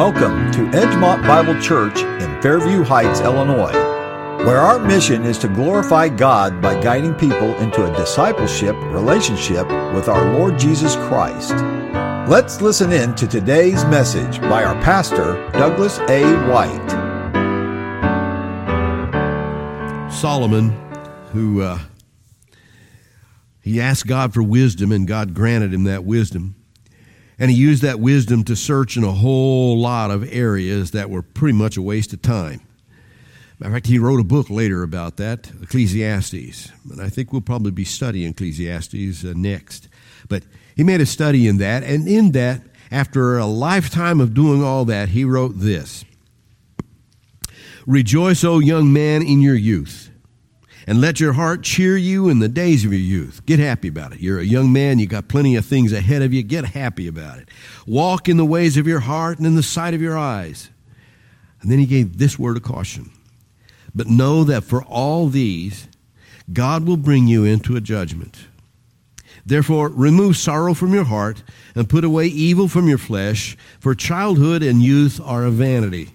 Welcome 0.00 0.50
to 0.52 0.60
Edgemont 0.70 1.26
Bible 1.26 1.60
Church 1.60 2.00
in 2.00 2.40
Fairview 2.40 2.82
Heights, 2.82 3.20
Illinois, 3.20 3.74
where 4.46 4.56
our 4.56 4.78
mission 4.78 5.24
is 5.24 5.36
to 5.36 5.48
glorify 5.48 6.08
God 6.08 6.62
by 6.62 6.80
guiding 6.80 7.12
people 7.12 7.54
into 7.58 7.84
a 7.84 7.94
discipleship 7.94 8.74
relationship 8.84 9.66
with 9.92 10.08
our 10.08 10.32
Lord 10.32 10.58
Jesus 10.58 10.96
Christ. 10.96 11.52
Let's 12.30 12.62
listen 12.62 12.92
in 12.92 13.14
to 13.16 13.26
today's 13.26 13.84
message 13.84 14.40
by 14.40 14.64
our 14.64 14.74
pastor, 14.82 15.34
Douglas 15.52 15.98
A. 16.08 16.24
White. 16.48 16.90
Solomon, 20.10 20.70
who 21.32 21.60
uh, 21.60 21.78
he 23.60 23.78
asked 23.78 24.06
God 24.06 24.32
for 24.32 24.42
wisdom, 24.42 24.92
and 24.92 25.06
God 25.06 25.34
granted 25.34 25.74
him 25.74 25.84
that 25.84 26.04
wisdom. 26.04 26.54
And 27.40 27.50
he 27.50 27.56
used 27.56 27.82
that 27.82 27.98
wisdom 27.98 28.44
to 28.44 28.54
search 28.54 28.98
in 28.98 29.02
a 29.02 29.12
whole 29.12 29.78
lot 29.78 30.10
of 30.10 30.30
areas 30.30 30.90
that 30.90 31.08
were 31.08 31.22
pretty 31.22 31.56
much 31.56 31.78
a 31.78 31.82
waste 31.82 32.12
of 32.12 32.20
time. 32.20 32.60
Matter 33.58 33.70
of 33.70 33.76
fact, 33.76 33.86
he 33.86 33.98
wrote 33.98 34.20
a 34.20 34.24
book 34.24 34.50
later 34.50 34.82
about 34.82 35.16
that, 35.16 35.50
Ecclesiastes. 35.62 36.70
And 36.90 37.00
I 37.00 37.08
think 37.08 37.32
we'll 37.32 37.40
probably 37.40 37.70
be 37.70 37.84
studying 37.84 38.30
Ecclesiastes 38.30 39.24
uh, 39.24 39.32
next. 39.34 39.88
But 40.28 40.44
he 40.76 40.84
made 40.84 41.00
a 41.00 41.06
study 41.06 41.48
in 41.48 41.56
that, 41.58 41.82
and 41.82 42.06
in 42.06 42.32
that, 42.32 42.60
after 42.90 43.38
a 43.38 43.46
lifetime 43.46 44.20
of 44.20 44.34
doing 44.34 44.62
all 44.62 44.84
that, 44.84 45.08
he 45.10 45.24
wrote 45.24 45.58
this 45.58 46.04
Rejoice, 47.86 48.44
O 48.44 48.58
young 48.58 48.92
man, 48.92 49.22
in 49.22 49.40
your 49.40 49.54
youth 49.54 50.09
and 50.90 51.00
let 51.00 51.20
your 51.20 51.34
heart 51.34 51.62
cheer 51.62 51.96
you 51.96 52.28
in 52.28 52.40
the 52.40 52.48
days 52.48 52.84
of 52.84 52.92
your 52.92 53.00
youth. 53.00 53.46
Get 53.46 53.60
happy 53.60 53.86
about 53.86 54.12
it. 54.12 54.18
You're 54.18 54.40
a 54.40 54.44
young 54.44 54.72
man, 54.72 54.98
you 54.98 55.06
got 55.06 55.28
plenty 55.28 55.54
of 55.54 55.64
things 55.64 55.92
ahead 55.92 56.20
of 56.20 56.34
you. 56.34 56.42
Get 56.42 56.64
happy 56.64 57.06
about 57.06 57.38
it. 57.38 57.48
Walk 57.86 58.28
in 58.28 58.38
the 58.38 58.44
ways 58.44 58.76
of 58.76 58.88
your 58.88 58.98
heart 58.98 59.38
and 59.38 59.46
in 59.46 59.54
the 59.54 59.62
sight 59.62 59.94
of 59.94 60.02
your 60.02 60.18
eyes. 60.18 60.68
And 61.62 61.70
then 61.70 61.78
he 61.78 61.86
gave 61.86 62.18
this 62.18 62.40
word 62.40 62.56
of 62.56 62.64
caution. 62.64 63.12
But 63.94 64.08
know 64.08 64.42
that 64.42 64.64
for 64.64 64.82
all 64.82 65.28
these, 65.28 65.86
God 66.52 66.88
will 66.88 66.96
bring 66.96 67.28
you 67.28 67.44
into 67.44 67.76
a 67.76 67.80
judgment. 67.80 68.48
Therefore, 69.46 69.90
remove 69.90 70.36
sorrow 70.36 70.74
from 70.74 70.92
your 70.92 71.04
heart 71.04 71.44
and 71.76 71.88
put 71.88 72.02
away 72.02 72.26
evil 72.26 72.66
from 72.66 72.88
your 72.88 72.98
flesh, 72.98 73.56
for 73.78 73.94
childhood 73.94 74.64
and 74.64 74.82
youth 74.82 75.20
are 75.22 75.44
a 75.44 75.52
vanity. 75.52 76.10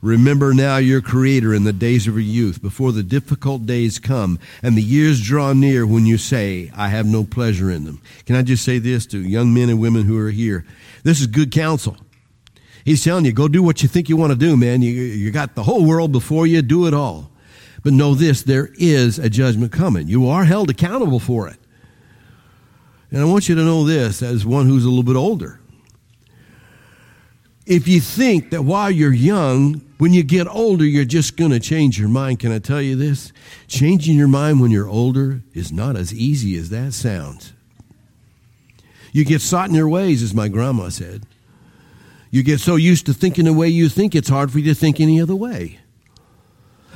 Remember 0.00 0.54
now 0.54 0.76
your 0.76 1.00
Creator 1.00 1.52
in 1.52 1.64
the 1.64 1.72
days 1.72 2.06
of 2.06 2.14
your 2.14 2.22
youth, 2.22 2.62
before 2.62 2.92
the 2.92 3.02
difficult 3.02 3.66
days 3.66 3.98
come 3.98 4.38
and 4.62 4.76
the 4.76 4.82
years 4.82 5.20
draw 5.20 5.52
near 5.52 5.84
when 5.84 6.06
you 6.06 6.18
say, 6.18 6.70
I 6.76 6.88
have 6.88 7.04
no 7.04 7.24
pleasure 7.24 7.68
in 7.70 7.84
them. 7.84 8.00
Can 8.24 8.36
I 8.36 8.42
just 8.42 8.64
say 8.64 8.78
this 8.78 9.06
to 9.06 9.18
young 9.18 9.52
men 9.52 9.68
and 9.68 9.80
women 9.80 10.04
who 10.04 10.16
are 10.18 10.30
here? 10.30 10.64
This 11.02 11.20
is 11.20 11.26
good 11.26 11.50
counsel. 11.50 11.96
He's 12.84 13.02
telling 13.02 13.24
you, 13.24 13.32
go 13.32 13.48
do 13.48 13.62
what 13.62 13.82
you 13.82 13.88
think 13.88 14.08
you 14.08 14.16
want 14.16 14.32
to 14.32 14.38
do, 14.38 14.56
man. 14.56 14.82
You, 14.82 14.92
you 14.92 15.32
got 15.32 15.56
the 15.56 15.64
whole 15.64 15.84
world 15.84 16.12
before 16.12 16.46
you, 16.46 16.62
do 16.62 16.86
it 16.86 16.94
all. 16.94 17.30
But 17.82 17.92
know 17.92 18.14
this 18.14 18.42
there 18.42 18.70
is 18.74 19.18
a 19.18 19.28
judgment 19.28 19.72
coming. 19.72 20.06
You 20.06 20.28
are 20.28 20.44
held 20.44 20.70
accountable 20.70 21.18
for 21.20 21.48
it. 21.48 21.56
And 23.10 23.20
I 23.20 23.24
want 23.24 23.48
you 23.48 23.54
to 23.56 23.62
know 23.62 23.84
this 23.84 24.22
as 24.22 24.46
one 24.46 24.66
who's 24.66 24.84
a 24.84 24.88
little 24.88 25.02
bit 25.02 25.16
older. 25.16 25.60
If 27.66 27.88
you 27.88 28.00
think 28.00 28.50
that 28.50 28.62
while 28.62 28.90
you're 28.90 29.12
young, 29.12 29.82
when 29.98 30.12
you 30.12 30.22
get 30.22 30.46
older, 30.46 30.84
you're 30.84 31.04
just 31.04 31.36
going 31.36 31.50
to 31.50 31.60
change 31.60 31.98
your 31.98 32.08
mind, 32.08 32.38
can 32.38 32.52
I 32.52 32.60
tell 32.60 32.80
you 32.80 32.94
this? 32.94 33.32
Changing 33.66 34.16
your 34.16 34.28
mind 34.28 34.60
when 34.60 34.70
you're 34.70 34.88
older 34.88 35.42
is 35.54 35.72
not 35.72 35.96
as 35.96 36.14
easy 36.14 36.56
as 36.56 36.70
that 36.70 36.92
sounds. 36.92 37.52
You 39.12 39.24
get 39.24 39.40
sot 39.40 39.68
in 39.68 39.74
your 39.74 39.88
ways, 39.88 40.22
as 40.22 40.34
my 40.34 40.46
grandma 40.48 40.90
said. 40.90 41.24
You 42.30 42.44
get 42.44 42.60
so 42.60 42.76
used 42.76 43.06
to 43.06 43.12
thinking 43.12 43.46
the 43.46 43.52
way 43.52 43.68
you 43.68 43.88
think, 43.88 44.14
it's 44.14 44.28
hard 44.28 44.52
for 44.52 44.60
you 44.60 44.66
to 44.66 44.74
think 44.74 45.00
any 45.00 45.20
other 45.20 45.34
way. 45.34 45.80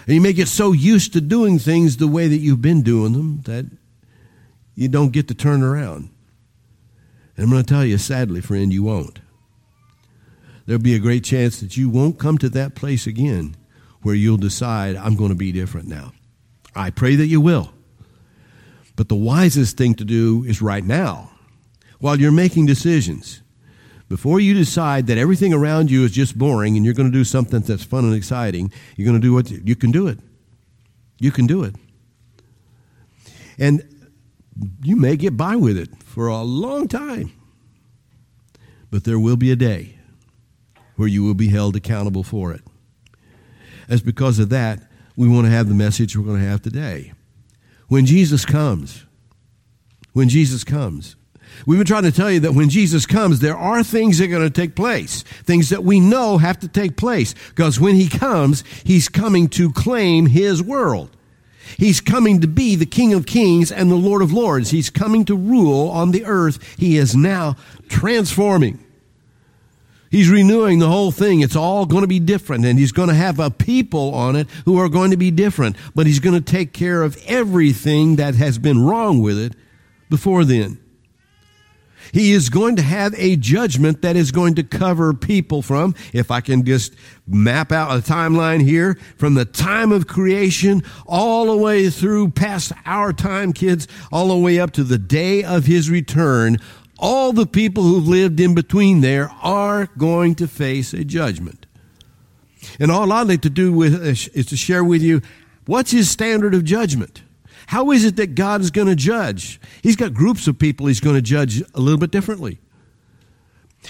And 0.06 0.14
you 0.14 0.20
may 0.20 0.32
get 0.32 0.48
so 0.48 0.72
used 0.72 1.12
to 1.14 1.20
doing 1.20 1.58
things 1.58 1.96
the 1.96 2.08
way 2.08 2.28
that 2.28 2.38
you've 2.38 2.62
been 2.62 2.82
doing 2.82 3.12
them 3.12 3.40
that 3.46 3.66
you 4.74 4.88
don't 4.88 5.12
get 5.12 5.26
to 5.28 5.34
turn 5.34 5.62
around. 5.62 6.10
And 7.36 7.44
I'm 7.44 7.50
going 7.50 7.64
to 7.64 7.68
tell 7.68 7.84
you, 7.84 7.98
sadly, 7.98 8.40
friend, 8.40 8.72
you 8.72 8.82
won't 8.84 9.21
there'll 10.66 10.82
be 10.82 10.94
a 10.94 11.00
great 11.00 11.24
chance 11.24 11.60
that 11.60 11.76
you 11.76 11.88
won't 11.88 12.18
come 12.18 12.38
to 12.38 12.48
that 12.50 12.74
place 12.74 13.06
again 13.06 13.56
where 14.02 14.14
you'll 14.14 14.36
decide, 14.36 14.96
I'm 14.96 15.16
going 15.16 15.30
to 15.30 15.36
be 15.36 15.52
different 15.52 15.88
now. 15.88 16.12
I 16.74 16.90
pray 16.90 17.16
that 17.16 17.26
you 17.26 17.40
will. 17.40 17.72
But 18.96 19.08
the 19.08 19.16
wisest 19.16 19.76
thing 19.76 19.94
to 19.94 20.04
do 20.04 20.44
is 20.44 20.60
right 20.60 20.84
now, 20.84 21.30
while 21.98 22.20
you're 22.20 22.32
making 22.32 22.66
decisions, 22.66 23.42
before 24.08 24.40
you 24.40 24.52
decide 24.54 25.06
that 25.06 25.16
everything 25.16 25.54
around 25.54 25.90
you 25.90 26.04
is 26.04 26.12
just 26.12 26.36
boring 26.36 26.76
and 26.76 26.84
you're 26.84 26.94
going 26.94 27.10
to 27.10 27.16
do 27.16 27.24
something 27.24 27.60
that's 27.60 27.84
fun 27.84 28.04
and 28.04 28.14
exciting, 28.14 28.70
you're 28.96 29.06
going 29.06 29.20
to 29.20 29.26
do 29.26 29.32
what 29.32 29.50
you 29.50 29.76
can 29.76 29.90
do 29.90 30.08
it. 30.08 30.18
You 31.18 31.30
can 31.30 31.46
do 31.46 31.62
it. 31.62 31.74
And 33.58 33.82
you 34.82 34.96
may 34.96 35.16
get 35.16 35.36
by 35.36 35.56
with 35.56 35.78
it 35.78 35.88
for 36.02 36.26
a 36.26 36.42
long 36.42 36.88
time. 36.88 37.32
But 38.90 39.04
there 39.04 39.18
will 39.18 39.36
be 39.36 39.50
a 39.50 39.56
day 39.56 39.96
where 41.02 41.08
you 41.08 41.24
will 41.24 41.34
be 41.34 41.48
held 41.48 41.74
accountable 41.74 42.22
for 42.22 42.52
it. 42.52 42.60
As 43.88 44.00
because 44.00 44.38
of 44.38 44.50
that, 44.50 44.78
we 45.16 45.26
want 45.26 45.46
to 45.46 45.50
have 45.50 45.68
the 45.68 45.74
message 45.74 46.16
we're 46.16 46.24
going 46.24 46.40
to 46.40 46.46
have 46.46 46.62
today. 46.62 47.12
When 47.88 48.06
Jesus 48.06 48.44
comes, 48.44 49.04
when 50.12 50.28
Jesus 50.28 50.62
comes, 50.62 51.16
We've 51.66 51.78
been 51.78 51.86
trying 51.86 52.04
to 52.04 52.12
tell 52.12 52.30
you 52.30 52.40
that 52.40 52.54
when 52.54 52.70
Jesus 52.70 53.04
comes, 53.04 53.40
there 53.40 53.56
are 53.56 53.82
things 53.82 54.18
that 54.18 54.24
are 54.24 54.28
going 54.28 54.42
to 54.42 54.48
take 54.48 54.74
place, 54.74 55.22
things 55.44 55.68
that 55.68 55.84
we 55.84 56.00
know 56.00 56.38
have 56.38 56.58
to 56.60 56.68
take 56.68 56.96
place. 56.96 57.34
Because 57.50 57.78
when 57.78 57.94
he 57.94 58.08
comes, 58.08 58.64
he's 58.84 59.08
coming 59.10 59.48
to 59.48 59.70
claim 59.70 60.26
his 60.26 60.62
world. 60.62 61.10
He's 61.76 62.00
coming 62.00 62.40
to 62.40 62.46
be 62.46 62.74
the 62.74 62.86
King 62.86 63.12
of 63.12 63.26
Kings 63.26 63.70
and 63.70 63.90
the 63.90 63.96
Lord 63.96 64.22
of 64.22 64.32
Lords. 64.32 64.70
He's 64.70 64.88
coming 64.88 65.26
to 65.26 65.36
rule 65.36 65.90
on 65.90 66.12
the 66.12 66.24
earth. 66.24 66.58
He 66.78 66.96
is 66.96 67.14
now 67.14 67.56
transforming. 67.88 68.82
He's 70.12 70.28
renewing 70.28 70.78
the 70.78 70.88
whole 70.88 71.10
thing. 71.10 71.40
It's 71.40 71.56
all 71.56 71.86
going 71.86 72.02
to 72.02 72.06
be 72.06 72.20
different, 72.20 72.66
and 72.66 72.78
he's 72.78 72.92
going 72.92 73.08
to 73.08 73.14
have 73.14 73.40
a 73.40 73.50
people 73.50 74.14
on 74.14 74.36
it 74.36 74.46
who 74.66 74.78
are 74.78 74.90
going 74.90 75.10
to 75.10 75.16
be 75.16 75.30
different, 75.30 75.74
but 75.94 76.06
he's 76.06 76.20
going 76.20 76.34
to 76.34 76.52
take 76.52 76.74
care 76.74 77.02
of 77.02 77.16
everything 77.26 78.16
that 78.16 78.34
has 78.34 78.58
been 78.58 78.84
wrong 78.84 79.22
with 79.22 79.38
it 79.38 79.54
before 80.10 80.44
then. 80.44 80.78
He 82.12 82.32
is 82.32 82.50
going 82.50 82.76
to 82.76 82.82
have 82.82 83.14
a 83.16 83.36
judgment 83.36 84.02
that 84.02 84.16
is 84.16 84.32
going 84.32 84.56
to 84.56 84.62
cover 84.62 85.14
people 85.14 85.62
from, 85.62 85.94
if 86.12 86.30
I 86.30 86.42
can 86.42 86.62
just 86.66 86.94
map 87.26 87.72
out 87.72 87.96
a 87.96 88.02
timeline 88.02 88.62
here, 88.62 88.98
from 89.16 89.32
the 89.32 89.46
time 89.46 89.92
of 89.92 90.08
creation 90.08 90.82
all 91.06 91.46
the 91.46 91.56
way 91.56 91.88
through 91.88 92.32
past 92.32 92.72
our 92.84 93.14
time, 93.14 93.54
kids, 93.54 93.88
all 94.12 94.28
the 94.28 94.36
way 94.36 94.60
up 94.60 94.72
to 94.72 94.84
the 94.84 94.98
day 94.98 95.42
of 95.42 95.64
his 95.64 95.88
return 95.88 96.58
all 97.02 97.32
the 97.32 97.46
people 97.46 97.82
who've 97.82 98.06
lived 98.06 98.38
in 98.38 98.54
between 98.54 99.00
there 99.00 99.28
are 99.42 99.88
going 99.98 100.36
to 100.36 100.46
face 100.46 100.94
a 100.94 101.04
judgment. 101.04 101.66
And 102.78 102.92
all 102.92 103.10
I'd 103.10 103.26
like 103.26 103.42
to 103.42 103.50
do 103.50 103.72
with, 103.72 103.94
uh, 103.94 104.30
is 104.38 104.46
to 104.46 104.56
share 104.56 104.84
with 104.84 105.02
you 105.02 105.20
what's 105.66 105.90
his 105.90 106.08
standard 106.08 106.54
of 106.54 106.64
judgment. 106.64 107.22
How 107.66 107.90
is 107.90 108.04
it 108.04 108.14
that 108.16 108.36
God 108.36 108.60
is 108.60 108.70
going 108.70 108.86
to 108.86 108.94
judge? 108.94 109.60
He's 109.82 109.96
got 109.96 110.14
groups 110.14 110.46
of 110.46 110.60
people 110.60 110.86
he's 110.86 111.00
going 111.00 111.16
to 111.16 111.22
judge 111.22 111.60
a 111.74 111.80
little 111.80 111.98
bit 111.98 112.12
differently. 112.12 112.60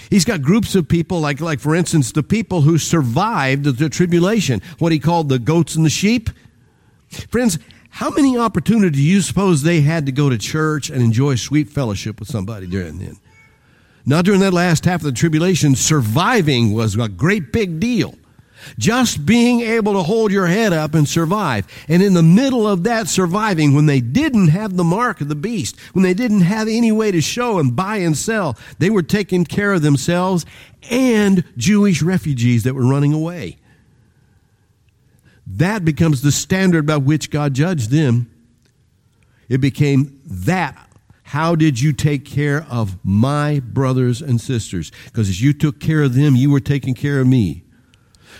He's 0.09 0.25
got 0.25 0.41
groups 0.41 0.73
of 0.73 0.87
people, 0.87 1.19
like, 1.19 1.39
like 1.39 1.59
for 1.59 1.75
instance, 1.75 2.11
the 2.11 2.23
people 2.23 2.61
who 2.61 2.79
survived 2.79 3.65
the 3.65 3.89
tribulation, 3.89 4.59
what 4.79 4.91
he 4.91 4.97
called 4.97 5.29
the 5.29 5.37
goats 5.37 5.75
and 5.75 5.85
the 5.85 5.91
sheep. 5.91 6.31
Friends, 7.29 7.59
how 7.93 8.09
many 8.09 8.35
opportunities 8.35 8.99
do 8.99 9.03
you 9.03 9.21
suppose 9.21 9.61
they 9.61 9.81
had 9.81 10.07
to 10.07 10.11
go 10.11 10.27
to 10.27 10.35
church 10.39 10.89
and 10.89 10.99
enjoy 10.99 11.35
sweet 11.35 11.69
fellowship 11.69 12.19
with 12.19 12.27
somebody 12.27 12.65
during 12.65 12.97
then? 12.97 13.17
Not 14.03 14.25
during 14.25 14.39
that 14.39 14.51
last 14.51 14.85
half 14.85 15.01
of 15.01 15.05
the 15.05 15.11
tribulation, 15.11 15.75
surviving 15.75 16.73
was 16.73 16.95
a 16.97 17.07
great 17.07 17.53
big 17.53 17.79
deal. 17.79 18.15
Just 18.79 19.27
being 19.27 19.61
able 19.61 19.93
to 19.93 20.01
hold 20.01 20.31
your 20.31 20.47
head 20.47 20.73
up 20.73 20.95
and 20.95 21.07
survive. 21.07 21.67
And 21.87 22.01
in 22.01 22.15
the 22.15 22.23
middle 22.23 22.67
of 22.67 22.83
that 22.85 23.09
surviving, 23.09 23.75
when 23.75 23.85
they 23.85 24.01
didn't 24.01 24.47
have 24.47 24.75
the 24.75 24.83
mark 24.83 25.21
of 25.21 25.27
the 25.27 25.35
beast, 25.35 25.79
when 25.93 26.01
they 26.01 26.15
didn't 26.15 26.41
have 26.41 26.67
any 26.67 26.91
way 26.91 27.11
to 27.11 27.21
show 27.21 27.59
and 27.59 27.75
buy 27.75 27.97
and 27.97 28.17
sell, 28.17 28.57
they 28.79 28.89
were 28.89 29.03
taking 29.03 29.45
care 29.45 29.71
of 29.71 29.83
themselves 29.83 30.47
and 30.89 31.43
Jewish 31.57 32.01
refugees 32.01 32.63
that 32.63 32.73
were 32.73 32.87
running 32.87 33.13
away. 33.13 33.57
That 35.57 35.85
becomes 35.85 36.21
the 36.21 36.31
standard 36.31 36.85
by 36.87 36.97
which 36.97 37.29
God 37.29 37.53
judged 37.53 37.91
them. 37.91 38.29
It 39.49 39.59
became 39.59 40.19
that. 40.25 40.89
How 41.23 41.55
did 41.55 41.79
you 41.79 41.93
take 41.93 42.25
care 42.25 42.65
of 42.69 42.97
my 43.03 43.59
brothers 43.59 44.21
and 44.21 44.41
sisters? 44.41 44.91
Because 45.05 45.29
as 45.29 45.41
you 45.41 45.53
took 45.53 45.79
care 45.79 46.01
of 46.01 46.15
them, 46.15 46.35
you 46.35 46.49
were 46.49 46.59
taking 46.59 46.95
care 46.95 47.19
of 47.19 47.27
me. 47.27 47.63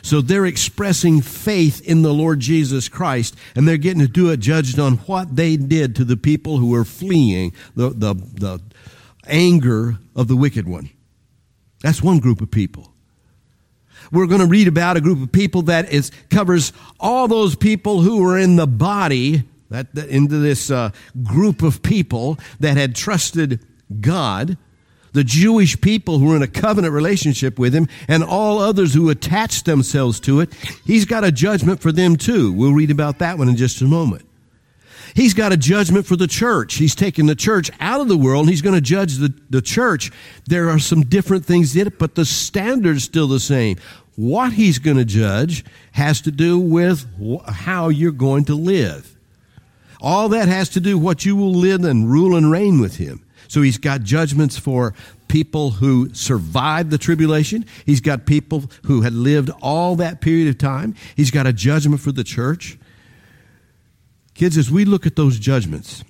So 0.01 0.21
they're 0.21 0.45
expressing 0.45 1.21
faith 1.21 1.81
in 1.87 2.01
the 2.01 2.13
Lord 2.13 2.39
Jesus 2.39 2.89
Christ, 2.89 3.35
and 3.55 3.67
they're 3.67 3.77
getting 3.77 4.01
to 4.01 4.07
do 4.07 4.31
it 4.31 4.39
judged 4.39 4.79
on 4.79 4.95
what 4.97 5.35
they 5.35 5.55
did 5.55 5.95
to 5.97 6.03
the 6.03 6.17
people 6.17 6.57
who 6.57 6.71
were 6.71 6.83
fleeing 6.83 7.53
the, 7.75 7.89
the, 7.89 8.15
the 8.15 8.61
anger 9.27 9.99
of 10.15 10.27
the 10.27 10.35
wicked 10.35 10.67
one. 10.67 10.89
That's 11.81 12.01
one 12.01 12.19
group 12.19 12.41
of 12.41 12.49
people. 12.49 12.92
We're 14.13 14.27
going 14.27 14.41
to 14.41 14.47
read 14.47 14.67
about 14.67 14.95
a 14.95 15.01
group 15.01 15.23
of 15.23 15.31
people 15.31 15.63
that 15.63 15.91
is, 15.91 16.11
covers 16.29 16.71
all 16.99 17.27
those 17.27 17.55
people 17.55 18.01
who 18.01 18.21
were 18.21 18.37
in 18.37 18.57
the 18.57 18.67
body, 18.67 19.43
that, 19.71 19.95
that 19.95 20.07
into 20.09 20.37
this 20.37 20.69
uh, 20.69 20.91
group 21.23 21.63
of 21.63 21.81
people 21.81 22.37
that 22.59 22.77
had 22.77 22.95
trusted 22.95 23.65
God, 23.99 24.55
the 25.13 25.23
Jewish 25.23 25.81
people 25.81 26.19
who 26.19 26.27
were 26.27 26.35
in 26.35 26.43
a 26.43 26.47
covenant 26.47 26.93
relationship 26.93 27.57
with 27.57 27.73
him, 27.73 27.87
and 28.07 28.23
all 28.23 28.59
others 28.59 28.93
who 28.93 29.09
attached 29.09 29.65
themselves 29.65 30.19
to 30.21 30.41
it. 30.41 30.53
He's 30.85 31.05
got 31.05 31.23
a 31.23 31.31
judgment 31.31 31.81
for 31.81 31.91
them 31.91 32.15
too. 32.15 32.53
We'll 32.53 32.73
read 32.73 32.91
about 32.91 33.17
that 33.17 33.39
one 33.39 33.49
in 33.49 33.55
just 33.55 33.81
a 33.81 33.85
moment. 33.85 34.27
He's 35.15 35.33
got 35.33 35.51
a 35.51 35.57
judgment 35.57 36.05
for 36.05 36.15
the 36.15 36.27
church. 36.27 36.75
He's 36.75 36.95
taken 36.95 37.27
the 37.27 37.35
church 37.35 37.69
out 37.79 38.01
of 38.01 38.07
the 38.07 38.17
world 38.17 38.49
he's 38.49 38.61
going 38.61 38.75
to 38.75 38.81
judge 38.81 39.17
the, 39.17 39.33
the 39.49 39.61
church. 39.61 40.11
There 40.45 40.69
are 40.69 40.79
some 40.79 41.03
different 41.03 41.45
things 41.45 41.75
in 41.75 41.87
it, 41.87 41.99
but 41.99 42.15
the 42.15 42.25
standard's 42.25 43.03
still 43.03 43.27
the 43.27 43.39
same. 43.39 43.77
What 44.15 44.53
he's 44.53 44.79
going 44.79 44.97
to 44.97 45.05
judge 45.05 45.65
has 45.93 46.21
to 46.21 46.31
do 46.31 46.59
with 46.59 47.05
how 47.47 47.89
you're 47.89 48.11
going 48.11 48.45
to 48.45 48.55
live. 48.55 49.15
All 50.01 50.29
that 50.29 50.47
has 50.47 50.69
to 50.69 50.79
do 50.79 50.97
with 50.97 51.05
what 51.05 51.25
you 51.25 51.35
will 51.35 51.53
live 51.53 51.83
and 51.83 52.11
rule 52.11 52.35
and 52.35 52.51
reign 52.51 52.79
with 52.79 52.97
him. 52.97 53.25
So 53.47 53.61
he's 53.61 53.77
got 53.77 54.01
judgments 54.01 54.57
for 54.57 54.93
people 55.27 55.71
who 55.71 56.13
survived 56.13 56.91
the 56.91 56.97
tribulation. 56.97 57.65
He's 57.85 58.01
got 58.01 58.25
people 58.25 58.69
who 58.83 59.01
had 59.01 59.13
lived 59.13 59.49
all 59.61 59.95
that 59.95 60.21
period 60.21 60.47
of 60.47 60.57
time. 60.57 60.95
He's 61.15 61.31
got 61.31 61.47
a 61.47 61.53
judgment 61.53 62.01
for 62.01 62.11
the 62.11 62.23
church. 62.23 62.77
Kids, 64.33 64.57
as 64.57 64.69
we 64.69 64.85
look 64.85 65.05
at 65.05 65.15
those 65.15 65.39
judgments, 65.39 66.03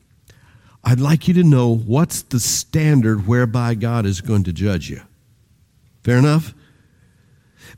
I'd 0.84 1.00
like 1.00 1.28
you 1.28 1.34
to 1.36 1.44
know 1.44 1.76
what's 1.76 2.22
the 2.24 2.40
standard 2.40 3.28
whereby 3.28 3.76
God 3.76 4.06
is 4.06 4.22
going 4.22 4.44
to 4.44 4.54
judge 4.54 4.90
you. 4.90 5.02
Fair 6.04 6.18
enough? 6.18 6.54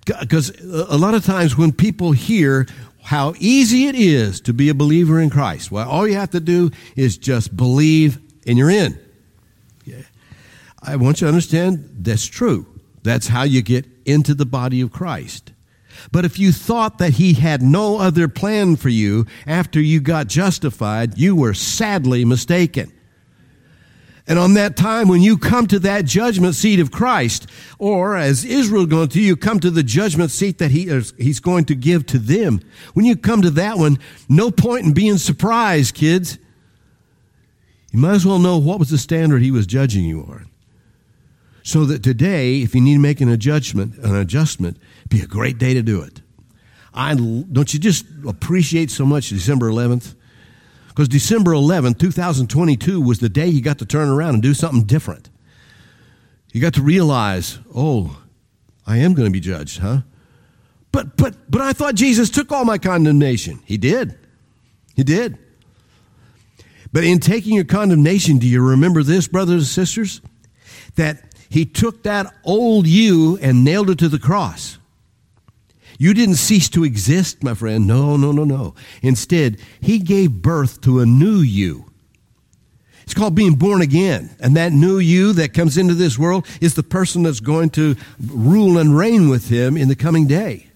Because 0.06 0.52
a 0.62 0.98
lot 0.98 1.14
of 1.14 1.26
times 1.26 1.58
when 1.58 1.72
people 1.72 2.12
hear 2.12 2.68
how 3.04 3.34
easy 3.40 3.88
it 3.88 3.96
is 3.96 4.40
to 4.42 4.54
be 4.54 4.70
a 4.70 4.74
believer 4.74 5.20
in 5.20 5.30
Christ, 5.30 5.72
well, 5.72 5.90
all 5.90 6.08
you 6.08 6.16
have 6.16 6.32
to 6.32 6.40
do 6.40 6.72
is 6.96 7.18
just 7.18 7.56
believe 7.56 8.20
and 8.48 8.58
you're 8.58 8.70
in. 8.70 9.00
I 10.88 10.98
want 10.98 11.20
you 11.20 11.26
to 11.26 11.30
understand 11.30 11.90
that's 12.02 12.26
true. 12.26 12.68
That's 13.02 13.28
how 13.28 13.44
you 13.44 13.62
get 13.62 13.88
into 14.06 14.36
the 14.36 14.46
body 14.46 14.82
of 14.82 14.92
Christ. 14.92 15.52
But 16.12 16.26
if 16.26 16.38
you 16.38 16.52
thought 16.52 16.98
that 17.00 17.14
he 17.14 17.34
had 17.34 17.62
no 17.62 17.98
other 17.98 18.28
plan 18.28 18.76
for 18.76 18.90
you 18.90 19.26
after 19.48 19.80
you 19.80 20.00
got 20.00 20.28
justified, 20.28 21.18
you 21.18 21.36
were 21.36 21.54
sadly 21.54 22.26
mistaken. 22.26 22.92
And 24.28 24.40
on 24.40 24.56
that 24.56 24.76
time 24.76 25.08
when 25.08 25.22
you 25.22 25.38
come 25.38 25.68
to 25.68 25.78
that 25.80 26.06
judgment 26.06 26.56
seat 26.56 26.80
of 26.80 26.92
Christ, 26.92 27.48
or 27.78 28.16
as 28.16 28.44
Israel 28.44 28.88
going 28.88 29.10
to, 29.10 29.22
you 29.22 29.36
come 29.36 29.60
to 29.60 29.70
the 29.70 29.84
judgment 29.84 30.32
seat 30.32 30.58
that 30.58 30.72
he 30.72 30.88
is, 30.88 31.14
he's 31.18 31.40
going 31.40 31.66
to 31.66 31.76
give 31.76 32.08
to 32.08 32.18
them. 32.18 32.60
When 32.94 33.06
you 33.06 33.16
come 33.16 33.44
to 33.44 33.52
that 33.52 33.78
one, 33.78 34.00
no 34.28 34.50
point 34.50 34.86
in 34.86 34.94
being 34.94 35.18
surprised, 35.18 35.94
kids. 35.94 36.40
You 37.92 38.00
might 38.00 38.16
as 38.16 38.26
well 38.26 38.40
know 38.40 38.58
what 38.58 38.80
was 38.80 38.90
the 38.90 38.98
standard 38.98 39.42
he 39.42 39.52
was 39.52 39.68
judging 39.68 40.06
you 40.06 40.22
on. 40.22 40.50
So 41.62 41.86
that 41.86 42.04
today, 42.04 42.62
if 42.62 42.76
you 42.76 42.82
need 42.82 42.96
to 42.96 43.00
make 43.00 43.22
an 43.22 43.30
adjustment, 43.30 43.98
an 44.00 44.16
adjustment, 44.16 44.78
be 45.08 45.22
a 45.22 45.28
great 45.28 45.58
day 45.58 45.74
to 45.74 45.82
do 45.82 46.02
it. 46.02 46.22
I 46.94 47.14
don't 47.14 47.74
you 47.74 47.80
just 47.80 48.06
appreciate 48.28 48.90
so 48.90 49.06
much 49.06 49.30
December 49.30 49.70
11th? 49.70 50.16
Because 50.96 51.10
December 51.10 51.52
11, 51.52 51.96
2022 51.96 53.02
was 53.02 53.20
the 53.20 53.28
day 53.28 53.48
you 53.48 53.62
got 53.62 53.80
to 53.80 53.86
turn 53.86 54.08
around 54.08 54.36
and 54.36 54.42
do 54.42 54.54
something 54.54 54.84
different. 54.84 55.30
You 56.54 56.62
got 56.62 56.74
to 56.76 56.82
realize, 56.82 57.60
oh, 57.76 58.22
I 58.88 59.00
am 59.00 59.14
going 59.14 59.28
to 59.28 59.32
be 59.32 59.42
judged, 59.42 59.80
huh? 59.80 60.00
But 60.94 61.18
but 61.18 61.36
but 61.52 61.60
I 61.60 61.74
thought 61.74 61.96
Jesus 61.96 62.30
took 62.30 62.50
all 62.54 62.64
my 62.64 62.78
condemnation. 62.78 63.60
He 63.66 63.76
did. 63.76 64.18
He 64.96 65.04
did. 65.04 65.38
But 66.94 67.04
in 67.04 67.20
taking 67.20 67.56
your 67.56 67.66
condemnation, 67.66 68.38
do 68.38 68.48
you 68.48 68.66
remember 68.66 69.04
this, 69.04 69.28
brothers 69.28 69.64
and 69.64 69.66
sisters? 69.66 70.22
That 70.96 71.36
he 71.50 71.66
took 71.66 72.04
that 72.04 72.34
old 72.46 72.88
you 72.88 73.38
and 73.42 73.66
nailed 73.66 73.90
it 73.90 74.00
to 74.00 74.08
the 74.08 74.20
cross. 74.20 74.78
You 75.98 76.14
didn't 76.14 76.36
cease 76.36 76.70
to 76.70 76.84
exist, 76.84 77.44
my 77.44 77.54
friend. 77.54 77.88
No, 77.88 78.18
no, 78.18 78.32
no, 78.32 78.44
no. 78.44 78.76
Instead, 79.02 79.60
he 79.80 80.00
gave 80.00 80.42
birth 80.42 80.82
to 80.82 81.00
a 81.00 81.06
new 81.06 81.38
you. 81.38 81.92
It's 83.04 83.14
called 83.14 83.36
being 83.36 83.56
born 83.56 83.82
again. 83.82 84.36
And 84.40 84.56
that 84.56 84.74
new 84.74 84.98
you 84.98 85.34
that 85.34 85.54
comes 85.54 85.78
into 85.78 85.94
this 85.94 86.18
world 86.18 86.46
is 86.60 86.74
the 86.74 86.84
person 86.84 87.24
that's 87.24 87.40
going 87.40 87.70
to 87.72 87.96
rule 88.20 88.78
and 88.78 88.98
reign 88.98 89.30
with 89.30 89.50
him 89.50 89.78
in 89.78 89.88
the 89.88 89.96
coming 89.96 90.28
day. 90.28 90.68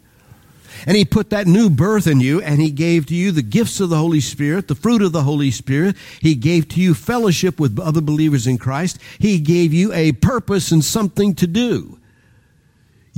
And 0.86 0.96
he 0.96 1.06
put 1.06 1.32
that 1.32 1.48
new 1.48 1.70
birth 1.70 2.08
in 2.08 2.20
you 2.20 2.42
and 2.42 2.62
he 2.62 2.72
gave 2.72 3.08
to 3.08 3.16
you 3.16 3.32
the 3.32 3.42
gifts 3.42 3.80
of 3.80 3.90
the 3.90 3.98
Holy 3.98 4.22
Spirit, 4.22 4.68
the 4.68 4.76
fruit 4.76 5.02
of 5.02 5.12
the 5.12 5.24
Holy 5.24 5.52
Spirit. 5.52 5.96
He 6.22 6.36
gave 6.36 6.70
to 6.70 6.80
you 6.80 6.94
fellowship 6.94 7.60
with 7.60 7.80
other 7.80 8.02
believers 8.02 8.48
in 8.48 8.58
Christ. 8.58 9.00
He 9.18 9.40
gave 9.40 9.74
you 9.74 9.92
a 9.92 10.14
purpose 10.14 10.72
and 10.72 10.84
something 10.84 11.36
to 11.36 11.48
do. 11.48 11.99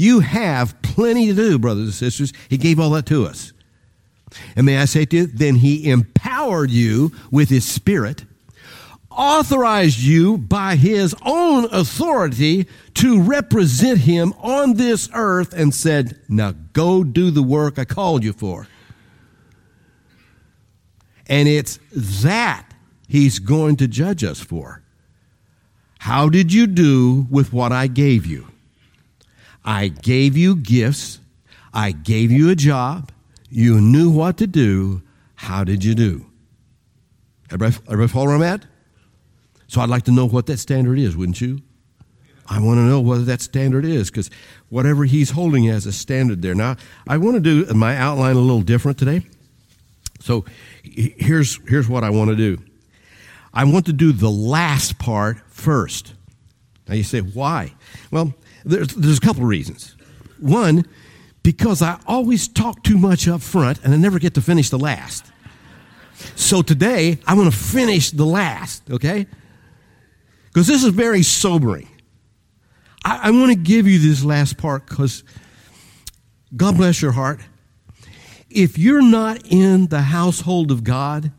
You 0.01 0.21
have 0.21 0.81
plenty 0.81 1.27
to 1.27 1.33
do, 1.35 1.59
brothers 1.59 1.83
and 1.83 1.93
sisters. 1.93 2.33
He 2.49 2.57
gave 2.57 2.79
all 2.79 2.89
that 2.89 3.05
to 3.05 3.27
us. 3.27 3.53
And 4.55 4.65
may 4.65 4.79
I 4.79 4.85
say 4.85 5.05
to 5.05 5.15
you, 5.15 5.25
then 5.27 5.53
He 5.53 5.91
empowered 5.91 6.71
you 6.71 7.11
with 7.29 7.49
His 7.49 7.65
Spirit, 7.65 8.25
authorized 9.11 9.99
you 9.99 10.39
by 10.39 10.75
His 10.75 11.13
own 11.23 11.65
authority 11.65 12.65
to 12.95 13.21
represent 13.21 13.99
Him 13.99 14.33
on 14.39 14.73
this 14.73 15.07
earth, 15.13 15.53
and 15.53 15.71
said, 15.71 16.19
Now 16.27 16.55
go 16.73 17.03
do 17.03 17.29
the 17.29 17.43
work 17.43 17.77
I 17.77 17.85
called 17.85 18.23
you 18.23 18.33
for. 18.33 18.65
And 21.27 21.47
it's 21.47 21.77
that 21.93 22.65
He's 23.07 23.37
going 23.37 23.75
to 23.75 23.87
judge 23.87 24.23
us 24.23 24.39
for. 24.39 24.81
How 25.99 26.27
did 26.27 26.51
you 26.51 26.65
do 26.65 27.27
with 27.29 27.53
what 27.53 27.71
I 27.71 27.85
gave 27.85 28.25
you? 28.25 28.50
I 29.63 29.89
gave 29.89 30.37
you 30.37 30.55
gifts. 30.55 31.19
I 31.73 31.91
gave 31.91 32.31
you 32.31 32.49
a 32.49 32.55
job. 32.55 33.11
You 33.49 33.79
knew 33.79 34.09
what 34.09 34.37
to 34.37 34.47
do. 34.47 35.01
How 35.35 35.63
did 35.63 35.83
you 35.83 35.95
do? 35.95 36.25
Everybody, 37.51 37.75
everybody 37.87 38.07
follow 38.07 38.27
where 38.27 38.35
I'm 38.35 38.43
at? 38.43 38.65
So 39.67 39.81
I'd 39.81 39.89
like 39.89 40.03
to 40.03 40.11
know 40.11 40.25
what 40.25 40.47
that 40.47 40.57
standard 40.57 40.99
is, 40.99 41.15
wouldn't 41.15 41.41
you? 41.41 41.61
I 42.47 42.59
want 42.59 42.77
to 42.79 42.81
know 42.81 42.99
what 42.99 43.25
that 43.27 43.41
standard 43.41 43.85
is 43.85 44.09
because 44.09 44.29
whatever 44.69 45.05
he's 45.05 45.31
holding 45.31 45.69
as 45.69 45.85
a 45.85 45.93
standard 45.93 46.41
there. 46.41 46.55
Now, 46.55 46.75
I 47.07 47.17
want 47.17 47.35
to 47.35 47.39
do 47.39 47.73
my 47.73 47.95
outline 47.95 48.35
a 48.35 48.39
little 48.39 48.61
different 48.61 48.97
today. 48.97 49.25
So 50.19 50.45
here's, 50.83 51.59
here's 51.67 51.87
what 51.87 52.03
I 52.03 52.09
want 52.09 52.29
to 52.29 52.35
do 52.35 52.57
I 53.53 53.63
want 53.65 53.85
to 53.87 53.93
do 53.93 54.11
the 54.11 54.29
last 54.29 54.99
part 54.99 55.37
first. 55.49 56.13
Now 56.87 56.95
you 56.95 57.03
say, 57.03 57.21
why? 57.21 57.73
Well, 58.11 58.33
there's, 58.63 58.89
there's 58.89 59.17
a 59.17 59.21
couple 59.21 59.43
of 59.43 59.47
reasons. 59.47 59.95
One, 60.39 60.85
because 61.43 61.81
I 61.81 61.99
always 62.07 62.47
talk 62.47 62.83
too 62.83 62.97
much 62.97 63.27
up 63.27 63.41
front 63.41 63.83
and 63.83 63.93
I 63.93 63.97
never 63.97 64.19
get 64.19 64.33
to 64.35 64.41
finish 64.41 64.69
the 64.69 64.79
last. 64.79 65.25
So 66.35 66.61
today, 66.61 67.17
I'm 67.25 67.37
going 67.37 67.49
to 67.49 67.55
finish 67.55 68.11
the 68.11 68.25
last, 68.25 68.89
okay? 68.91 69.25
Because 70.47 70.67
this 70.67 70.83
is 70.83 70.89
very 70.89 71.23
sobering. 71.23 71.87
I, 73.03 73.21
I 73.23 73.31
want 73.31 73.51
to 73.51 73.57
give 73.57 73.87
you 73.87 73.99
this 73.99 74.23
last 74.23 74.57
part 74.57 74.85
because 74.87 75.23
God 76.55 76.77
bless 76.77 77.01
your 77.01 77.13
heart. 77.13 77.39
If 78.49 78.77
you're 78.77 79.01
not 79.01 79.45
in 79.47 79.87
the 79.87 80.01
household 80.01 80.71
of 80.71 80.83
God, 80.83 81.31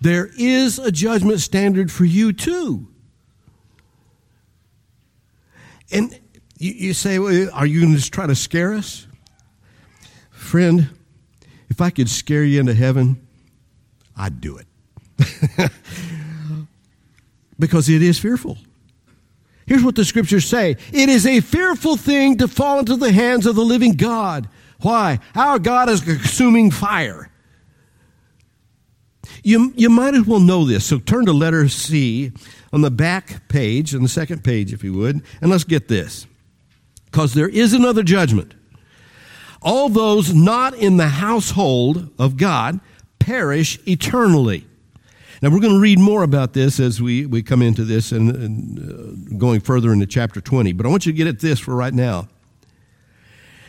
there 0.00 0.30
is 0.38 0.78
a 0.78 0.90
judgment 0.90 1.40
standard 1.40 1.90
for 1.90 2.04
you 2.04 2.32
too. 2.32 2.88
And 5.90 6.18
you, 6.62 6.72
you 6.72 6.94
say, 6.94 7.18
well, 7.18 7.50
Are 7.52 7.66
you 7.66 7.94
just 7.94 8.12
try 8.12 8.26
to 8.26 8.34
scare 8.34 8.72
us? 8.72 9.06
Friend, 10.30 10.88
if 11.68 11.80
I 11.80 11.90
could 11.90 12.08
scare 12.08 12.44
you 12.44 12.60
into 12.60 12.74
heaven, 12.74 13.26
I'd 14.16 14.40
do 14.40 14.58
it. 14.58 14.66
because 17.58 17.88
it 17.88 18.02
is 18.02 18.18
fearful. 18.18 18.58
Here's 19.66 19.82
what 19.82 19.96
the 19.96 20.04
scriptures 20.04 20.44
say 20.44 20.76
It 20.92 21.08
is 21.08 21.26
a 21.26 21.40
fearful 21.40 21.96
thing 21.96 22.38
to 22.38 22.48
fall 22.48 22.78
into 22.78 22.96
the 22.96 23.12
hands 23.12 23.46
of 23.46 23.56
the 23.56 23.64
living 23.64 23.92
God. 23.94 24.48
Why? 24.80 25.20
Our 25.34 25.58
God 25.58 25.88
is 25.88 26.00
consuming 26.00 26.70
fire. 26.70 27.28
You, 29.44 29.72
you 29.76 29.88
might 29.88 30.14
as 30.14 30.26
well 30.26 30.40
know 30.40 30.64
this. 30.64 30.84
So 30.84 30.98
turn 30.98 31.26
to 31.26 31.32
letter 31.32 31.68
C 31.68 32.32
on 32.72 32.80
the 32.80 32.90
back 32.90 33.48
page, 33.48 33.94
on 33.94 34.02
the 34.02 34.08
second 34.08 34.44
page, 34.44 34.72
if 34.72 34.84
you 34.84 34.92
would, 34.94 35.22
and 35.40 35.50
let's 35.50 35.64
get 35.64 35.88
this 35.88 36.26
because 37.12 37.34
there 37.34 37.48
is 37.48 37.74
another 37.74 38.02
judgment. 38.02 38.54
All 39.60 39.90
those 39.90 40.34
not 40.34 40.74
in 40.74 40.96
the 40.96 41.08
household 41.08 42.10
of 42.18 42.38
God 42.38 42.80
perish 43.18 43.78
eternally. 43.86 44.66
Now, 45.42 45.50
we're 45.50 45.60
going 45.60 45.74
to 45.74 45.80
read 45.80 45.98
more 45.98 46.22
about 46.22 46.54
this 46.54 46.80
as 46.80 47.02
we, 47.02 47.26
we 47.26 47.42
come 47.42 47.62
into 47.62 47.84
this 47.84 48.12
and, 48.12 48.34
and 48.34 49.30
uh, 49.30 49.36
going 49.36 49.60
further 49.60 49.92
into 49.92 50.06
chapter 50.06 50.40
20, 50.40 50.72
but 50.72 50.86
I 50.86 50.88
want 50.88 51.04
you 51.04 51.12
to 51.12 51.16
get 51.16 51.26
at 51.26 51.40
this 51.40 51.60
for 51.60 51.74
right 51.74 51.92
now. 51.92 52.28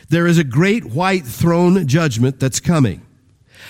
There 0.08 0.26
is 0.26 0.38
a 0.38 0.44
great 0.44 0.84
white 0.84 1.24
throne 1.24 1.86
judgment 1.86 2.40
that's 2.40 2.60
coming. 2.60 3.03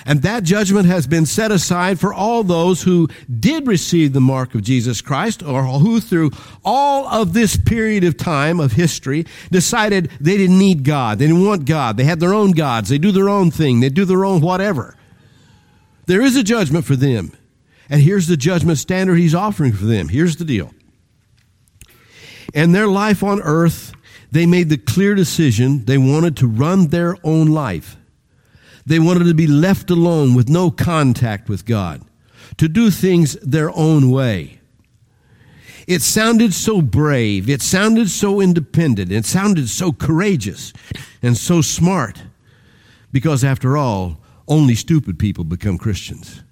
And 0.07 0.23
that 0.23 0.43
judgment 0.43 0.87
has 0.87 1.07
been 1.07 1.27
set 1.27 1.51
aside 1.51 1.99
for 1.99 2.13
all 2.13 2.43
those 2.43 2.83
who 2.83 3.09
did 3.41 3.67
receive 3.67 4.13
the 4.13 4.21
mark 4.21 4.55
of 4.55 4.63
Jesus 4.63 5.01
Christ 5.01 5.43
or 5.43 5.65
who 5.65 6.01
through 6.01 6.31
all 6.65 7.07
of 7.07 7.33
this 7.33 7.57
period 7.57 8.05
of 8.05 8.17
time 8.17 8.61
of 8.61 8.73
history 8.73 9.27
decided 9.51 10.11
they 10.21 10.37
didn't 10.37 10.59
need 10.59 10.85
God. 10.85 11.19
They 11.19 11.27
didn't 11.27 11.47
want 11.47 11.65
God. 11.65 11.97
They 11.97 12.05
had 12.05 12.21
their 12.21 12.35
own 12.35 12.53
gods. 12.53 12.89
They 12.89 12.99
do 12.99 13.13
their 13.13 13.29
own 13.29 13.51
thing. 13.51 13.81
They 13.81 13.89
do 13.89 14.05
their 14.05 14.25
own 14.25 14.41
whatever. 14.41 14.97
There 16.07 16.23
is 16.23 16.37
a 16.37 16.43
judgment 16.43 16.85
for 16.85 16.97
them. 16.97 17.33
And 17.89 18.01
here's 18.01 18.27
the 18.27 18.37
judgment 18.37 18.79
standard 18.79 19.17
he's 19.17 19.35
offering 19.35 19.73
for 19.73 19.85
them. 19.85 20.09
Here's 20.09 20.37
the 20.37 20.45
deal. 20.45 20.73
And 22.55 22.75
their 22.75 22.87
life 22.87 23.23
on 23.23 23.41
earth, 23.43 23.93
they 24.31 24.47
made 24.47 24.69
the 24.69 24.79
clear 24.79 25.15
decision 25.15 25.85
they 25.85 25.99
wanted 25.99 26.37
to 26.39 26.47
run 26.47 26.89
their 26.89 27.17
own 27.25 27.49
life. 27.49 27.97
They 28.87 28.99
wanted 28.99 29.25
to 29.25 29.35
be 29.35 29.47
left 29.47 29.91
alone 29.91 30.35
with 30.35 30.49
no 30.49 30.71
contact 30.71 31.49
with 31.49 31.65
God, 31.65 32.03
to 32.59 32.69
do 32.69 32.91
things 32.91 33.35
their 33.41 33.71
own 33.71 34.11
way. 34.11 34.61
It 35.87 36.03
sounded 36.03 36.55
so 36.55 36.81
brave, 36.81 37.49
it 37.49 37.61
sounded 37.61 38.09
so 38.11 38.41
independent, 38.41 39.13
it 39.13 39.27
sounded 39.27 39.69
so 39.69 39.93
courageous 39.93 40.73
and 41.23 41.37
so 41.37 41.61
smart, 41.61 42.23
because 43.13 43.45
after 43.45 43.77
all, 43.77 44.21
only 44.49 44.75
stupid 44.75 45.19
people 45.19 45.45
become 45.45 45.79
Christians. 45.79 46.43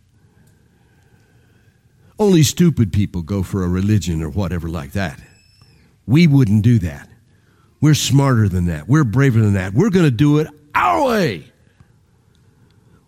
Only 2.19 2.43
stupid 2.43 2.93
people 2.93 3.23
go 3.23 3.43
for 3.43 3.65
a 3.65 3.69
religion 3.69 4.23
or 4.23 4.31
whatever 4.31 4.69
like 4.69 4.93
that. 4.93 5.21
We 6.07 6.27
wouldn't 6.27 6.63
do 6.63 6.79
that. 6.81 7.09
We're 7.81 7.95
smarter 7.95 8.49
than 8.49 8.67
that. 8.67 8.89
We're 8.89 9.05
braver 9.05 9.41
than 9.41 9.55
that. 9.55 9.75
We're 9.75 9.91
going 9.91 10.05
to 10.05 10.11
do 10.11 10.39
it 10.39 10.47
our 10.75 11.05
way. 11.05 11.52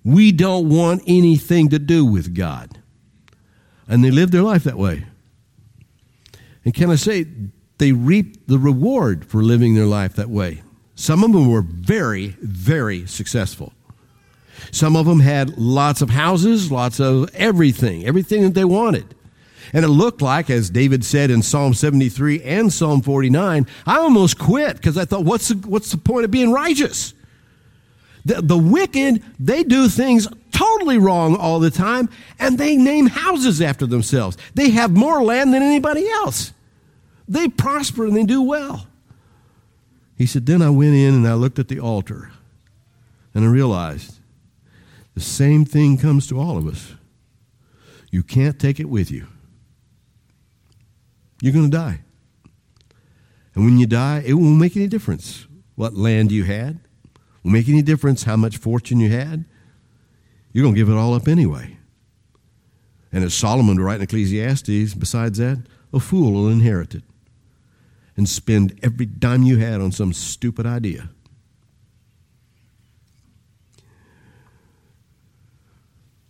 We 0.05 0.33
don't 0.33 0.69
want 0.69 1.03
anything 1.07 1.71
to 1.71 1.79
do 1.79 2.05
with 2.05 2.35
God. 2.35 2.81
And 3.89 4.05
they 4.05 4.11
live 4.11 4.31
their 4.31 4.43
life 4.43 4.65
that 4.65 4.77
way. 4.77 5.07
And 6.65 6.75
can 6.75 6.91
I 6.91 6.97
say, 6.97 7.27
they 7.79 7.93
reap 7.93 8.47
the 8.47 8.59
reward 8.59 9.25
for 9.25 9.43
living 9.43 9.75
their 9.75 9.87
life 9.87 10.15
that 10.15 10.31
way. 10.31 10.63
Some 10.95 11.25
of 11.25 11.33
them 11.33 11.51
were 11.51 11.63
very, 11.63 12.29
very 12.41 13.07
successful. 13.07 13.73
Some 14.71 14.97
of 14.97 15.07
them 15.07 15.21
had 15.21 15.59
lots 15.59 16.01
of 16.01 16.11
houses, 16.11 16.71
lots 16.71 17.01
of 17.01 17.35
everything, 17.35 18.07
everything 18.07 18.43
that 18.43 18.55
they 18.55 18.65
wanted. 18.65 19.15
And 19.73 19.85
it 19.85 19.89
looked 19.89 20.23
like, 20.23 20.51
as 20.51 20.71
David 20.71 21.05
said 21.05 21.31
in 21.31 21.43
Psalm 21.43 21.75
73 21.75 22.43
and 22.43 22.73
Psalm 22.73 23.03
49, 23.03 23.67
I 23.87 23.97
almost 23.97 24.39
quit 24.39 24.77
because 24.77 24.97
I 24.97 25.05
thought, 25.05 25.25
what's 25.25 25.49
the, 25.49 25.69
what's 25.69 25.91
the 25.91 25.99
point 25.99 26.25
of 26.25 26.31
being 26.31 26.53
righteous? 26.53 27.14
The, 28.25 28.41
the 28.41 28.59
wicked, 28.59 29.23
they 29.39 29.65
do 29.65 29.89
things 29.89 30.27
totally 30.51 30.99
wrong 30.99 31.37
all 31.37 31.61
the 31.61 31.71
time, 31.71 32.09
and 32.39 32.57
they 32.57 32.77
name 32.77 33.07
houses 33.07 33.61
after 33.61 33.87
themselves. 33.87 34.37
They 34.55 34.71
have 34.71 34.93
more 34.93 35.23
land 35.23 35.53
than 35.53 35.63
anybody 35.63 36.09
else. 36.09 36.53
They 37.29 37.49
prosper 37.49 38.07
and 38.07 38.17
they 38.17 38.25
do 38.25 38.43
well. 38.43 38.87
He 40.17 40.27
said, 40.27 40.47
Then 40.47 40.63
I 40.63 40.71
went 40.71 40.95
in 40.95 41.15
and 41.15 41.27
I 41.27 41.35
looked 41.35 41.59
at 41.59 41.69
the 41.69 41.81
altar, 41.81 42.31
and 43.35 43.45
I 43.45 43.49
realized 43.49 44.19
the 45.15 45.21
same 45.21 45.65
thing 45.65 45.99
comes 45.99 46.27
to 46.29 46.41
all 46.41 46.57
of 46.57 46.67
us. 46.67 46.95
You 48.11 48.23
can't 48.23 48.59
take 48.59 48.79
it 48.79 48.89
with 48.89 49.11
you. 49.11 49.27
You're 51.41 51.53
going 51.53 51.71
to 51.71 51.77
die. 51.77 52.01
And 53.55 53.65
when 53.65 53.79
you 53.79 53.87
die, 53.87 54.23
it 54.25 54.35
won't 54.35 54.59
make 54.59 54.77
any 54.77 54.87
difference 54.87 55.47
what 55.75 55.95
land 55.95 56.33
you 56.33 56.45
had, 56.45 56.81
make 57.53 57.69
any 57.69 57.83
difference 57.83 58.25
how 58.25 58.37
much 58.37 58.57
fortune 58.57 59.01
you 59.01 59.11
had. 59.11 59.45
You're 60.53 60.63
going 60.63 60.75
to 60.75 60.81
give 60.81 60.89
it 60.89 60.97
all 60.97 61.15
up 61.15 61.29
anyway. 61.29 61.77
And 63.13 63.23
as 63.23 63.35
Solomon 63.35 63.79
writes 63.79 63.99
in 63.99 64.05
Ecclesiastes, 64.05 64.95
besides 64.95 65.39
that, 65.39 65.65
a 65.93 66.01
fool 66.01 66.33
will 66.33 66.49
inherit 66.49 66.95
it 66.95 67.05
and 68.17 68.29
spend 68.29 68.79
every 68.83 69.07
dime 69.07 69.43
you 69.43 69.59
had 69.59 69.81
on 69.81 69.93
some 69.93 70.13
stupid 70.13 70.67
idea. 70.67 71.11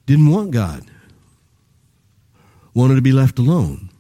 Didn't 0.07 0.31
want 0.31 0.51
God. 0.51 0.85
Wanted 2.75 2.97
to 2.97 3.03
be 3.03 3.13
left 3.13 3.39
alone. 3.39 3.91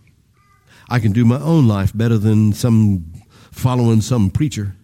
I 0.88 0.99
can 0.99 1.12
do 1.12 1.25
my 1.25 1.40
own 1.40 1.66
life 1.66 1.97
better 1.97 2.18
than 2.18 2.52
some 2.52 3.12
following 3.50 4.00
some 4.00 4.30
preacher. 4.30 4.76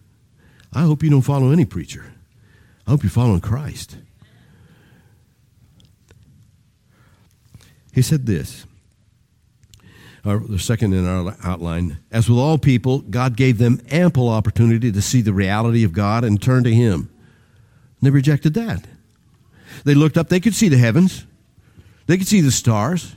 I 0.73 0.81
hope 0.83 1.03
you 1.03 1.09
don't 1.09 1.21
follow 1.21 1.51
any 1.51 1.65
preacher. 1.65 2.10
I 2.85 2.91
hope 2.91 3.03
you're 3.03 3.09
following 3.09 3.41
Christ. 3.41 3.97
He 7.93 8.01
said 8.01 8.25
this, 8.25 8.65
or 10.23 10.39
the 10.39 10.59
second 10.59 10.93
in 10.93 11.05
our 11.05 11.35
outline. 11.43 11.97
As 12.11 12.29
with 12.29 12.39
all 12.39 12.57
people, 12.57 12.99
God 12.99 13.35
gave 13.35 13.57
them 13.57 13.81
ample 13.89 14.29
opportunity 14.29 14.91
to 14.91 15.01
see 15.01 15.21
the 15.21 15.33
reality 15.33 15.83
of 15.83 15.93
God 15.93 16.23
and 16.23 16.41
turn 16.41 16.63
to 16.63 16.73
Him. 16.73 17.09
And 17.99 18.01
they 18.01 18.09
rejected 18.09 18.53
that. 18.53 18.85
They 19.83 19.93
looked 19.93 20.17
up, 20.17 20.29
they 20.29 20.39
could 20.39 20.55
see 20.55 20.69
the 20.69 20.77
heavens, 20.77 21.25
they 22.07 22.17
could 22.17 22.27
see 22.27 22.41
the 22.41 22.51
stars. 22.51 23.15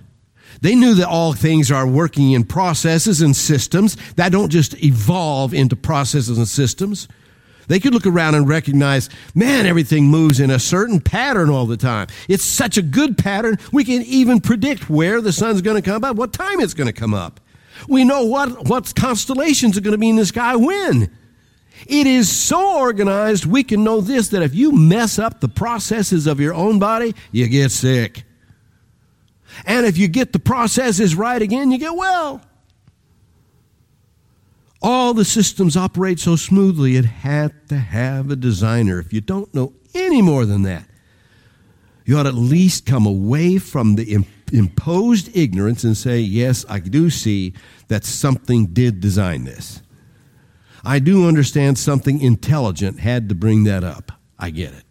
They 0.60 0.76
knew 0.76 0.94
that 0.94 1.08
all 1.08 1.32
things 1.32 1.72
are 1.72 1.86
working 1.86 2.30
in 2.30 2.44
processes 2.44 3.20
and 3.20 3.34
systems 3.34 3.96
that 4.14 4.30
don't 4.30 4.50
just 4.50 4.80
evolve 4.84 5.52
into 5.52 5.74
processes 5.74 6.38
and 6.38 6.46
systems. 6.46 7.08
They 7.68 7.80
could 7.80 7.94
look 7.94 8.06
around 8.06 8.34
and 8.34 8.48
recognize, 8.48 9.08
man, 9.34 9.66
everything 9.66 10.04
moves 10.04 10.40
in 10.40 10.50
a 10.50 10.58
certain 10.58 11.00
pattern 11.00 11.50
all 11.50 11.66
the 11.66 11.76
time. 11.76 12.08
It's 12.28 12.44
such 12.44 12.76
a 12.76 12.82
good 12.82 13.16
pattern, 13.18 13.58
we 13.72 13.84
can 13.84 14.02
even 14.02 14.40
predict 14.40 14.90
where 14.90 15.20
the 15.20 15.32
sun's 15.32 15.62
going 15.62 15.80
to 15.80 15.90
come 15.90 16.04
up, 16.04 16.16
what 16.16 16.32
time 16.32 16.60
it's 16.60 16.74
going 16.74 16.86
to 16.86 16.92
come 16.92 17.14
up. 17.14 17.40
We 17.88 18.04
know 18.04 18.24
what, 18.24 18.68
what 18.68 18.94
constellations 18.94 19.76
are 19.76 19.80
going 19.80 19.92
to 19.92 19.98
be 19.98 20.10
in 20.10 20.16
the 20.16 20.26
sky 20.26 20.56
when. 20.56 21.10
It 21.86 22.06
is 22.06 22.30
so 22.30 22.78
organized, 22.78 23.46
we 23.46 23.64
can 23.64 23.82
know 23.82 24.00
this 24.00 24.28
that 24.28 24.42
if 24.42 24.54
you 24.54 24.72
mess 24.72 25.18
up 25.18 25.40
the 25.40 25.48
processes 25.48 26.26
of 26.26 26.40
your 26.40 26.54
own 26.54 26.78
body, 26.78 27.14
you 27.32 27.48
get 27.48 27.72
sick. 27.72 28.24
And 29.66 29.84
if 29.86 29.98
you 29.98 30.08
get 30.08 30.32
the 30.32 30.38
processes 30.38 31.14
right 31.14 31.40
again, 31.40 31.70
you 31.70 31.78
get 31.78 31.94
well. 31.94 32.40
All 34.86 35.14
the 35.14 35.24
systems 35.24 35.78
operate 35.78 36.20
so 36.20 36.36
smoothly, 36.36 36.96
it 36.96 37.06
had 37.06 37.70
to 37.70 37.78
have 37.78 38.30
a 38.30 38.36
designer. 38.36 38.98
If 38.98 39.14
you 39.14 39.22
don't 39.22 39.52
know 39.54 39.72
any 39.94 40.20
more 40.20 40.44
than 40.44 40.60
that, 40.64 40.86
you 42.04 42.18
ought 42.18 42.26
at 42.26 42.34
least 42.34 42.84
come 42.84 43.06
away 43.06 43.56
from 43.56 43.94
the 43.94 44.26
imposed 44.52 45.34
ignorance 45.34 45.84
and 45.84 45.96
say, 45.96 46.20
Yes, 46.20 46.66
I 46.68 46.80
do 46.80 47.08
see 47.08 47.54
that 47.88 48.04
something 48.04 48.66
did 48.66 49.00
design 49.00 49.44
this. 49.44 49.80
I 50.84 50.98
do 50.98 51.26
understand 51.26 51.78
something 51.78 52.20
intelligent 52.20 53.00
had 53.00 53.30
to 53.30 53.34
bring 53.34 53.64
that 53.64 53.84
up. 53.84 54.12
I 54.38 54.50
get 54.50 54.74
it. 54.74 54.84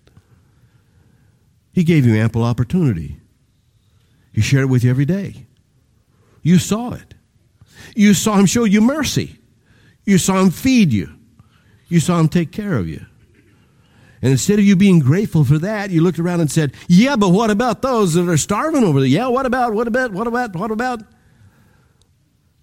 He 1.72 1.84
gave 1.84 2.04
you 2.04 2.16
ample 2.16 2.44
opportunity. 2.44 3.18
He 4.32 4.42
shared 4.42 4.64
it 4.64 4.72
with 4.72 4.84
you 4.84 4.90
every 4.90 5.06
day. 5.06 5.46
You 6.42 6.58
saw 6.58 6.94
it. 6.94 7.14
You 7.96 8.16
saw 8.16 8.38
him 8.38 8.48
show 8.48 8.64
you 8.64 8.82
mercy. 8.82 9.38
You 10.06 10.18
saw 10.18 10.42
him 10.42 10.52
feed 10.52 10.92
you. 10.92 11.10
You 11.88 12.00
saw 12.00 12.20
him 12.20 12.28
take 12.28 12.52
care 12.52 12.78
of 12.78 12.88
you. 12.88 13.06
And 14.22 14.32
instead 14.32 14.58
of 14.58 14.66
you 14.66 14.76
being 14.76 15.00
grateful 15.00 15.44
for 15.44 15.58
that, 15.60 15.90
you 15.90 16.02
looked 16.02 16.18
around 16.18 16.40
and 16.40 16.50
said, 16.50 16.74
Yeah, 16.88 17.18
but 17.18 17.30
what 17.30 17.52
about 17.52 17.82
those 17.82 18.14
that 18.14 18.28
are 18.30 18.38
starving 18.38 18.84
over 18.84 19.00
there? 19.00 19.10
Yeah, 19.10 19.28
what 19.28 19.46
about, 19.46 19.74
what 19.74 19.88
about, 19.88 20.14
what 20.14 20.28
about, 20.28 20.56
what 20.56 20.72
about? 20.72 21.02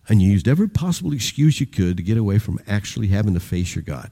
And 0.09 0.23
you 0.23 0.30
used 0.32 0.49
every 0.49 0.68
possible 0.68 1.12
excuse 1.12 1.61
you 1.61 1.66
could 1.66 1.99
to 1.99 2.02
get 2.02 2.16
away 2.16 2.38
from 2.38 2.59
actually 2.66 3.09
having 3.09 3.35
to 3.35 3.40
face 3.40 3.75
your 3.75 3.82
God. 3.82 4.11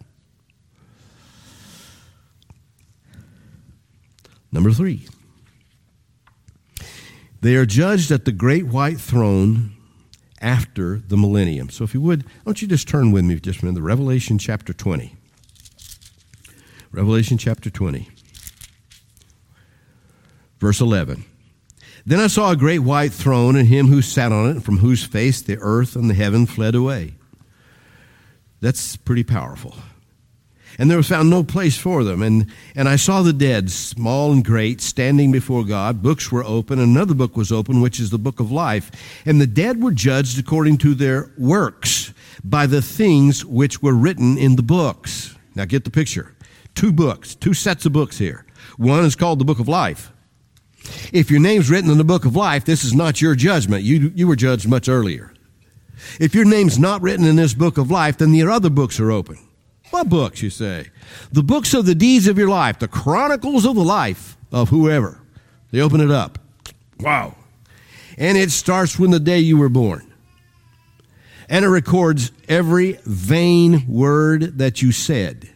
Number 4.53 4.71
three, 4.71 5.07
they 7.41 7.57
are 7.57 7.67
judged 7.67 8.11
at 8.11 8.27
the 8.27 8.33
great 8.33 8.67
white 8.67 9.01
throne 9.01 9.73
after 10.41 10.99
the 10.99 11.17
millennium. 11.17 11.71
So 11.71 11.85
if 11.85 11.95
you 11.95 12.01
would, 12.01 12.25
why 12.25 12.31
don't 12.47 12.63
you 12.63 12.69
just 12.69 12.89
turn 12.89 13.13
with 13.13 13.25
me 13.25 13.39
just 13.41 13.63
a 13.63 13.65
minute 13.65 13.81
Revelation 13.81 14.39
chapter 14.39 14.73
20. 14.73 15.15
Revelation 16.93 17.39
chapter 17.39 17.71
20. 17.71 18.09
Verse 20.59 20.81
11. 20.81 21.25
Then 22.07 22.21
I 22.21 22.27
saw 22.27 22.51
a 22.51 22.57
great 22.57 22.81
white 22.81 23.13
throne 23.13 23.57
and 23.57 23.69
him 23.69 23.89
who 23.89 24.01
sat 24.01 24.33
on 24.33 24.57
it, 24.57 24.63
from 24.63 24.79
whose 24.79 25.05
face 25.05 25.43
the 25.43 25.59
earth 25.61 25.95
and 25.95 26.09
the 26.09 26.15
heaven 26.15 26.47
fled 26.47 26.75
away. 26.75 27.15
That's 28.61 28.97
pretty 28.97 29.25
powerful 29.25 29.75
and 30.79 30.89
there 30.89 30.97
was 30.97 31.09
found 31.09 31.29
no 31.29 31.43
place 31.43 31.77
for 31.77 32.05
them. 32.05 32.23
And, 32.23 32.47
and 32.77 32.89
I 32.89 32.97
saw 32.97 33.23
the 33.23 33.33
dead, 33.33 33.71
small 33.71 34.33
and 34.33 34.45
great, 34.45 34.81
standing 34.81 35.33
before 35.33 35.65
God. 35.65 36.03
Books 36.03 36.31
were 36.31 36.45
open, 36.45 36.79
another 36.79 37.15
book 37.15 37.37
was 37.37 37.51
open, 37.51 37.81
which 37.81 37.99
is 37.99 38.11
the 38.11 38.19
book 38.19 38.39
of 38.39 38.53
life. 38.53 38.91
And 39.27 39.41
the 39.41 39.47
dead 39.47 39.83
were 39.83 39.91
judged 39.91 40.39
according 40.39 40.79
to 40.79 40.95
their 40.95 41.33
works 41.37 42.15
by 42.45 42.67
the 42.67 42.81
things 42.81 43.45
which 43.45 43.83
were 43.83 43.93
written 43.93 44.39
in 44.39 44.57
the 44.57 44.63
books. 44.63 45.35
Now 45.57 45.65
get 45.65 45.85
the 45.85 45.91
picture. 45.91 46.37
two 46.75 46.93
books, 46.93 47.35
two 47.35 47.55
sets 47.55 47.85
of 47.87 47.93
books 47.93 48.19
here. 48.19 48.47
One 48.77 49.05
is 49.05 49.17
called 49.17 49.41
the 49.41 49.45
Book 49.45 49.59
of 49.59 49.67
Life. 49.67 50.13
If 51.13 51.29
your 51.29 51.41
name's 51.41 51.69
written 51.69 51.91
in 51.91 51.99
the 51.99 52.05
Book 52.05 52.25
of 52.25 52.37
Life, 52.37 52.65
this 52.65 52.85
is 52.85 52.95
not 52.95 53.21
your 53.21 53.35
judgment. 53.35 53.83
You, 53.83 54.13
you 54.15 54.29
were 54.29 54.37
judged 54.37 54.69
much 54.69 54.89
earlier. 54.89 55.35
If 56.21 56.37
your 56.37 56.45
name's 56.45 56.79
not 56.79 57.03
written 57.03 57.27
in 57.27 57.35
this 57.35 57.53
book 57.53 57.79
of 57.79 57.91
life, 57.91 58.19
then 58.19 58.31
the 58.31 58.43
other 58.43 58.71
books 58.71 59.01
are 59.01 59.11
open. 59.11 59.39
What 59.91 60.09
books, 60.09 60.43
you 60.43 60.51
say? 60.51 60.89
The 61.33 61.43
books 61.43 61.73
of 61.75 61.87
the 61.87 61.95
deeds 61.95 62.27
of 62.27 62.39
your 62.39 62.49
life, 62.49 62.79
the 62.79 62.89
chronicles 62.89 63.65
of 63.65 63.75
the 63.75 63.85
life 63.85 64.37
of 64.53 64.69
whoever. 64.69 65.21
They 65.71 65.81
open 65.81 66.01
it 66.01 66.11
up. 66.11 66.39
Wow. 67.01 67.35
And 68.17 68.37
it 68.37 68.51
starts 68.51 68.99
when 68.99 69.11
the 69.11 69.21
day 69.21 69.39
you 69.39 69.57
were 69.57 69.69
born. 69.69 70.13
And 71.49 71.65
it 71.65 71.69
records 71.69 72.33
every 72.49 72.99
vain 73.05 73.87
word 73.89 74.59
that 74.59 74.83
you 74.83 74.93
said, 74.93 75.49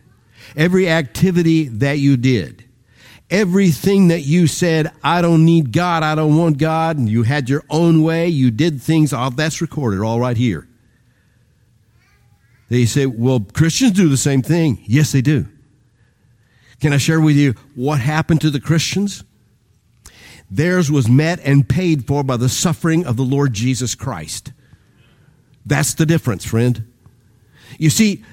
every 0.56 0.88
activity 0.88 1.64
that 1.68 1.98
you 1.98 2.16
did, 2.16 2.64
everything 3.28 4.08
that 4.08 4.20
you 4.20 4.46
said, 4.46 4.90
I 5.02 5.20
don't 5.20 5.44
need 5.44 5.72
God, 5.72 6.02
I 6.02 6.14
don't 6.14 6.36
want 6.36 6.56
God, 6.56 6.96
and 6.96 7.10
you 7.10 7.24
had 7.24 7.50
your 7.50 7.64
own 7.68 8.02
way, 8.02 8.28
you 8.28 8.50
did 8.50 8.80
things, 8.80 9.12
all 9.12 9.30
that's 9.30 9.60
recorded 9.60 10.00
all 10.00 10.20
right 10.20 10.36
here. 10.36 10.66
They 12.72 12.86
say, 12.86 13.04
well, 13.04 13.40
Christians 13.52 13.92
do 13.92 14.08
the 14.08 14.16
same 14.16 14.40
thing. 14.40 14.82
Yes, 14.86 15.12
they 15.12 15.20
do. 15.20 15.46
Can 16.80 16.94
I 16.94 16.96
share 16.96 17.20
with 17.20 17.36
you 17.36 17.52
what 17.74 18.00
happened 18.00 18.40
to 18.40 18.50
the 18.50 18.60
Christians? 18.60 19.24
Theirs 20.50 20.90
was 20.90 21.06
met 21.06 21.38
and 21.44 21.68
paid 21.68 22.06
for 22.06 22.24
by 22.24 22.38
the 22.38 22.48
suffering 22.48 23.04
of 23.04 23.18
the 23.18 23.24
Lord 23.24 23.52
Jesus 23.52 23.94
Christ. 23.94 24.52
That's 25.66 25.92
the 25.92 26.06
difference, 26.06 26.46
friend. 26.46 26.90
You 27.78 27.90
see, 27.90 28.24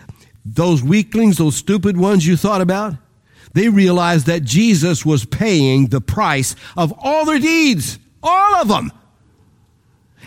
those 0.46 0.82
weaklings, 0.82 1.36
those 1.36 1.58
stupid 1.58 1.98
ones 1.98 2.26
you 2.26 2.38
thought 2.38 2.62
about, 2.62 2.94
they 3.56 3.68
realized 3.68 4.26
that 4.28 4.46
Jesus 4.46 5.06
was 5.06 5.26
paying 5.26 5.88
the 5.88 6.00
price 6.00 6.56
of 6.78 6.94
all 6.98 7.26
their 7.26 7.40
deeds, 7.40 8.00
all 8.24 8.62
of 8.62 8.70
them, 8.70 8.94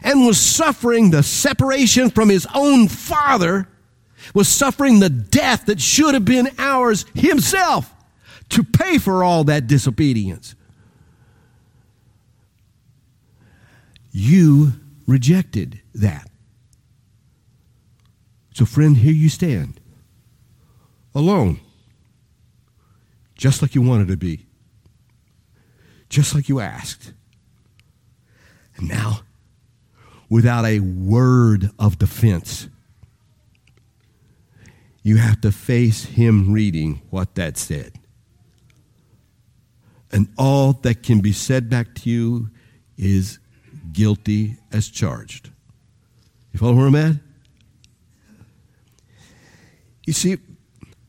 and 0.03 0.27
was 0.27 0.39
suffering 0.39 1.13
the 1.13 1.23
separation 1.23 2.11
from 2.11 2.29
his 2.29 2.47
own 2.55 2.89
Father 2.89 3.69
was 4.35 4.49
suffering 4.49 5.01
the 5.01 5.11
death 5.11 5.67
that 5.67 5.81
should 5.81 6.15
have 6.15 6.25
been 6.25 6.51
ours 6.59 7.05
himself 7.15 7.93
to 8.51 8.63
pay 8.63 8.99
for 8.99 9.25
all 9.25 9.45
that 9.45 9.67
disobedience. 9.67 10.55
You 14.11 14.73
rejected 15.07 15.81
that. 15.95 16.29
So, 18.55 18.67
friend, 18.67 18.97
here 18.99 19.13
you 19.13 19.31
stand, 19.31 19.81
alone, 21.15 21.61
just 23.35 23.63
like 23.63 23.75
you 23.75 23.81
wanted 23.81 24.09
to 24.09 24.17
be, 24.19 24.45
just 26.11 26.35
like 26.35 26.51
you 26.51 26.61
asked. 26.61 27.15
And 28.77 28.89
now, 28.89 29.21
without 30.29 30.67
a 30.67 30.81
word 30.81 31.71
of 31.79 31.99
defense, 31.99 32.69
you 35.03 35.17
have 35.17 35.41
to 35.41 35.53
face 35.53 36.05
him 36.05 36.53
reading 36.53 37.03
what 37.11 37.35
that 37.35 37.57
said. 37.57 37.93
And 40.13 40.29
all 40.37 40.75
that 40.75 41.03
can 41.03 41.21
be 41.21 41.33
said 41.33 41.71
back 41.71 41.95
to 41.97 42.11
you 42.11 42.51
is 42.97 43.39
guilty 43.93 44.59
as 44.71 44.89
charged. 44.89 45.51
You 46.53 46.59
follow 46.59 46.75
where 46.75 46.87
I'm 46.87 46.95
at? 46.95 47.17
You 50.07 50.13
see, 50.13 50.37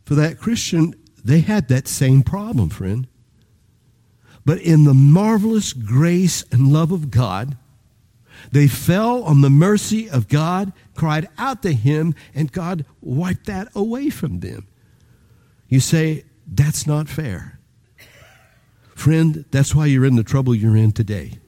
for 0.05 0.15
that 0.15 0.39
Christian, 0.39 0.95
they 1.23 1.41
had 1.41 1.67
that 1.67 1.87
same 1.87 2.23
problem, 2.23 2.69
friend. 2.69 3.07
But 4.45 4.59
in 4.59 4.83
the 4.83 4.93
marvelous 4.93 5.73
grace 5.73 6.43
and 6.51 6.71
love 6.71 6.91
of 6.91 7.11
God, 7.11 7.57
they 8.53 8.67
fell 8.67 9.23
on 9.23 9.41
the 9.41 9.49
mercy 9.49 10.07
of 10.07 10.27
God, 10.27 10.73
cried 10.93 11.27
out 11.39 11.63
to 11.63 11.73
Him, 11.73 12.13
and 12.35 12.51
God 12.51 12.85
wiped 13.01 13.47
that 13.47 13.67
away 13.73 14.11
from 14.11 14.41
them. 14.41 14.67
You 15.67 15.79
say, 15.79 16.23
that's 16.47 16.85
not 16.85 17.09
fair. 17.09 17.59
Friend, 18.93 19.43
that's 19.49 19.73
why 19.73 19.87
you're 19.87 20.05
in 20.05 20.17
the 20.17 20.23
trouble 20.23 20.53
you're 20.53 20.77
in 20.77 20.91
today. 20.91 21.39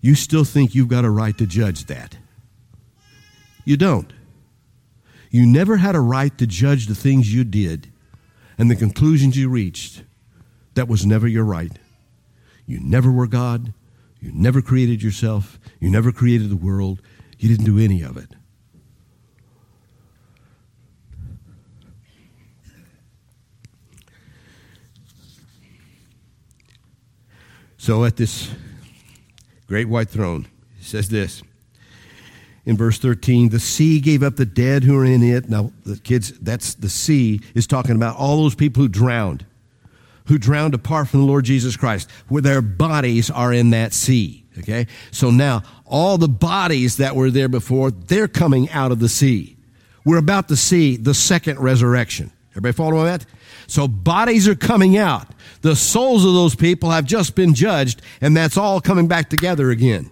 You 0.00 0.16
still 0.16 0.42
think 0.42 0.74
you've 0.74 0.88
got 0.88 1.04
a 1.04 1.10
right 1.10 1.38
to 1.38 1.46
judge 1.46 1.84
that. 1.84 2.16
You 3.64 3.76
don't. 3.76 4.12
You 5.30 5.46
never 5.46 5.76
had 5.76 5.94
a 5.94 6.00
right 6.00 6.36
to 6.38 6.48
judge 6.48 6.88
the 6.88 6.96
things 6.96 7.32
you 7.32 7.44
did 7.44 7.92
and 8.58 8.68
the 8.68 8.74
conclusions 8.74 9.36
you 9.36 9.48
reached. 9.48 10.02
That 10.74 10.88
was 10.88 11.06
never 11.06 11.28
your 11.28 11.44
right. 11.44 11.78
You 12.66 12.80
never 12.80 13.12
were 13.12 13.28
God. 13.28 13.72
You 14.20 14.32
never 14.34 14.60
created 14.60 15.02
yourself. 15.02 15.59
You 15.80 15.90
never 15.90 16.12
created 16.12 16.50
the 16.50 16.56
world. 16.56 17.02
You 17.38 17.48
didn't 17.48 17.64
do 17.64 17.78
any 17.78 18.02
of 18.02 18.16
it. 18.16 18.34
So 27.78 28.04
at 28.04 28.16
this 28.16 28.50
great 29.66 29.88
white 29.88 30.10
throne, 30.10 30.46
he 30.76 30.84
says 30.84 31.08
this 31.08 31.42
in 32.66 32.76
verse 32.76 32.98
13 32.98 33.48
the 33.48 33.58
sea 33.58 34.00
gave 34.00 34.22
up 34.22 34.36
the 34.36 34.44
dead 34.44 34.84
who 34.84 34.96
are 34.98 35.04
in 35.04 35.22
it. 35.22 35.48
Now, 35.48 35.72
the 35.86 35.96
kids, 35.96 36.38
that's 36.40 36.74
the 36.74 36.90
sea, 36.90 37.40
is 37.54 37.66
talking 37.66 37.96
about 37.96 38.16
all 38.16 38.36
those 38.36 38.54
people 38.54 38.82
who 38.82 38.88
drowned 38.88 39.46
who 40.30 40.38
drowned 40.38 40.74
apart 40.74 41.08
from 41.08 41.20
the 41.20 41.26
Lord 41.26 41.44
Jesus 41.44 41.76
Christ, 41.76 42.08
where 42.28 42.40
their 42.40 42.62
bodies 42.62 43.30
are 43.30 43.52
in 43.52 43.70
that 43.70 43.92
sea. 43.92 44.39
Okay? 44.58 44.86
So 45.10 45.30
now, 45.30 45.62
all 45.86 46.18
the 46.18 46.28
bodies 46.28 46.96
that 46.96 47.16
were 47.16 47.30
there 47.30 47.48
before, 47.48 47.90
they're 47.90 48.28
coming 48.28 48.68
out 48.70 48.92
of 48.92 48.98
the 48.98 49.08
sea. 49.08 49.56
We're 50.04 50.18
about 50.18 50.48
to 50.48 50.56
see 50.56 50.96
the 50.96 51.14
second 51.14 51.58
resurrection. 51.60 52.32
Everybody 52.52 52.72
follow 52.72 53.04
that? 53.04 53.26
So 53.66 53.86
bodies 53.86 54.48
are 54.48 54.56
coming 54.56 54.96
out. 54.96 55.28
The 55.62 55.76
souls 55.76 56.24
of 56.24 56.34
those 56.34 56.56
people 56.56 56.90
have 56.90 57.04
just 57.04 57.34
been 57.34 57.54
judged, 57.54 58.02
and 58.20 58.36
that's 58.36 58.56
all 58.56 58.80
coming 58.80 59.06
back 59.06 59.30
together 59.30 59.70
again. 59.70 60.10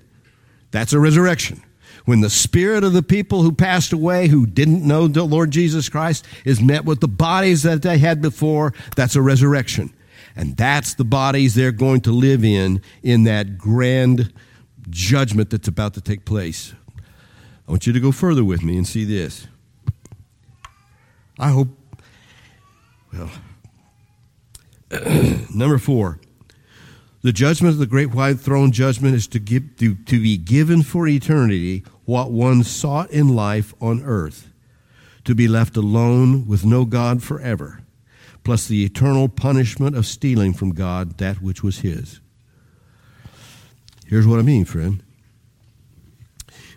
That's 0.70 0.92
a 0.92 1.00
resurrection. 1.00 1.62
When 2.04 2.20
the 2.20 2.30
spirit 2.30 2.84
of 2.84 2.92
the 2.92 3.02
people 3.02 3.42
who 3.42 3.52
passed 3.52 3.92
away, 3.92 4.28
who 4.28 4.46
didn't 4.46 4.86
know 4.86 5.08
the 5.08 5.24
Lord 5.24 5.50
Jesus 5.50 5.88
Christ, 5.88 6.26
is 6.44 6.60
met 6.60 6.84
with 6.84 7.00
the 7.00 7.08
bodies 7.08 7.64
that 7.64 7.82
they 7.82 7.98
had 7.98 8.22
before, 8.22 8.72
that's 8.94 9.16
a 9.16 9.22
resurrection. 9.22 9.92
And 10.38 10.56
that's 10.56 10.94
the 10.94 11.04
bodies 11.04 11.56
they're 11.56 11.72
going 11.72 12.00
to 12.02 12.12
live 12.12 12.44
in, 12.44 12.80
in 13.02 13.24
that 13.24 13.58
grand 13.58 14.32
judgment 14.88 15.50
that's 15.50 15.66
about 15.66 15.94
to 15.94 16.00
take 16.00 16.24
place. 16.24 16.74
I 17.66 17.72
want 17.72 17.88
you 17.88 17.92
to 17.92 17.98
go 17.98 18.12
further 18.12 18.44
with 18.44 18.62
me 18.62 18.76
and 18.76 18.86
see 18.86 19.04
this. 19.04 19.48
I 21.40 21.50
hope, 21.50 21.68
well, 23.12 23.30
number 25.52 25.78
four, 25.78 26.20
the 27.22 27.32
judgment 27.32 27.72
of 27.72 27.80
the 27.80 27.86
great 27.86 28.14
white 28.14 28.38
throne 28.38 28.70
judgment 28.70 29.16
is 29.16 29.26
to, 29.28 29.40
give, 29.40 29.76
to, 29.78 29.96
to 29.96 30.22
be 30.22 30.36
given 30.36 30.84
for 30.84 31.08
eternity 31.08 31.82
what 32.04 32.30
one 32.30 32.62
sought 32.62 33.10
in 33.10 33.34
life 33.34 33.74
on 33.80 34.04
earth, 34.04 34.52
to 35.24 35.34
be 35.34 35.48
left 35.48 35.76
alone 35.76 36.46
with 36.46 36.64
no 36.64 36.84
God 36.84 37.24
forever 37.24 37.82
plus 38.48 38.66
the 38.66 38.82
eternal 38.82 39.28
punishment 39.28 39.94
of 39.94 40.06
stealing 40.06 40.54
from 40.54 40.70
God 40.70 41.18
that 41.18 41.42
which 41.42 41.62
was 41.62 41.80
his. 41.80 42.18
Here's 44.06 44.26
what 44.26 44.38
I 44.38 44.42
mean, 44.42 44.64
friend. 44.64 45.02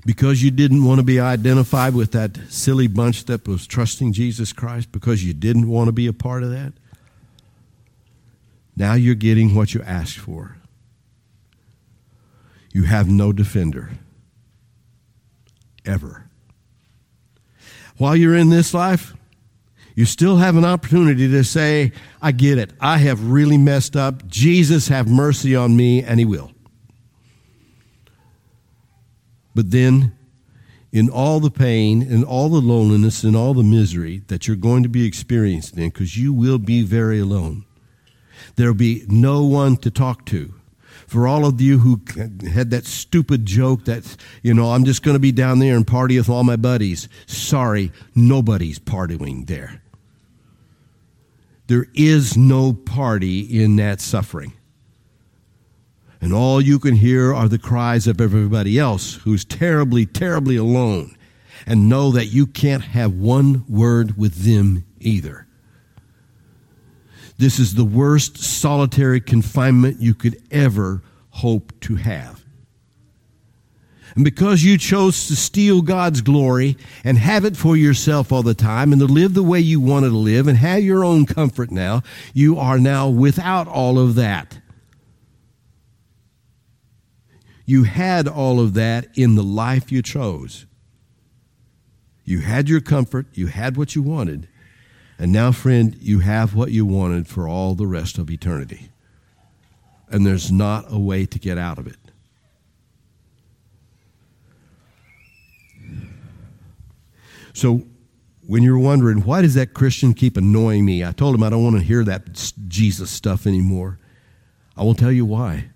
Because 0.06 0.44
you 0.44 0.52
didn't 0.52 0.84
want 0.84 1.00
to 1.00 1.06
be 1.06 1.18
identified 1.18 1.96
with 1.96 2.12
that 2.12 2.38
silly 2.50 2.88
bunch 2.88 3.24
that 3.24 3.48
was 3.48 3.68
trusting 3.68 4.12
Jesus 4.12 4.52
Christ, 4.52 4.92
because 4.92 5.24
you 5.24 5.34
didn't 5.34 5.70
want 5.70 5.88
to 5.88 5.94
be 5.94 6.08
a 6.08 6.12
part 6.12 6.44
of 6.44 6.50
that, 6.50 6.74
now 8.76 8.96
you're 8.96 9.16
getting 9.16 9.56
what 9.56 9.74
you 9.74 9.82
asked 9.84 10.18
for. 10.18 10.58
You 12.74 12.84
have 12.84 13.08
no 13.08 13.32
defender. 13.32 13.92
Ever. 15.86 16.26
While 17.96 18.18
you're 18.18 18.36
in 18.36 18.50
this 18.50 18.74
life, 18.74 19.16
you 19.96 20.06
still 20.06 20.38
have 20.38 20.56
an 20.56 20.66
opportunity 20.66 21.28
to 21.30 21.44
say, 21.44 21.92
I 22.22 22.32
get 22.32 22.58
it. 22.58 22.72
I 22.80 22.98
have 23.00 23.24
really 23.30 23.58
messed 23.58 23.96
up. 23.96 24.28
Jesus, 24.28 24.88
have 24.88 25.08
mercy 25.08 25.56
on 25.56 25.76
me, 25.76 26.04
and 26.04 26.20
He 26.20 26.26
will. 26.26 26.52
But 29.54 29.72
then, 29.72 30.16
in 30.92 31.10
all 31.10 31.40
the 31.40 31.52
pain 31.52 32.02
and 32.02 32.24
all 32.24 32.50
the 32.50 32.62
loneliness 32.62 33.24
and 33.24 33.36
all 33.36 33.54
the 33.54 33.64
misery 33.64 34.24
that 34.28 34.48
you're 34.48 34.58
going 34.58 34.84
to 34.84 34.90
be 34.90 35.06
experiencing, 35.06 35.90
because 35.90 36.18
you 36.18 36.34
will 36.34 36.58
be 36.58 36.84
very 36.84 37.20
alone, 37.20 37.66
there'll 38.56 38.74
be 38.74 39.06
no 39.08 39.44
one 39.44 39.78
to 39.78 39.92
talk 39.92 40.26
to 40.28 40.54
for 41.12 41.28
all 41.28 41.46
of 41.46 41.60
you 41.60 41.80
who 41.80 42.00
had 42.54 42.70
that 42.70 42.86
stupid 42.86 43.46
joke 43.46 43.84
that, 43.84 44.16
you 44.44 44.54
know, 44.54 44.72
I'm 44.72 44.86
just 44.86 45.04
going 45.04 45.16
to 45.16 45.20
be 45.20 45.34
down 45.34 45.60
there 45.60 45.76
and 45.76 45.86
party 45.86 46.18
with 46.18 46.30
all 46.30 46.46
my 46.46 46.56
buddies. 46.56 47.10
Sorry, 47.26 47.92
nobody's 48.16 48.80
partying 48.80 49.46
there. 49.46 49.82
There 51.68 51.88
is 51.94 52.38
no 52.38 52.72
party 52.72 53.42
in 53.42 53.76
that 53.76 54.00
suffering. 54.00 54.54
And 56.22 56.32
all 56.32 56.62
you 56.62 56.80
can 56.80 56.96
hear 56.96 57.34
are 57.34 57.50
the 57.50 57.60
cries 57.60 58.08
of 58.08 58.22
everybody 58.22 58.80
else 58.80 59.16
who's 59.16 59.44
terribly, 59.44 60.06
terribly 60.06 60.56
alone. 60.56 61.18
And 61.66 61.90
know 61.90 62.12
that 62.12 62.28
you 62.28 62.48
can't 62.48 62.84
have 62.84 63.12
one 63.12 63.66
word 63.68 64.18
with 64.18 64.46
them 64.46 64.86
either. 65.02 65.46
This 67.42 67.58
is 67.58 67.74
the 67.74 67.84
worst 67.84 68.38
solitary 68.38 69.20
confinement 69.20 70.00
you 70.00 70.14
could 70.14 70.40
ever 70.52 71.02
hope 71.32 71.74
to 71.82 71.96
have. 71.96 72.46
And 74.14 74.24
because 74.24 74.64
you 74.64 74.78
chose 74.78 75.28
to 75.28 75.36
steal 75.36 75.82
God's 75.82 76.22
glory 76.22 76.78
and 77.04 77.18
have 77.18 77.44
it 77.44 77.58
for 77.58 77.76
yourself 77.76 78.32
all 78.32 78.44
the 78.44 78.54
time 78.54 78.92
and 78.92 79.02
to 79.02 79.08
live 79.08 79.34
the 79.34 79.42
way 79.42 79.60
you 79.60 79.80
wanted 79.80 80.10
to 80.10 80.18
live 80.18 80.48
and 80.48 80.56
have 80.56 80.84
your 80.84 81.04
own 81.04 81.26
comfort 81.26 81.72
now, 81.72 82.04
you 82.32 82.60
are 82.60 82.78
now 82.78 83.10
without 83.10 83.68
all 83.68 83.98
of 83.98 84.14
that. 84.14 84.60
You 87.66 87.86
had 87.86 88.28
all 88.28 88.60
of 88.60 88.76
that 88.76 89.08
in 89.18 89.34
the 89.34 89.42
life 89.42 89.92
you 89.92 90.04
chose. 90.04 90.68
You 92.24 92.42
had 92.42 92.70
your 92.70 92.82
comfort, 92.82 93.26
you 93.34 93.48
had 93.48 93.78
what 93.78 93.96
you 93.96 94.04
wanted, 94.04 94.48
and 95.22 95.32
now, 95.32 95.52
friend, 95.52 95.96
you 96.02 96.22
have 96.22 96.56
what 96.56 96.72
you 96.72 96.84
wanted 96.84 97.28
for 97.28 97.48
all 97.48 97.76
the 97.76 97.86
rest 97.86 98.18
of 98.18 98.32
eternity. 98.32 98.90
And 100.10 100.26
there's 100.26 100.52
not 100.52 100.86
a 100.92 100.98
way 100.98 101.28
to 101.28 101.38
get 101.38 101.60
out 101.60 101.78
of 101.78 101.86
it. 101.86 102.00
So, 107.54 107.84
when 108.48 108.64
you're 108.64 108.80
wondering, 108.80 109.20
why 109.20 109.44
does 109.44 109.54
that 109.54 109.76
Christian 109.76 110.16
keep 110.16 110.38
annoying 110.38 110.86
me? 110.86 111.06
I 111.06 111.12
told 111.12 111.36
him 111.36 111.44
I 111.44 111.52
don't 111.52 111.64
want 111.64 111.76
to 111.76 111.84
hear 111.84 112.04
that 112.04 112.54
Jesus 112.68 113.12
stuff 113.12 113.46
anymore. 113.46 114.00
I 114.76 114.82
will 114.82 114.96
tell 114.96 115.12
you 115.12 115.26
why. 115.26 115.70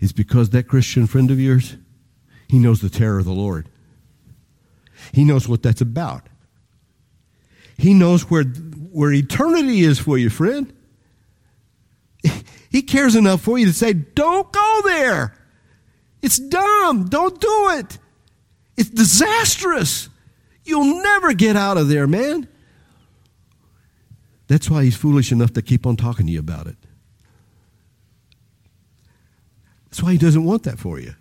It's 0.00 0.10
because 0.10 0.50
that 0.50 0.66
Christian 0.66 1.06
friend 1.06 1.30
of 1.30 1.38
yours, 1.38 1.76
he 2.48 2.58
knows 2.58 2.80
the 2.80 2.90
terror 2.90 3.20
of 3.20 3.26
the 3.26 3.30
Lord. 3.30 3.68
He 5.12 5.24
knows 5.24 5.48
what 5.48 5.62
that's 5.62 5.80
about. 5.80 6.26
He 7.78 7.94
knows 7.94 8.30
where, 8.30 8.44
where 8.44 9.12
eternity 9.12 9.80
is 9.80 9.98
for 9.98 10.16
you, 10.16 10.30
friend. 10.30 10.72
He 12.70 12.82
cares 12.82 13.14
enough 13.14 13.40
for 13.40 13.58
you 13.58 13.66
to 13.66 13.72
say, 13.72 13.92
don't 13.92 14.52
go 14.52 14.80
there. 14.84 15.34
It's 16.22 16.38
dumb. 16.38 17.08
Don't 17.08 17.40
do 17.40 17.68
it. 17.78 17.98
It's 18.76 18.90
disastrous. 18.90 20.08
You'll 20.64 21.02
never 21.02 21.32
get 21.32 21.56
out 21.56 21.78
of 21.78 21.88
there, 21.88 22.06
man. 22.06 22.48
That's 24.48 24.68
why 24.68 24.84
he's 24.84 24.96
foolish 24.96 25.32
enough 25.32 25.52
to 25.54 25.62
keep 25.62 25.86
on 25.86 25.96
talking 25.96 26.26
to 26.26 26.32
you 26.32 26.40
about 26.40 26.66
it. 26.66 26.76
That's 29.86 30.02
why 30.02 30.12
he 30.12 30.18
doesn't 30.18 30.44
want 30.44 30.64
that 30.64 30.78
for 30.78 31.00
you. 31.00 31.14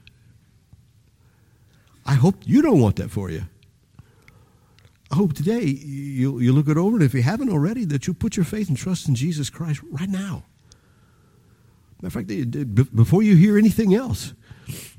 I 2.06 2.16
hope 2.16 2.36
you 2.46 2.62
don't 2.62 2.82
want 2.82 2.98
that 2.98 3.10
for 3.10 3.30
you. 3.30 3.46
I 5.12 5.16
hope 5.16 5.34
today 5.34 5.64
you, 5.64 6.40
you 6.40 6.52
look 6.52 6.68
it 6.68 6.78
over, 6.78 6.98
and 6.98 7.04
if 7.04 7.14
you 7.14 7.22
haven't 7.22 7.50
already, 7.50 7.86
that 7.86 8.08
you 8.08 8.14
put 8.14 8.36
your 8.36 8.46
faith 8.46 8.70
and 8.70 8.78
trust 8.78 9.08
in 9.08 9.16
Jesus 9.16 9.50
Christ 9.50 9.82
right 9.92 10.10
now. 10.10 10.44
Matter 12.02 12.20
of 12.20 12.28
fact, 12.28 12.96
before 12.96 13.24
you 13.24 13.36
hear 13.36 13.58
anything 13.58 13.94
else, 13.94 14.34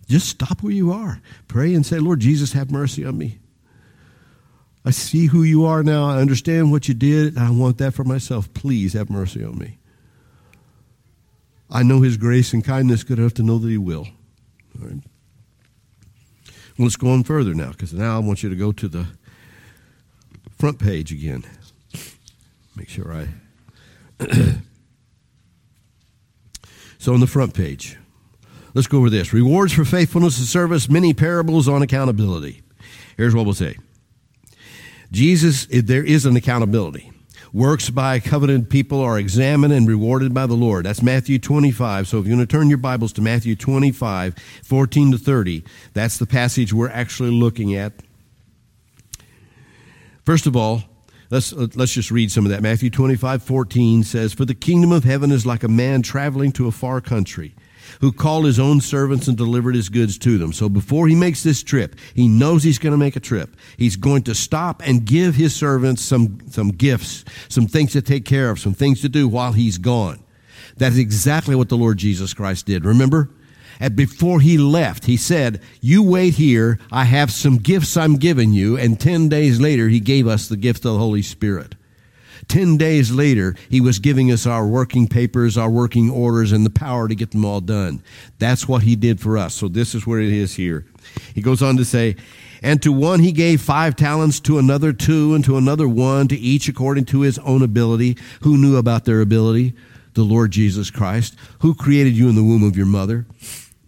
just 0.09 0.29
stop 0.29 0.63
where 0.63 0.73
you 0.73 0.93
are. 0.93 1.21
Pray 1.49 1.75
and 1.75 1.85
say, 1.85 1.99
Lord 1.99 2.21
Jesus, 2.21 2.53
have 2.53 2.71
mercy 2.71 3.05
on 3.05 3.19
me. 3.19 3.39
I 4.85 4.91
see 4.91 5.27
who 5.27 5.43
you 5.43 5.65
are 5.65 5.83
now. 5.83 6.09
I 6.09 6.21
understand 6.21 6.71
what 6.71 6.87
you 6.87 6.95
did, 6.95 7.35
and 7.35 7.45
I 7.45 7.51
want 7.51 7.79
that 7.79 7.93
for 7.93 8.05
myself. 8.05 8.53
Please 8.55 8.93
have 8.93 9.11
mercy 9.11 9.43
on 9.43 9.59
me. 9.59 9.79
I 11.69 11.83
know 11.83 12.01
his 12.01 12.17
grace 12.17 12.53
and 12.53 12.65
kindness 12.65 13.03
good 13.03 13.19
enough 13.19 13.35
to 13.35 13.43
know 13.43 13.59
that 13.59 13.69
he 13.69 13.79
will. 13.79 14.07
All 14.81 14.87
right. 14.87 15.03
Well, 16.79 16.87
let's 16.87 16.95
go 16.95 17.11
on 17.11 17.25
further 17.25 17.53
now, 17.55 17.71
because 17.71 17.93
now 17.93 18.15
I 18.15 18.21
want 18.21 18.45
you 18.45 18.49
to 18.49 18.55
go 18.55 18.71
to 18.71 18.87
the 18.87 19.09
front 20.57 20.79
page 20.79 21.13
again. 21.13 21.45
Make 22.75 22.89
sure 22.89 23.13
I. 23.13 23.29
so, 26.99 27.15
on 27.15 27.21
the 27.21 27.27
front 27.27 27.55
page, 27.55 27.99
let's 28.75 28.87
go 28.87 28.99
over 28.99 29.11
this 29.11 29.33
rewards 29.33 29.73
for 29.73 29.85
faithfulness 29.85 30.39
and 30.39 30.47
service, 30.47 30.89
many 30.89 31.15
parables 31.15 31.69
on 31.69 31.83
accountability. 31.83 32.63
Here's 33.17 33.35
what 33.35 33.45
we'll 33.45 33.55
say 33.55 33.77
Jesus, 35.11 35.67
there 35.67 36.05
is 36.05 36.27
an 36.27 36.37
accountability. 36.37 37.13
Works 37.53 37.89
by 37.89 38.21
covenant 38.21 38.69
people 38.69 39.01
are 39.01 39.19
examined 39.19 39.73
and 39.73 39.89
rewarded 39.89 40.35
by 40.35 40.47
the 40.47 40.55
Lord. 40.55 40.85
That's 40.85 41.03
Matthew 41.03 41.39
25. 41.39 42.07
So 42.07 42.19
if 42.19 42.27
you 42.27 42.37
want 42.37 42.51
to 42.51 42.57
turn 42.57 42.69
your 42.69 42.77
Bibles 42.77 43.15
to 43.15 43.23
Matthew 43.23 43.57
25, 43.57 44.35
14 44.63 45.13
to 45.13 45.19
30, 45.19 45.65
that's 45.95 46.19
the 46.19 46.27
passage 46.27 46.75
we're 46.75 46.91
actually 46.91 47.31
looking 47.31 47.75
at. 47.75 47.95
First 50.27 50.49
of 50.49 50.57
all, 50.57 50.83
let's, 51.31 51.53
uh, 51.53 51.69
let's 51.77 51.93
just 51.93 52.11
read 52.11 52.33
some 52.33 52.45
of 52.45 52.51
that. 52.51 52.61
Matthew 52.61 52.91
25, 52.91 53.45
14 53.45 54.03
says, 54.03 54.35
For 54.35 54.45
the 54.45 54.57
kingdom 54.57 54.91
of 54.91 55.05
heaven 55.05 55.31
is 55.31 55.47
like 55.47 55.63
a 55.63 55.69
man 55.69 56.03
traveling 56.03 56.51
to 56.53 56.67
a 56.67 56.73
far 56.73 57.01
country 57.01 57.55
who 58.01 58.11
called 58.11 58.45
his 58.45 58.59
own 58.59 58.81
servants 58.81 59.29
and 59.29 59.37
delivered 59.37 59.77
his 59.77 59.89
goods 59.89 60.19
to 60.19 60.37
them. 60.37 60.53
So 60.53 60.69
before 60.69 61.07
he 61.07 61.15
makes 61.15 61.45
this 61.45 61.63
trip, 61.63 61.95
he 62.13 62.27
knows 62.27 62.65
he's 62.65 62.81
going 62.81 62.91
to 62.91 62.99
make 62.99 63.15
a 63.15 63.21
trip. 63.21 63.57
He's 63.77 63.95
going 63.95 64.25
to 64.25 64.35
stop 64.35 64.83
and 64.85 65.05
give 65.05 65.37
his 65.37 65.55
servants 65.55 66.03
some, 66.03 66.41
some 66.51 66.71
gifts, 66.71 67.25
some 67.49 67.69
things 67.69 67.93
to 67.93 68.03
take 68.03 68.25
care 68.25 68.51
of, 68.51 68.59
some 68.59 68.75
things 68.75 69.01
to 69.03 69.09
do 69.09 69.29
while 69.29 69.53
he's 69.53 69.79
gone. 69.79 70.25
That 70.79 70.91
is 70.91 70.99
exactly 70.99 71.55
what 71.55 71.69
the 71.69 71.77
Lord 71.77 71.99
Jesus 71.99 72.35
Christ 72.35 72.67
did. 72.67 72.85
Remember? 72.85 73.31
And 73.81 73.95
before 73.97 74.41
he 74.41 74.59
left, 74.59 75.07
he 75.07 75.17
said, 75.17 75.61
You 75.81 76.03
wait 76.03 76.35
here. 76.35 76.79
I 76.91 77.05
have 77.05 77.31
some 77.31 77.59
gifts 77.59 77.97
I'm 77.97 78.17
giving 78.17 78.53
you. 78.53 78.77
And 78.77 78.99
10 78.99 79.29
days 79.29 79.61
later, 79.61 79.89
he 79.89 80.01
gave 80.01 80.27
us 80.27 80.49
the 80.49 80.57
gift 80.57 80.85
of 80.85 80.93
the 80.93 80.99
Holy 80.99 81.23
Spirit. 81.23 81.75
Ten 82.49 82.77
days 82.77 83.11
later, 83.11 83.57
he 83.69 83.81
was 83.81 83.99
giving 83.99 84.31
us 84.31 84.47
our 84.47 84.67
working 84.67 85.09
papers, 85.09 85.57
our 85.57 85.71
working 85.71 86.11
orders, 86.11 86.53
and 86.53 86.65
the 86.65 86.71
power 86.71 87.09
to 87.09 87.15
get 87.15 87.33
them 87.33 87.45
all 87.45 87.61
done. 87.61 88.03
That's 88.39 88.69
what 88.69 88.83
he 88.83 88.95
did 88.95 89.21
for 89.21 89.37
us. 89.37 89.55
So 89.55 89.69
this 89.69 89.95
is 89.95 90.07
where 90.07 90.21
it 90.21 90.33
is 90.33 90.55
here. 90.55 90.87
He 91.35 91.43
goes 91.43 91.63
on 91.63 91.77
to 91.77 91.85
say, 91.85 92.17
and 92.63 92.81
to 92.83 92.93
one 92.93 93.21
he 93.21 93.33
gave 93.33 93.61
five 93.61 93.97
talents, 93.97 94.41
to 94.41 94.59
another 94.59 94.93
two, 94.93 95.35
and 95.35 95.45
to 95.45 95.57
another 95.57 95.89
one, 95.89 96.29
to 96.29 96.37
each 96.37 96.69
according 96.69 97.07
to 97.07 97.21
his 97.23 97.39
own 97.41 97.63
ability. 97.63 98.17
Who 98.43 98.57
knew 98.57 98.77
about 98.77 99.05
their 99.05 99.21
ability? 99.21 99.75
The 100.15 100.23
Lord 100.23 100.53
Jesus 100.53 100.91
Christ. 100.91 101.37
Who 101.61 101.75
created 101.75 102.17
you 102.17 102.29
in 102.29 102.37
the 102.37 102.45
womb 102.45 102.63
of 102.63 102.77
your 102.77 102.87
mother? 102.87 103.27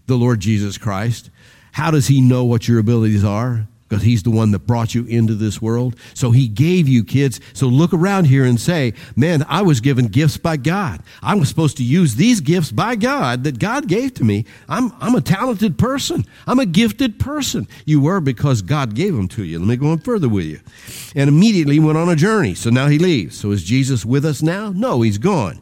The 0.09 0.17
Lord 0.17 0.41
Jesus 0.41 0.77
Christ. 0.77 1.31
How 1.73 1.93
does 1.93 2.09
he 2.09 2.21
know 2.21 2.45
what 2.45 2.67
your 2.67 2.81
abilities 2.81 3.25
are? 3.25 3.69
because 3.89 4.05
he's 4.05 4.23
the 4.23 4.31
one 4.31 4.51
that 4.51 4.61
brought 4.61 4.95
you 4.95 5.05
into 5.07 5.35
this 5.35 5.63
world. 5.63 5.97
So 6.15 6.31
he 6.31 6.47
gave 6.47 6.89
you 6.89 7.05
kids. 7.05 7.41
So 7.55 7.67
look 7.67 7.95
around 7.95 8.27
here 8.27 8.45
and 8.45 8.61
say, 8.61 8.95
man, 9.17 9.45
I 9.49 9.63
was 9.63 9.81
given 9.81 10.07
gifts 10.07 10.37
by 10.37 10.57
God. 10.59 11.03
I 11.23 11.35
was 11.35 11.49
supposed 11.49 11.79
to 11.79 11.85
use 11.85 12.15
these 12.15 12.41
gifts 12.41 12.71
by 12.71 12.97
God 12.97 13.45
that 13.45 13.59
God 13.59 13.89
gave 13.89 14.15
to 14.15 14.25
me. 14.25 14.45
I'm, 14.69 14.93
I'm 15.01 15.15
a 15.15 15.21
talented 15.21 15.79
person. 15.79 16.27
I'm 16.47 16.59
a 16.59 16.67
gifted 16.67 17.19
person. 17.19 17.67
You 17.87 18.01
were 18.01 18.21
because 18.21 18.63
God 18.63 18.95
gave 18.95 19.15
them 19.15 19.29
to 19.29 19.45
you. 19.45 19.59
Let 19.59 19.69
me 19.69 19.77
go 19.77 19.91
on 19.91 19.99
further 19.99 20.29
with 20.29 20.45
you. 20.45 20.61
And 21.15 21.29
immediately 21.29 21.79
went 21.79 21.99
on 21.99 22.11
a 22.11 22.17
journey. 22.17 22.55
So 22.55 22.71
now 22.71 22.89
he 22.89 22.99
leaves. 22.99 23.39
So 23.39 23.53
is 23.53 23.65
Jesus 23.65 24.05
with 24.05 24.25
us 24.25 24.43
now? 24.43 24.71
No, 24.71 25.01
he's 25.01 25.19
gone. 25.19 25.61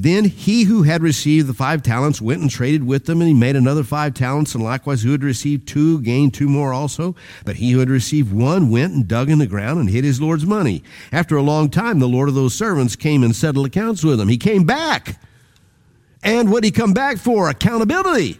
Then 0.00 0.26
he 0.26 0.62
who 0.62 0.84
had 0.84 1.02
received 1.02 1.48
the 1.48 1.54
five 1.54 1.82
talents 1.82 2.20
went 2.20 2.40
and 2.40 2.48
traded 2.48 2.86
with 2.86 3.06
them, 3.06 3.20
and 3.20 3.26
he 3.26 3.34
made 3.34 3.56
another 3.56 3.82
five 3.82 4.14
talents, 4.14 4.54
and 4.54 4.62
likewise 4.62 5.02
who 5.02 5.10
had 5.10 5.24
received 5.24 5.66
two 5.66 6.00
gained 6.02 6.34
two 6.34 6.48
more 6.48 6.72
also. 6.72 7.16
But 7.44 7.56
he 7.56 7.72
who 7.72 7.80
had 7.80 7.90
received 7.90 8.32
one 8.32 8.70
went 8.70 8.94
and 8.94 9.08
dug 9.08 9.28
in 9.28 9.38
the 9.38 9.46
ground 9.48 9.80
and 9.80 9.90
hid 9.90 10.04
his 10.04 10.20
Lord's 10.20 10.46
money. 10.46 10.84
After 11.10 11.36
a 11.36 11.42
long 11.42 11.68
time, 11.68 11.98
the 11.98 12.06
Lord 12.06 12.28
of 12.28 12.36
those 12.36 12.54
servants 12.54 12.94
came 12.94 13.24
and 13.24 13.34
settled 13.34 13.66
accounts 13.66 14.04
with 14.04 14.20
him. 14.20 14.28
He 14.28 14.38
came 14.38 14.62
back. 14.62 15.20
And 16.22 16.52
what 16.52 16.62
he 16.62 16.70
come 16.70 16.92
back 16.92 17.18
for? 17.18 17.48
Accountability. 17.48 18.38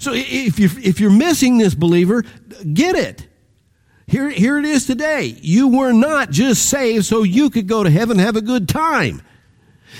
So 0.00 0.10
if 0.12 0.58
you're, 0.58 0.70
if 0.80 0.98
you're 0.98 1.12
missing 1.12 1.58
this, 1.58 1.76
believer, 1.76 2.24
get 2.72 2.96
it. 2.96 3.28
Here, 4.08 4.28
here 4.28 4.58
it 4.58 4.64
is 4.64 4.86
today. 4.86 5.36
You 5.40 5.68
were 5.68 5.92
not 5.92 6.30
just 6.30 6.68
saved 6.68 7.04
so 7.04 7.22
you 7.22 7.48
could 7.48 7.68
go 7.68 7.84
to 7.84 7.90
heaven 7.90 8.18
have 8.18 8.34
a 8.34 8.40
good 8.40 8.68
time. 8.68 9.22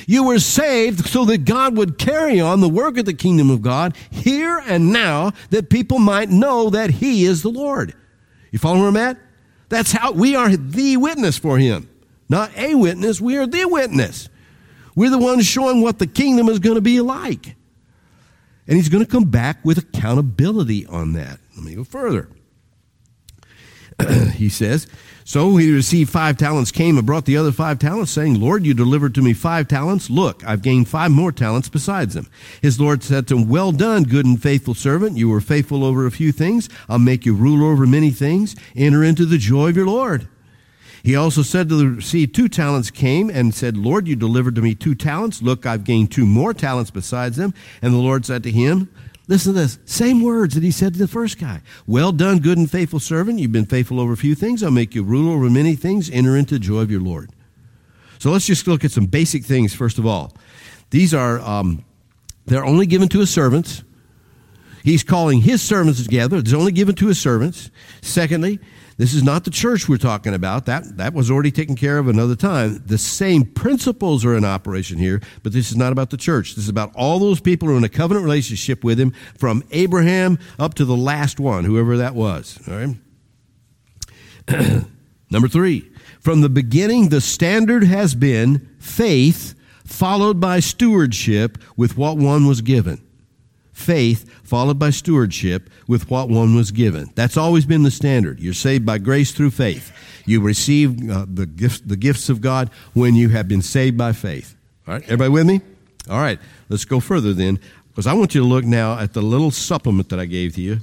You 0.06 0.24
were 0.24 0.38
saved 0.38 1.06
so 1.06 1.24
that 1.26 1.44
God 1.44 1.76
would 1.76 1.98
carry 1.98 2.40
on 2.40 2.60
the 2.60 2.68
work 2.68 2.98
of 2.98 3.04
the 3.04 3.14
kingdom 3.14 3.50
of 3.50 3.62
God 3.62 3.96
here 4.10 4.62
and 4.66 4.92
now 4.92 5.32
that 5.50 5.70
people 5.70 5.98
might 5.98 6.28
know 6.28 6.70
that 6.70 6.90
He 6.90 7.24
is 7.24 7.42
the 7.42 7.50
Lord. 7.50 7.94
You 8.50 8.58
follow 8.58 8.78
where 8.78 8.88
I'm 8.88 8.96
at? 8.96 9.18
That's 9.68 9.92
how 9.92 10.12
we 10.12 10.34
are 10.34 10.56
the 10.56 10.96
witness 10.96 11.38
for 11.38 11.58
Him. 11.58 11.88
Not 12.28 12.56
a 12.56 12.74
witness, 12.74 13.20
we 13.20 13.36
are 13.36 13.46
the 13.46 13.64
witness. 13.66 14.28
We're 14.94 15.10
the 15.10 15.18
ones 15.18 15.46
showing 15.46 15.80
what 15.80 15.98
the 15.98 16.06
kingdom 16.06 16.48
is 16.48 16.58
going 16.58 16.74
to 16.74 16.80
be 16.80 17.00
like. 17.00 17.54
And 18.66 18.76
He's 18.76 18.88
going 18.88 19.04
to 19.04 19.10
come 19.10 19.24
back 19.24 19.64
with 19.64 19.78
accountability 19.78 20.86
on 20.86 21.12
that. 21.14 21.38
Let 21.56 21.64
me 21.64 21.74
go 21.74 21.84
further. 21.84 22.28
he 24.34 24.48
says, 24.48 24.86
So 25.24 25.56
he 25.56 25.72
received 25.72 26.10
five 26.10 26.36
talents, 26.36 26.70
came 26.70 26.96
and 26.96 27.06
brought 27.06 27.24
the 27.24 27.36
other 27.36 27.52
five 27.52 27.78
talents, 27.78 28.12
saying, 28.12 28.40
Lord, 28.40 28.64
you 28.64 28.74
delivered 28.74 29.14
to 29.16 29.22
me 29.22 29.32
five 29.32 29.68
talents. 29.68 30.08
Look, 30.08 30.46
I've 30.46 30.62
gained 30.62 30.88
five 30.88 31.10
more 31.10 31.32
talents 31.32 31.68
besides 31.68 32.14
them. 32.14 32.28
His 32.62 32.80
Lord 32.80 33.02
said 33.02 33.26
to 33.28 33.36
him, 33.36 33.48
Well 33.48 33.72
done, 33.72 34.04
good 34.04 34.26
and 34.26 34.40
faithful 34.40 34.74
servant. 34.74 35.16
You 35.16 35.28
were 35.28 35.40
faithful 35.40 35.84
over 35.84 36.06
a 36.06 36.10
few 36.10 36.32
things. 36.32 36.68
I'll 36.88 36.98
make 36.98 37.26
you 37.26 37.34
ruler 37.34 37.72
over 37.72 37.86
many 37.86 38.10
things. 38.10 38.54
Enter 38.76 39.02
into 39.02 39.26
the 39.26 39.38
joy 39.38 39.70
of 39.70 39.76
your 39.76 39.86
Lord. 39.86 40.28
He 41.02 41.16
also 41.16 41.42
said 41.42 41.68
to 41.68 41.76
the 41.76 41.88
received 41.88 42.34
two 42.34 42.48
talents 42.48 42.90
came 42.90 43.30
and 43.30 43.54
said, 43.54 43.76
Lord, 43.76 44.08
you 44.08 44.16
delivered 44.16 44.54
to 44.56 44.62
me 44.62 44.74
two 44.74 44.94
talents. 44.94 45.40
Look, 45.42 45.64
I've 45.64 45.84
gained 45.84 46.12
two 46.12 46.26
more 46.26 46.52
talents 46.52 46.90
besides 46.90 47.36
them. 47.36 47.54
And 47.80 47.94
the 47.94 47.98
Lord 47.98 48.26
said 48.26 48.42
to 48.42 48.50
him, 48.50 48.90
Listen 49.28 49.52
to 49.52 49.60
this. 49.60 49.78
Same 49.84 50.22
words 50.22 50.54
that 50.54 50.62
he 50.62 50.70
said 50.70 50.94
to 50.94 50.98
the 50.98 51.06
first 51.06 51.38
guy. 51.38 51.60
Well 51.86 52.12
done, 52.12 52.38
good 52.38 52.56
and 52.56 52.70
faithful 52.70 52.98
servant. 52.98 53.38
You've 53.38 53.52
been 53.52 53.66
faithful 53.66 54.00
over 54.00 54.14
a 54.14 54.16
few 54.16 54.34
things. 54.34 54.62
I'll 54.62 54.70
make 54.70 54.94
you 54.94 55.02
ruler 55.02 55.36
over 55.36 55.50
many 55.50 55.76
things. 55.76 56.10
Enter 56.10 56.36
into 56.36 56.54
the 56.54 56.60
joy 56.60 56.80
of 56.80 56.90
your 56.90 57.02
Lord. 57.02 57.30
So 58.18 58.30
let's 58.30 58.46
just 58.46 58.66
look 58.66 58.84
at 58.84 58.90
some 58.90 59.06
basic 59.06 59.44
things 59.44 59.74
first 59.74 59.98
of 59.98 60.06
all. 60.06 60.34
These 60.90 61.12
are, 61.12 61.40
um, 61.40 61.84
they're 62.46 62.64
only 62.64 62.86
given 62.86 63.08
to 63.10 63.20
his 63.20 63.30
servants. 63.30 63.84
He's 64.82 65.02
calling 65.02 65.42
his 65.42 65.60
servants 65.60 66.02
together. 66.02 66.38
It's 66.38 66.54
only 66.54 66.72
given 66.72 66.94
to 66.96 67.08
his 67.08 67.20
servants. 67.20 67.70
Secondly, 68.00 68.58
this 68.98 69.14
is 69.14 69.22
not 69.22 69.44
the 69.44 69.50
church 69.50 69.88
we're 69.88 69.96
talking 69.96 70.34
about. 70.34 70.66
That, 70.66 70.96
that 70.96 71.14
was 71.14 71.30
already 71.30 71.52
taken 71.52 71.76
care 71.76 71.98
of 71.98 72.08
another 72.08 72.34
time. 72.34 72.82
The 72.84 72.98
same 72.98 73.44
principles 73.44 74.24
are 74.24 74.36
in 74.36 74.44
operation 74.44 74.98
here, 74.98 75.22
but 75.44 75.52
this 75.52 75.70
is 75.70 75.76
not 75.76 75.92
about 75.92 76.10
the 76.10 76.16
church. 76.16 76.56
This 76.56 76.64
is 76.64 76.68
about 76.68 76.90
all 76.96 77.20
those 77.20 77.40
people 77.40 77.68
who 77.68 77.74
are 77.74 77.78
in 77.78 77.84
a 77.84 77.88
covenant 77.88 78.24
relationship 78.24 78.82
with 78.82 78.98
him 78.98 79.12
from 79.38 79.62
Abraham 79.70 80.36
up 80.58 80.74
to 80.74 80.84
the 80.84 80.96
last 80.96 81.38
one, 81.38 81.64
whoever 81.64 81.96
that 81.98 82.16
was. 82.16 82.58
All 82.68 82.74
right? 84.48 84.84
Number 85.30 85.46
three, 85.46 85.88
from 86.18 86.40
the 86.40 86.48
beginning, 86.48 87.10
the 87.10 87.20
standard 87.20 87.84
has 87.84 88.16
been 88.16 88.68
faith 88.80 89.54
followed 89.84 90.40
by 90.40 90.58
stewardship 90.58 91.56
with 91.76 91.96
what 91.96 92.16
one 92.16 92.46
was 92.46 92.62
given 92.62 93.00
faith 93.78 94.28
followed 94.42 94.78
by 94.78 94.90
stewardship 94.90 95.70
with 95.86 96.10
what 96.10 96.28
one 96.28 96.54
was 96.54 96.70
given. 96.70 97.10
That's 97.14 97.36
always 97.36 97.64
been 97.64 97.82
the 97.84 97.90
standard. 97.90 98.40
You're 98.40 98.54
saved 98.54 98.84
by 98.84 98.98
grace 98.98 99.32
through 99.32 99.50
faith. 99.50 99.92
You 100.26 100.40
receive 100.40 101.10
uh, 101.10 101.26
the, 101.32 101.46
gifts, 101.46 101.80
the 101.80 101.96
gifts 101.96 102.28
of 102.28 102.40
God 102.40 102.70
when 102.92 103.14
you 103.14 103.30
have 103.30 103.48
been 103.48 103.62
saved 103.62 103.96
by 103.96 104.12
faith. 104.12 104.54
All 104.86 104.94
right, 104.94 105.02
everybody 105.04 105.30
with 105.30 105.46
me? 105.46 105.60
All 106.10 106.20
right, 106.20 106.38
let's 106.68 106.84
go 106.84 107.00
further 107.00 107.32
then, 107.32 107.60
because 107.88 108.06
I 108.06 108.14
want 108.14 108.34
you 108.34 108.40
to 108.40 108.46
look 108.46 108.64
now 108.64 108.98
at 108.98 109.12
the 109.12 109.22
little 109.22 109.50
supplement 109.50 110.08
that 110.10 110.18
I 110.18 110.26
gave 110.26 110.54
to 110.56 110.60
you. 110.60 110.80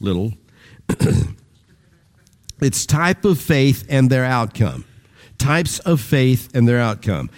Little. 0.00 0.32
it's 2.60 2.86
type 2.86 3.24
of 3.24 3.40
faith 3.40 3.86
and 3.88 4.10
their 4.10 4.24
outcome. 4.24 4.84
Types 5.38 5.78
of 5.80 6.00
faith 6.00 6.54
and 6.54 6.68
their 6.68 6.80
outcome. 6.80 7.30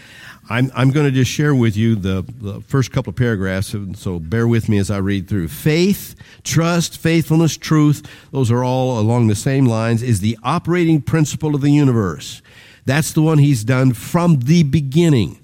I'm, 0.50 0.72
I'm 0.74 0.90
going 0.90 1.06
to 1.06 1.12
just 1.12 1.30
share 1.30 1.54
with 1.54 1.76
you 1.76 1.94
the, 1.94 2.24
the 2.40 2.60
first 2.62 2.90
couple 2.90 3.10
of 3.10 3.16
paragraphs, 3.16 3.74
so 3.94 4.18
bear 4.18 4.46
with 4.48 4.68
me 4.68 4.78
as 4.78 4.90
I 4.90 4.98
read 4.98 5.28
through. 5.28 5.48
Faith, 5.48 6.16
trust, 6.42 6.98
faithfulness, 6.98 7.56
truth, 7.56 8.06
those 8.32 8.50
are 8.50 8.64
all 8.64 8.98
along 8.98 9.28
the 9.28 9.36
same 9.36 9.66
lines, 9.66 10.02
is 10.02 10.20
the 10.20 10.36
operating 10.42 11.00
principle 11.00 11.54
of 11.54 11.60
the 11.60 11.70
universe. 11.70 12.42
That's 12.84 13.12
the 13.12 13.22
one 13.22 13.38
he's 13.38 13.62
done 13.64 13.92
from 13.92 14.40
the 14.40 14.64
beginning. 14.64 15.38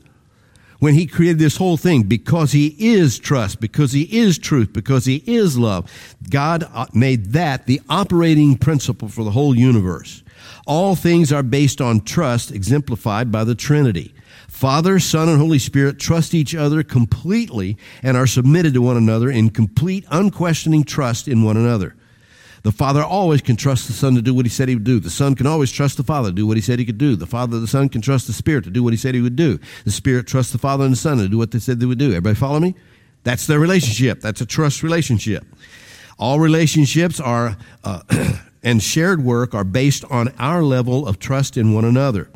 When 0.81 0.95
he 0.95 1.07
created 1.07 1.41
this 1.41 1.57
whole 1.57 1.77
thing, 1.77 2.05
because 2.05 2.53
he 2.53 2.77
is 2.79 3.19
trust, 3.19 3.61
because 3.61 3.93
he 3.93 4.03
is 4.17 4.39
truth, 4.39 4.73
because 4.73 5.07
he 5.07 5.25
is 5.27 5.59
love, 5.59 5.91
God 6.31 6.69
uh, 6.73 6.87
made 6.93 7.33
that 7.33 7.67
the 7.67 7.81
operating 7.89 8.57
principle 8.57 9.09
for 9.09 9.25
the 9.25 9.33
whole 9.33 9.57
universe. 9.57 10.23
All 10.67 10.95
things 10.95 11.33
are 11.33 11.43
based 11.43 11.81
on 11.81 12.03
trust, 12.03 12.53
exemplified 12.53 13.33
by 13.33 13.43
the 13.43 13.57
Trinity. 13.57 14.15
Father, 14.59 14.99
Son, 14.99 15.29
and 15.29 15.39
Holy 15.39 15.61
Spirit 15.61 16.01
trust 16.01 16.35
each 16.35 16.53
other 16.53 16.83
completely 16.83 17.77
and 18.03 18.17
are 18.17 18.27
submitted 18.27 18.75
to 18.75 18.83
one 18.83 18.97
another 18.97 19.31
in 19.31 19.51
complete, 19.51 20.05
unquestioning 20.11 20.83
trust 20.83 21.29
in 21.29 21.45
one 21.45 21.57
another. 21.57 21.95
The 22.65 22.73
Father 22.73 23.01
always 23.01 23.41
can 23.41 23.55
trust 23.55 23.87
the 23.87 23.93
Son 23.93 24.17
to 24.17 24.21
do 24.21 24.35
what 24.35 24.47
He 24.47 24.51
said 24.51 24.69
He 24.69 24.75
would 24.75 24.83
do. 24.83 24.99
The 24.99 25.11
Son 25.11 25.37
can 25.37 25.47
always 25.47 25.71
trust 25.71 25.97
the 25.97 26.03
Father 26.03 26.31
to 26.31 26.35
do 26.35 26.45
what 26.45 26.57
He 26.57 26.61
said 26.61 26.81
He 26.81 26.85
could 26.85 26.99
do. 26.99 27.15
The 27.15 27.25
Father, 27.25 27.61
the 27.61 27.69
Son 27.69 27.89
can 27.89 28.01
trust 28.01 28.27
the 28.27 28.33
Spirit 28.33 28.65
to 28.65 28.71
do 28.71 28.83
what 28.83 28.93
He 28.93 28.97
said 28.97 29.15
He 29.15 29.21
would 29.21 29.37
do. 29.37 29.61
The 29.85 29.93
Spirit 29.93 30.27
trusts 30.27 30.51
the 30.51 30.59
Father 30.59 30.83
and 30.83 30.93
the 30.93 30.99
Son 30.99 31.19
to 31.19 31.29
do 31.29 31.39
what 31.39 31.53
they 31.53 31.61
said 31.61 31.79
they 31.79 31.87
would 31.87 31.99
do. 31.99 32.09
Everybody 32.09 32.35
follow 32.35 32.59
me? 32.59 32.75
That's 33.23 33.47
their 33.47 33.61
relationship. 33.61 34.23
That's 34.23 34.41
a 34.41 34.47
trust 34.47 34.83
relationship. 34.83 35.47
All 36.19 36.41
relationships 36.41 37.21
are 37.21 37.57
uh, 37.85 38.03
and 38.65 38.83
shared 38.83 39.23
work 39.23 39.55
are 39.55 39.63
based 39.63 40.05
on 40.07 40.35
our 40.37 40.65
level 40.65 41.07
of 41.07 41.21
trust 41.21 41.57
in 41.57 41.75
one 41.75 41.85
another. 41.85 42.29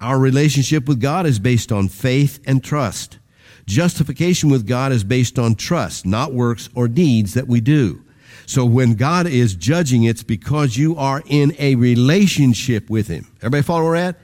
Our 0.00 0.18
relationship 0.18 0.88
with 0.88 1.00
God 1.00 1.26
is 1.26 1.38
based 1.38 1.72
on 1.72 1.88
faith 1.88 2.40
and 2.46 2.62
trust. 2.62 3.18
Justification 3.66 4.50
with 4.50 4.66
God 4.66 4.92
is 4.92 5.02
based 5.02 5.38
on 5.38 5.54
trust, 5.54 6.06
not 6.06 6.32
works 6.32 6.68
or 6.74 6.86
deeds 6.86 7.34
that 7.34 7.48
we 7.48 7.60
do. 7.60 8.02
So 8.46 8.64
when 8.64 8.94
God 8.94 9.26
is 9.26 9.54
judging, 9.54 10.04
it's 10.04 10.22
because 10.22 10.76
you 10.76 10.96
are 10.96 11.22
in 11.26 11.54
a 11.58 11.74
relationship 11.74 12.88
with 12.88 13.08
Him. 13.08 13.26
Everybody 13.38 13.62
follow 13.62 13.84
where 13.84 13.96
at? 13.96 14.16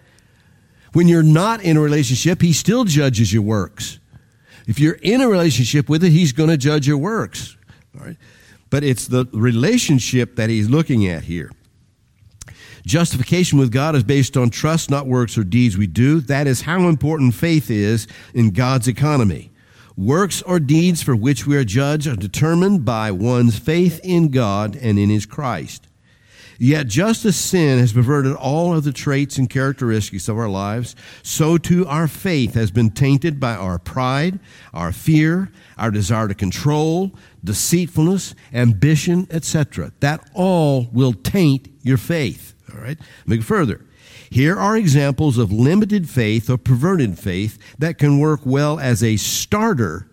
When 0.92 1.08
you're 1.08 1.24
not 1.24 1.62
in 1.62 1.76
a 1.76 1.80
relationship, 1.80 2.40
He 2.40 2.52
still 2.52 2.84
judges 2.84 3.32
your 3.32 3.42
works. 3.42 3.98
If 4.68 4.78
you're 4.78 4.98
in 5.02 5.20
a 5.20 5.28
relationship 5.28 5.88
with 5.88 6.04
it, 6.04 6.10
He's 6.10 6.32
going 6.32 6.50
to 6.50 6.56
judge 6.56 6.86
your 6.86 6.98
works. 6.98 7.56
All 7.98 8.06
right? 8.06 8.16
But 8.70 8.84
it's 8.84 9.08
the 9.08 9.26
relationship 9.32 10.36
that 10.36 10.50
He's 10.50 10.70
looking 10.70 11.06
at 11.08 11.24
here. 11.24 11.50
Justification 12.84 13.58
with 13.58 13.70
God 13.70 13.94
is 13.94 14.02
based 14.02 14.36
on 14.36 14.50
trust, 14.50 14.90
not 14.90 15.06
works 15.06 15.38
or 15.38 15.44
deeds 15.44 15.78
we 15.78 15.86
do. 15.86 16.20
That 16.20 16.46
is 16.46 16.62
how 16.62 16.88
important 16.88 17.34
faith 17.34 17.70
is 17.70 18.08
in 18.34 18.50
God's 18.50 18.88
economy. 18.88 19.50
Works 19.96 20.42
or 20.42 20.58
deeds 20.58 21.02
for 21.02 21.14
which 21.14 21.46
we 21.46 21.56
are 21.56 21.64
judged 21.64 22.06
are 22.06 22.16
determined 22.16 22.84
by 22.84 23.10
one's 23.10 23.58
faith 23.58 24.00
in 24.02 24.30
God 24.30 24.74
and 24.74 24.98
in 24.98 25.10
His 25.10 25.26
Christ. 25.26 25.86
Yet, 26.58 26.86
just 26.86 27.24
as 27.24 27.36
sin 27.36 27.78
has 27.78 27.92
perverted 27.92 28.34
all 28.36 28.74
of 28.74 28.84
the 28.84 28.92
traits 28.92 29.36
and 29.36 29.50
characteristics 29.50 30.28
of 30.28 30.38
our 30.38 30.48
lives, 30.48 30.94
so 31.22 31.58
too 31.58 31.86
our 31.86 32.06
faith 32.06 32.54
has 32.54 32.70
been 32.70 32.90
tainted 32.90 33.40
by 33.40 33.54
our 33.54 33.78
pride, 33.78 34.38
our 34.72 34.92
fear, 34.92 35.50
our 35.76 35.90
desire 35.90 36.28
to 36.28 36.34
control, 36.34 37.12
deceitfulness, 37.42 38.34
ambition, 38.52 39.26
etc. 39.30 39.92
That 40.00 40.30
all 40.34 40.88
will 40.92 41.12
taint 41.12 41.68
your 41.82 41.98
faith. 41.98 42.51
All 42.74 42.80
right? 42.80 42.98
Make 43.26 43.42
further. 43.42 43.80
Here 44.30 44.58
are 44.58 44.76
examples 44.76 45.36
of 45.38 45.52
limited 45.52 46.08
faith 46.08 46.48
or 46.48 46.56
perverted 46.56 47.18
faith 47.18 47.58
that 47.78 47.98
can 47.98 48.18
work 48.18 48.40
well 48.44 48.78
as 48.78 49.02
a 49.02 49.16
starter, 49.16 50.08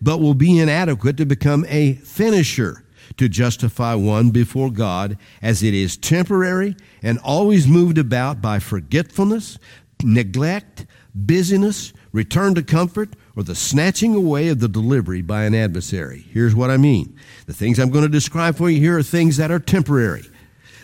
but 0.00 0.18
will 0.18 0.34
be 0.34 0.58
inadequate 0.58 1.16
to 1.18 1.26
become 1.26 1.64
a 1.68 1.94
finisher 1.94 2.84
to 3.16 3.28
justify 3.28 3.94
one 3.94 4.30
before 4.30 4.70
God, 4.70 5.18
as 5.42 5.62
it 5.62 5.74
is 5.74 5.96
temporary 5.96 6.76
and 7.02 7.18
always 7.20 7.66
moved 7.66 7.98
about 7.98 8.40
by 8.40 8.58
forgetfulness, 8.58 9.58
neglect, 10.02 10.86
busyness, 11.14 11.92
return 12.12 12.54
to 12.54 12.62
comfort, 12.62 13.14
or 13.36 13.42
the 13.42 13.54
snatching 13.54 14.14
away 14.14 14.48
of 14.48 14.60
the 14.60 14.68
delivery 14.68 15.22
by 15.22 15.44
an 15.44 15.54
adversary. 15.54 16.24
Here's 16.32 16.54
what 16.54 16.70
I 16.70 16.76
mean. 16.76 17.16
The 17.46 17.54
things 17.54 17.78
I'm 17.78 17.90
going 17.90 18.04
to 18.04 18.08
describe 18.08 18.56
for 18.56 18.70
you 18.70 18.80
here 18.80 18.98
are 18.98 19.02
things 19.02 19.36
that 19.36 19.50
are 19.50 19.60
temporary. 19.60 20.24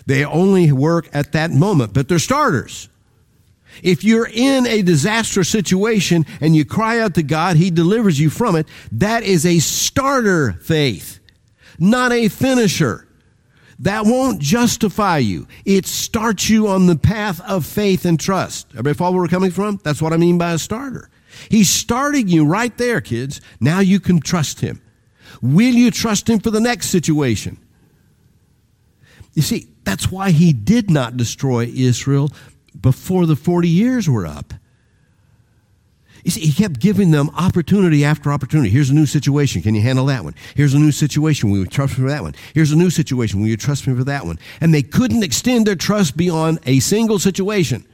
They 0.07 0.25
only 0.25 0.71
work 0.73 1.09
at 1.13 1.33
that 1.33 1.51
moment, 1.51 1.93
but 1.93 2.09
they're 2.09 2.19
starters. 2.19 2.89
If 3.83 4.05
you're 4.05 4.29
in 4.33 4.67
a 4.67 4.83
disastrous 4.83 5.49
situation 5.49 6.25
and 6.41 6.57
you 6.57 6.65
cry 6.65 7.01
out 7.01 7.15
to 7.15 7.23
God, 7.23 7.57
He 7.57 7.71
delivers 7.71 8.19
you 8.19 8.31
from 8.31 8.57
it. 8.57 8.67
That 8.93 9.23
is 9.23 9.45
a 9.45 9.59
starter 9.59 10.55
faith, 10.55 11.19
not 11.79 12.13
a 12.13 12.29
finisher. 12.29 13.07
That 13.81 14.07
won't 14.07 14.41
justify 14.41 15.19
you. 15.19 15.47
It 15.67 15.85
starts 15.85 16.49
you 16.49 16.69
on 16.69 16.87
the 16.87 16.97
path 16.97 17.43
of 17.43 17.67
faith 17.67 18.07
and 18.07 18.19
trust. 18.19 18.69
Everybody 18.71 18.95
follow 18.95 19.13
where 19.13 19.23
we're 19.23 19.29
coming 19.29 19.51
from? 19.51 19.81
That's 19.85 20.01
what 20.01 20.15
I 20.15 20.17
mean 20.17 20.39
by 20.39 20.53
a 20.53 20.59
starter. 20.59 21.11
He's 21.51 21.69
starting 21.69 22.29
you 22.29 22.47
right 22.47 22.75
there, 22.79 23.03
kids. 23.03 23.43
Now 23.61 23.81
you 23.81 24.01
can 24.01 24.21
trust 24.21 24.61
Him. 24.61 24.81
Will 25.43 25.75
you 25.75 25.91
trust 25.91 26.31
Him 26.31 26.39
for 26.39 26.51
the 26.51 26.61
next 26.61 26.89
situation? 26.89 27.59
You 29.37 29.43
see, 29.43 29.69
that's 29.85 30.11
why 30.11 30.31
he 30.31 30.55
did 30.55 30.91
not 30.91 31.19
destroy 31.19 31.67
Israel 31.67 32.33
before 32.81 33.27
the 33.27 33.37
40 33.37 33.69
years 33.69 34.09
were 34.09 34.27
up. 34.27 34.55
You 36.25 36.31
see, 36.31 36.41
he 36.41 36.53
kept 36.53 36.81
giving 36.81 37.11
them 37.11 37.31
opportunity 37.37 38.03
after 38.03 38.33
opportunity. 38.33 38.71
Here's 38.71 38.89
a 38.89 38.95
new 38.95 39.05
situation. 39.05 39.61
Can 39.61 39.75
you 39.75 39.83
handle 39.83 40.07
that 40.07 40.25
one? 40.25 40.35
Here's 40.57 40.73
a 40.73 40.79
new 40.79 40.91
situation. 40.91 41.51
Will 41.51 41.59
you 41.59 41.67
trust 41.67 41.99
me 41.99 42.05
for 42.05 42.11
that 42.11 42.23
one? 42.23 42.35
Here's 42.55 42.73
a 42.73 42.77
new 42.77 42.89
situation. 42.89 43.41
Will 43.41 43.47
you 43.47 43.59
trust 43.59 43.87
me 43.87 43.95
for 43.95 44.05
that 44.05 44.25
one? 44.25 44.39
And 44.61 44.73
they 44.73 44.83
couldn't 44.83 45.23
extend 45.23 45.67
their 45.67 45.77
trust 45.77 46.17
beyond 46.17 46.59
a 46.65 46.81
single 46.81 47.19
situation. 47.19 47.87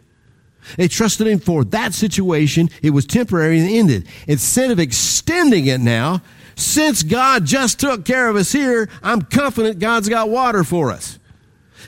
They 0.76 0.87
trusted 0.87 1.26
him 1.26 1.40
for 1.40 1.64
that 1.64 1.92
situation. 1.92 2.70
It 2.83 2.90
was 2.90 3.05
temporary 3.05 3.59
and 3.59 3.68
ended. 3.68 4.07
Instead 4.28 4.70
of 4.70 4.78
extending 4.78 5.66
it 5.66 5.81
now, 5.81 6.22
since 6.55 7.02
God 7.02 7.44
just 7.44 7.81
took 7.81 8.05
care 8.05 8.28
of 8.28 8.37
us 8.37 8.52
here, 8.52 8.88
I'm 9.02 9.22
confident 9.22 9.81
God's 9.81 10.09
got 10.09 10.31
water 10.31 10.62
for 10.62 10.92
us. 10.92 11.18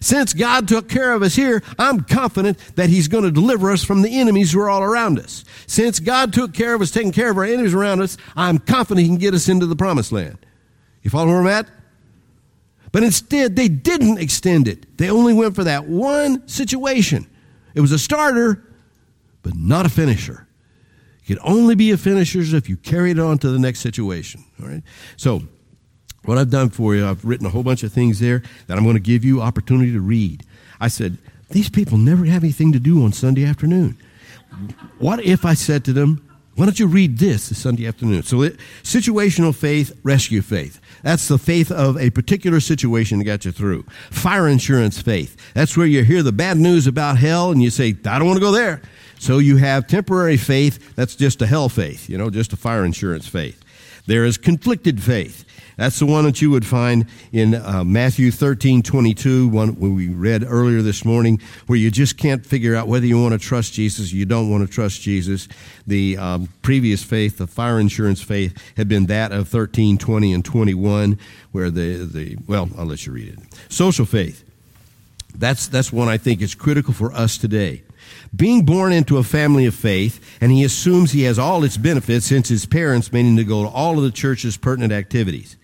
Since 0.04 0.34
God 0.34 0.68
took 0.68 0.86
care 0.86 1.14
of 1.14 1.22
us 1.22 1.34
here, 1.34 1.62
I'm 1.78 2.02
confident 2.02 2.58
that 2.76 2.90
He's 2.90 3.08
going 3.08 3.24
to 3.24 3.30
deliver 3.30 3.70
us 3.70 3.82
from 3.82 4.02
the 4.02 4.20
enemies 4.20 4.52
who 4.52 4.60
are 4.60 4.68
all 4.68 4.82
around 4.82 5.18
us. 5.18 5.46
Since 5.66 5.98
God 5.98 6.30
took 6.30 6.52
care 6.52 6.74
of 6.74 6.82
us, 6.82 6.90
taking 6.90 7.10
care 7.10 7.30
of 7.30 7.38
our 7.38 7.44
enemies 7.44 7.72
around 7.72 8.02
us, 8.02 8.18
I'm 8.36 8.58
confident 8.58 9.00
He 9.00 9.08
can 9.08 9.16
get 9.16 9.32
us 9.32 9.48
into 9.48 9.64
the 9.64 9.74
promised 9.74 10.12
land. 10.12 10.44
You 11.00 11.08
follow 11.08 11.28
where 11.28 11.40
I'm 11.40 11.46
at? 11.46 11.70
But 12.92 13.02
instead, 13.02 13.56
they 13.56 13.66
didn't 13.66 14.18
extend 14.18 14.68
it. 14.68 14.98
They 14.98 15.08
only 15.08 15.32
went 15.32 15.54
for 15.54 15.64
that 15.64 15.86
one 15.86 16.46
situation. 16.48 17.26
It 17.74 17.80
was 17.80 17.90
a 17.90 17.98
starter, 17.98 18.62
but 19.42 19.56
not 19.56 19.86
a 19.86 19.88
finisher. 19.88 20.46
You 21.24 21.34
could 21.34 21.46
only 21.46 21.76
be 21.76 21.92
a 21.92 21.96
finisher 21.96 22.40
if 22.54 22.68
you 22.68 22.76
carried 22.76 23.16
it 23.16 23.22
on 23.22 23.38
to 23.38 23.48
the 23.48 23.58
next 23.58 23.80
situation. 23.80 24.44
All 24.60 24.68
right? 24.68 24.82
So, 25.16 25.44
what 26.24 26.38
I've 26.38 26.50
done 26.50 26.70
for 26.70 26.94
you, 26.94 27.06
I've 27.06 27.24
written 27.24 27.46
a 27.46 27.50
whole 27.50 27.62
bunch 27.62 27.82
of 27.82 27.92
things 27.92 28.20
there 28.20 28.42
that 28.66 28.76
I'm 28.76 28.84
going 28.84 28.96
to 28.96 29.00
give 29.00 29.24
you 29.24 29.40
opportunity 29.40 29.92
to 29.92 30.00
read. 30.00 30.44
I 30.80 30.88
said, 30.88 31.18
these 31.50 31.68
people 31.68 31.98
never 31.98 32.24
have 32.24 32.42
anything 32.42 32.72
to 32.72 32.80
do 32.80 33.04
on 33.04 33.12
Sunday 33.12 33.44
afternoon. 33.44 33.96
What 34.98 35.24
if 35.24 35.44
I 35.44 35.54
said 35.54 35.84
to 35.84 35.92
them, 35.92 36.28
why 36.56 36.66
don't 36.66 36.78
you 36.78 36.86
read 36.86 37.18
this 37.18 37.48
this 37.48 37.58
Sunday 37.58 37.86
afternoon? 37.86 38.22
So, 38.22 38.42
it, 38.42 38.58
situational 38.84 39.52
faith, 39.54 39.92
rescue 40.04 40.40
faith. 40.40 40.80
That's 41.02 41.26
the 41.26 41.38
faith 41.38 41.72
of 41.72 41.98
a 41.98 42.10
particular 42.10 42.60
situation 42.60 43.18
that 43.18 43.24
got 43.24 43.44
you 43.44 43.50
through. 43.50 43.84
Fire 44.10 44.46
insurance 44.46 45.02
faith. 45.02 45.36
That's 45.54 45.76
where 45.76 45.86
you 45.86 46.04
hear 46.04 46.22
the 46.22 46.32
bad 46.32 46.56
news 46.56 46.86
about 46.86 47.18
hell 47.18 47.50
and 47.50 47.60
you 47.60 47.70
say, 47.70 47.96
I 48.06 48.18
don't 48.18 48.28
want 48.28 48.36
to 48.36 48.44
go 48.44 48.52
there. 48.52 48.82
So 49.18 49.38
you 49.38 49.56
have 49.56 49.88
temporary 49.88 50.36
faith. 50.36 50.94
That's 50.94 51.16
just 51.16 51.42
a 51.42 51.46
hell 51.46 51.68
faith, 51.68 52.08
you 52.08 52.18
know, 52.18 52.30
just 52.30 52.52
a 52.52 52.56
fire 52.56 52.84
insurance 52.84 53.26
faith. 53.26 53.60
There 54.06 54.24
is 54.24 54.38
conflicted 54.38 55.02
faith. 55.02 55.43
That's 55.76 55.98
the 55.98 56.06
one 56.06 56.24
that 56.24 56.40
you 56.40 56.50
would 56.50 56.64
find 56.64 57.06
in 57.32 57.54
uh, 57.54 57.82
Matthew 57.84 58.30
13, 58.30 58.82
22, 58.82 59.48
one 59.48 59.74
we 59.74 60.08
read 60.08 60.44
earlier 60.46 60.82
this 60.82 61.04
morning, 61.04 61.40
where 61.66 61.78
you 61.78 61.90
just 61.90 62.16
can't 62.16 62.46
figure 62.46 62.76
out 62.76 62.86
whether 62.86 63.06
you 63.06 63.20
want 63.20 63.32
to 63.32 63.38
trust 63.38 63.72
Jesus 63.72 64.12
or 64.12 64.16
you 64.16 64.24
don't 64.24 64.50
want 64.50 64.66
to 64.66 64.72
trust 64.72 65.00
Jesus. 65.00 65.48
The 65.86 66.16
um, 66.16 66.48
previous 66.62 67.02
faith, 67.02 67.38
the 67.38 67.46
fire 67.46 67.80
insurance 67.80 68.22
faith, 68.22 68.56
had 68.76 68.88
been 68.88 69.06
that 69.06 69.32
of 69.32 69.48
13, 69.48 69.98
20, 69.98 70.32
and 70.32 70.44
21, 70.44 71.18
where 71.50 71.70
the, 71.70 72.04
the 72.04 72.36
well, 72.46 72.68
I'll 72.78 72.86
let 72.86 73.04
you 73.06 73.12
read 73.12 73.28
it. 73.28 73.38
Social 73.68 74.06
faith. 74.06 74.44
That's, 75.36 75.66
that's 75.66 75.92
one 75.92 76.08
I 76.08 76.18
think 76.18 76.40
is 76.40 76.54
critical 76.54 76.94
for 76.94 77.12
us 77.12 77.36
today 77.36 77.82
being 78.34 78.64
born 78.64 78.92
into 78.92 79.18
a 79.18 79.22
family 79.22 79.66
of 79.66 79.74
faith, 79.74 80.38
and 80.40 80.50
he 80.50 80.64
assumes 80.64 81.12
he 81.12 81.22
has 81.22 81.38
all 81.38 81.64
its 81.64 81.76
benefits 81.76 82.26
since 82.26 82.48
his 82.48 82.66
parents 82.66 83.12
made 83.12 83.24
him 83.26 83.36
to 83.36 83.44
go 83.44 83.62
to 83.62 83.68
all 83.68 83.96
of 83.96 84.04
the 84.04 84.10
church's 84.10 84.56
pertinent 84.56 84.92
activities. 84.92 85.56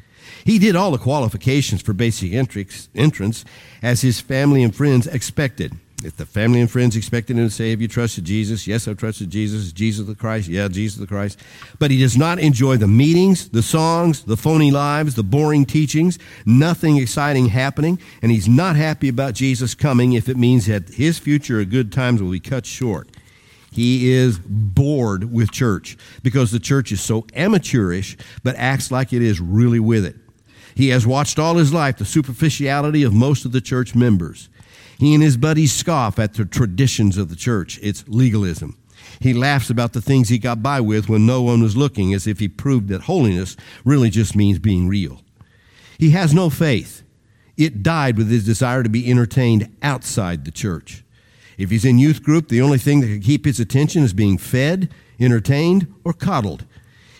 He 0.44 0.58
did 0.58 0.76
all 0.76 0.90
the 0.90 0.98
qualifications 0.98 1.82
for 1.82 1.92
basic 1.92 2.32
entrance 2.32 3.44
as 3.82 4.00
his 4.00 4.20
family 4.20 4.62
and 4.62 4.74
friends 4.74 5.06
expected. 5.06 5.72
If 6.02 6.16
the 6.16 6.24
family 6.24 6.62
and 6.62 6.70
friends 6.70 6.96
expected 6.96 7.36
him 7.36 7.46
to 7.46 7.50
say, 7.50 7.70
Have 7.70 7.82
you 7.82 7.88
trusted 7.88 8.24
Jesus? 8.24 8.66
Yes, 8.66 8.88
I've 8.88 8.96
trusted 8.96 9.28
Jesus. 9.28 9.70
Jesus 9.70 10.06
the 10.06 10.14
Christ? 10.14 10.48
Yeah, 10.48 10.68
Jesus 10.68 10.98
the 10.98 11.06
Christ. 11.06 11.38
But 11.78 11.90
he 11.90 12.00
does 12.00 12.16
not 12.16 12.38
enjoy 12.38 12.78
the 12.78 12.88
meetings, 12.88 13.50
the 13.50 13.62
songs, 13.62 14.24
the 14.24 14.36
phony 14.36 14.70
lives, 14.70 15.14
the 15.14 15.22
boring 15.22 15.66
teachings, 15.66 16.18
nothing 16.46 16.96
exciting 16.96 17.48
happening, 17.48 17.98
and 18.22 18.32
he's 18.32 18.48
not 18.48 18.76
happy 18.76 19.10
about 19.10 19.34
Jesus 19.34 19.74
coming 19.74 20.14
if 20.14 20.28
it 20.28 20.38
means 20.38 20.66
that 20.66 20.88
his 20.88 21.18
future 21.18 21.60
of 21.60 21.68
good 21.68 21.92
times 21.92 22.22
will 22.22 22.30
be 22.30 22.40
cut 22.40 22.64
short. 22.64 23.10
He 23.70 24.10
is 24.10 24.38
bored 24.38 25.32
with 25.32 25.52
church 25.52 25.98
because 26.22 26.50
the 26.50 26.58
church 26.58 26.92
is 26.92 27.00
so 27.00 27.26
amateurish, 27.34 28.16
but 28.42 28.56
acts 28.56 28.90
like 28.90 29.12
it 29.12 29.22
is 29.22 29.38
really 29.38 29.80
with 29.80 30.06
it. 30.06 30.16
He 30.74 30.88
has 30.88 31.06
watched 31.06 31.38
all 31.38 31.56
his 31.56 31.72
life 31.72 31.98
the 31.98 32.04
superficiality 32.04 33.02
of 33.02 33.12
most 33.12 33.44
of 33.44 33.52
the 33.52 33.60
church 33.60 33.94
members. 33.94 34.48
He 34.98 35.14
and 35.14 35.22
his 35.22 35.36
buddies 35.36 35.72
scoff 35.72 36.18
at 36.18 36.34
the 36.34 36.44
traditions 36.44 37.16
of 37.16 37.28
the 37.28 37.36
church. 37.36 37.78
It's 37.82 38.04
legalism. 38.06 38.76
He 39.18 39.32
laughs 39.32 39.70
about 39.70 39.92
the 39.92 40.02
things 40.02 40.28
he 40.28 40.38
got 40.38 40.62
by 40.62 40.80
with 40.80 41.08
when 41.08 41.26
no 41.26 41.42
one 41.42 41.62
was 41.62 41.76
looking, 41.76 42.14
as 42.14 42.26
if 42.26 42.38
he 42.38 42.48
proved 42.48 42.88
that 42.88 43.02
holiness 43.02 43.56
really 43.84 44.10
just 44.10 44.36
means 44.36 44.58
being 44.58 44.88
real. 44.88 45.22
He 45.98 46.10
has 46.10 46.32
no 46.32 46.50
faith. 46.50 47.02
It 47.56 47.82
died 47.82 48.16
with 48.16 48.30
his 48.30 48.44
desire 48.44 48.82
to 48.82 48.88
be 48.88 49.10
entertained 49.10 49.74
outside 49.82 50.44
the 50.44 50.50
church. 50.50 51.04
If 51.58 51.70
he's 51.70 51.84
in 51.84 51.98
youth 51.98 52.22
group, 52.22 52.48
the 52.48 52.62
only 52.62 52.78
thing 52.78 53.00
that 53.00 53.08
can 53.08 53.20
keep 53.20 53.44
his 53.44 53.60
attention 53.60 54.02
is 54.02 54.14
being 54.14 54.38
fed, 54.38 54.90
entertained, 55.18 55.92
or 56.04 56.14
coddled. 56.14 56.64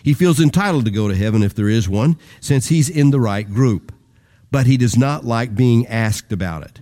He 0.03 0.13
feels 0.13 0.39
entitled 0.39 0.85
to 0.85 0.91
go 0.91 1.07
to 1.07 1.15
heaven 1.15 1.43
if 1.43 1.53
there 1.53 1.69
is 1.69 1.87
one, 1.87 2.17
since 2.39 2.67
he's 2.67 2.89
in 2.89 3.11
the 3.11 3.19
right 3.19 3.47
group. 3.47 3.93
But 4.49 4.65
he 4.65 4.77
does 4.77 4.97
not 4.97 5.25
like 5.25 5.55
being 5.55 5.87
asked 5.87 6.31
about 6.31 6.63
it. 6.63 6.81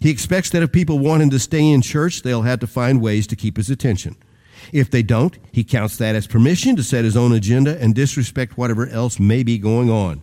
He 0.00 0.10
expects 0.10 0.50
that 0.50 0.62
if 0.62 0.72
people 0.72 0.98
want 0.98 1.22
him 1.22 1.30
to 1.30 1.38
stay 1.38 1.66
in 1.70 1.82
church, 1.82 2.22
they'll 2.22 2.42
have 2.42 2.60
to 2.60 2.66
find 2.66 3.00
ways 3.00 3.26
to 3.28 3.36
keep 3.36 3.56
his 3.56 3.70
attention. 3.70 4.16
If 4.72 4.90
they 4.90 5.02
don't, 5.02 5.36
he 5.52 5.64
counts 5.64 5.96
that 5.98 6.14
as 6.14 6.26
permission 6.26 6.76
to 6.76 6.82
set 6.82 7.04
his 7.04 7.16
own 7.16 7.32
agenda 7.32 7.80
and 7.80 7.94
disrespect 7.94 8.58
whatever 8.58 8.86
else 8.86 9.18
may 9.18 9.42
be 9.42 9.58
going 9.58 9.90
on. 9.90 10.22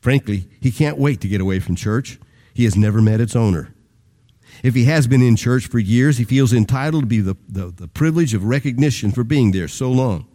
Frankly, 0.00 0.48
he 0.60 0.70
can't 0.70 0.98
wait 0.98 1.20
to 1.22 1.28
get 1.28 1.40
away 1.40 1.58
from 1.58 1.74
church. 1.74 2.18
He 2.54 2.64
has 2.64 2.76
never 2.76 3.00
met 3.00 3.20
its 3.20 3.36
owner. 3.36 3.74
If 4.62 4.74
he 4.74 4.84
has 4.84 5.06
been 5.06 5.22
in 5.22 5.36
church 5.36 5.66
for 5.66 5.78
years, 5.78 6.18
he 6.18 6.24
feels 6.24 6.52
entitled 6.52 7.04
to 7.04 7.06
be 7.06 7.20
the, 7.20 7.36
the, 7.48 7.66
the 7.66 7.88
privilege 7.88 8.34
of 8.34 8.44
recognition 8.44 9.10
for 9.10 9.24
being 9.24 9.52
there 9.52 9.68
so 9.68 9.90
long. 9.90 10.26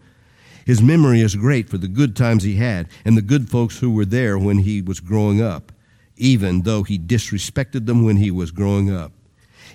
His 0.66 0.82
memory 0.82 1.22
is 1.22 1.36
great 1.36 1.70
for 1.70 1.78
the 1.78 1.88
good 1.88 2.16
times 2.16 2.44
he 2.44 2.56
had 2.56 2.88
and 3.04 3.18
the 3.18 3.22
good 3.22 3.50
folks 3.50 3.80
who 3.80 3.92
were 3.92 4.06
there 4.06 4.38
when 4.38 4.60
he 4.60 4.82
was 4.82 5.00
growing 5.00 5.42
up, 5.42 5.72
even 6.18 6.62
though 6.62 6.84
he 6.84 7.00
disrespected 7.00 7.86
them 7.86 8.04
when 8.04 8.18
he 8.18 8.32
was 8.32 8.52
growing 8.52 8.94
up. 8.94 9.12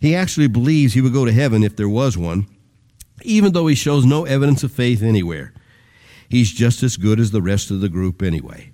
He 0.00 0.14
actually 0.14 0.48
believes 0.48 0.94
he 0.94 1.00
would 1.00 1.12
go 1.12 1.24
to 1.24 1.32
heaven 1.32 1.62
if 1.62 1.76
there 1.76 1.88
was 1.88 2.16
one, 2.16 2.46
even 3.22 3.52
though 3.52 3.66
he 3.66 3.74
shows 3.74 4.04
no 4.04 4.24
evidence 4.24 4.62
of 4.62 4.72
faith 4.72 5.02
anywhere. 5.02 5.52
He's 6.28 6.52
just 6.52 6.82
as 6.82 6.96
good 6.96 7.18
as 7.18 7.30
the 7.30 7.42
rest 7.42 7.70
of 7.70 7.80
the 7.80 7.88
group 7.88 8.22
anyway. 8.22 8.72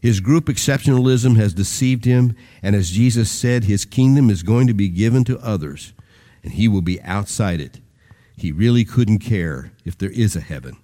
His 0.00 0.20
group 0.20 0.46
exceptionalism 0.46 1.36
has 1.36 1.52
deceived 1.52 2.04
him, 2.04 2.36
and 2.62 2.76
as 2.76 2.90
Jesus 2.90 3.30
said, 3.30 3.64
his 3.64 3.84
kingdom 3.84 4.30
is 4.30 4.42
going 4.42 4.66
to 4.66 4.74
be 4.74 4.88
given 4.88 5.24
to 5.24 5.38
others, 5.40 5.92
and 6.42 6.52
he 6.52 6.68
will 6.68 6.82
be 6.82 7.02
outside 7.02 7.60
it. 7.60 7.80
He 8.36 8.52
really 8.52 8.84
couldn't 8.84 9.18
care 9.18 9.72
if 9.84 9.96
there 9.96 10.10
is 10.10 10.36
a 10.36 10.40
heaven. 10.40 10.76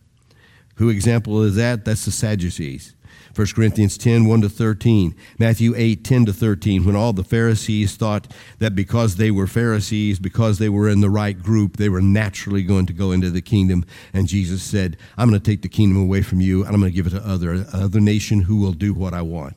Who 0.82 0.88
example 0.88 1.44
is 1.44 1.54
that? 1.54 1.84
That's 1.84 2.06
the 2.06 2.10
Sadducees. 2.10 2.96
1 3.36 3.46
Corinthians 3.54 3.96
10, 3.96 4.26
1 4.26 4.40
to 4.40 4.48
13. 4.48 5.14
Matthew 5.38 5.74
8, 5.76 6.02
10 6.02 6.26
to 6.26 6.32
13. 6.32 6.84
When 6.84 6.96
all 6.96 7.12
the 7.12 7.22
Pharisees 7.22 7.94
thought 7.94 8.26
that 8.58 8.74
because 8.74 9.14
they 9.14 9.30
were 9.30 9.46
Pharisees, 9.46 10.18
because 10.18 10.58
they 10.58 10.68
were 10.68 10.88
in 10.88 11.00
the 11.00 11.08
right 11.08 11.40
group, 11.40 11.76
they 11.76 11.88
were 11.88 12.02
naturally 12.02 12.64
going 12.64 12.86
to 12.86 12.92
go 12.92 13.12
into 13.12 13.30
the 13.30 13.40
kingdom. 13.40 13.84
And 14.12 14.26
Jesus 14.26 14.64
said, 14.64 14.96
I'm 15.16 15.28
going 15.30 15.40
to 15.40 15.50
take 15.50 15.62
the 15.62 15.68
kingdom 15.68 16.02
away 16.02 16.20
from 16.20 16.40
you, 16.40 16.64
and 16.64 16.74
I'm 16.74 16.80
going 16.80 16.90
to 16.90 16.96
give 16.96 17.06
it 17.06 17.10
to 17.10 17.24
other, 17.24 17.64
other 17.72 18.00
nation 18.00 18.40
who 18.40 18.56
will 18.56 18.72
do 18.72 18.92
what 18.92 19.14
I 19.14 19.22
want. 19.22 19.54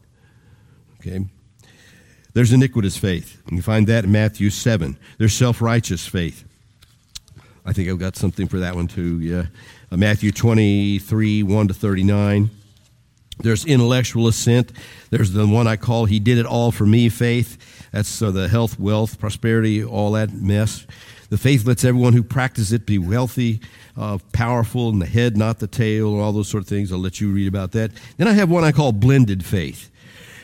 Okay? 0.99 1.25
There's 2.35 2.53
iniquitous 2.53 2.97
faith. 2.97 3.41
You 3.49 3.63
find 3.63 3.87
that 3.87 4.03
in 4.03 4.11
Matthew 4.11 4.51
7. 4.51 4.95
There's 5.17 5.33
self 5.33 5.59
righteous 5.59 6.05
faith. 6.05 6.43
I 7.65 7.73
think 7.73 7.89
I've 7.89 7.97
got 7.97 8.15
something 8.15 8.47
for 8.47 8.59
that 8.59 8.75
one 8.75 8.87
too, 8.87 9.19
yeah. 9.19 9.45
Uh, 9.95 9.97
Matthew 9.97 10.33
23, 10.33 11.43
1 11.43 11.67
to 11.69 11.73
39. 11.73 12.49
There's 13.39 13.65
intellectual 13.65 14.27
assent. 14.27 14.73
There's 15.09 15.31
the 15.31 15.47
one 15.47 15.67
I 15.67 15.77
call 15.77 16.03
He 16.03 16.19
Did 16.19 16.37
It 16.37 16.45
All 16.45 16.73
for 16.73 16.85
Me 16.85 17.07
faith. 17.07 17.87
That's 17.93 18.21
uh, 18.21 18.31
the 18.31 18.49
health, 18.49 18.77
wealth, 18.77 19.17
prosperity, 19.17 19.85
all 19.85 20.11
that 20.11 20.33
mess. 20.33 20.85
The 21.29 21.37
faith 21.37 21.65
lets 21.65 21.85
everyone 21.85 22.11
who 22.11 22.23
practices 22.23 22.73
it 22.73 22.85
be 22.85 22.97
wealthy, 22.97 23.61
uh, 23.95 24.17
powerful, 24.33 24.89
and 24.89 25.01
the 25.01 25.05
head, 25.05 25.37
not 25.37 25.59
the 25.59 25.67
tail, 25.67 26.11
and 26.11 26.21
all 26.21 26.33
those 26.33 26.49
sort 26.49 26.63
of 26.63 26.67
things. 26.67 26.91
I'll 26.91 26.99
let 26.99 27.21
you 27.21 27.31
read 27.31 27.47
about 27.47 27.71
that. 27.71 27.91
Then 28.17 28.27
I 28.27 28.33
have 28.33 28.49
one 28.49 28.65
I 28.65 28.73
call 28.73 28.91
blended 28.91 29.45
faith. 29.45 29.89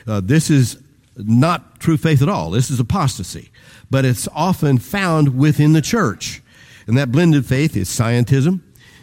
Uh, 0.06 0.22
this 0.24 0.48
is 0.48 0.78
not 1.18 1.78
true 1.78 1.98
faith 1.98 2.22
at 2.22 2.28
all. 2.30 2.50
This 2.50 2.70
is 2.70 2.80
apostasy, 2.80 3.50
but 3.90 4.06
it's 4.06 4.26
often 4.34 4.78
found 4.78 5.36
within 5.38 5.74
the 5.74 5.82
church. 5.82 6.42
And 6.86 6.96
that 6.96 7.12
blended 7.12 7.44
faith 7.44 7.76
is 7.76 7.90
scientism, 7.90 8.60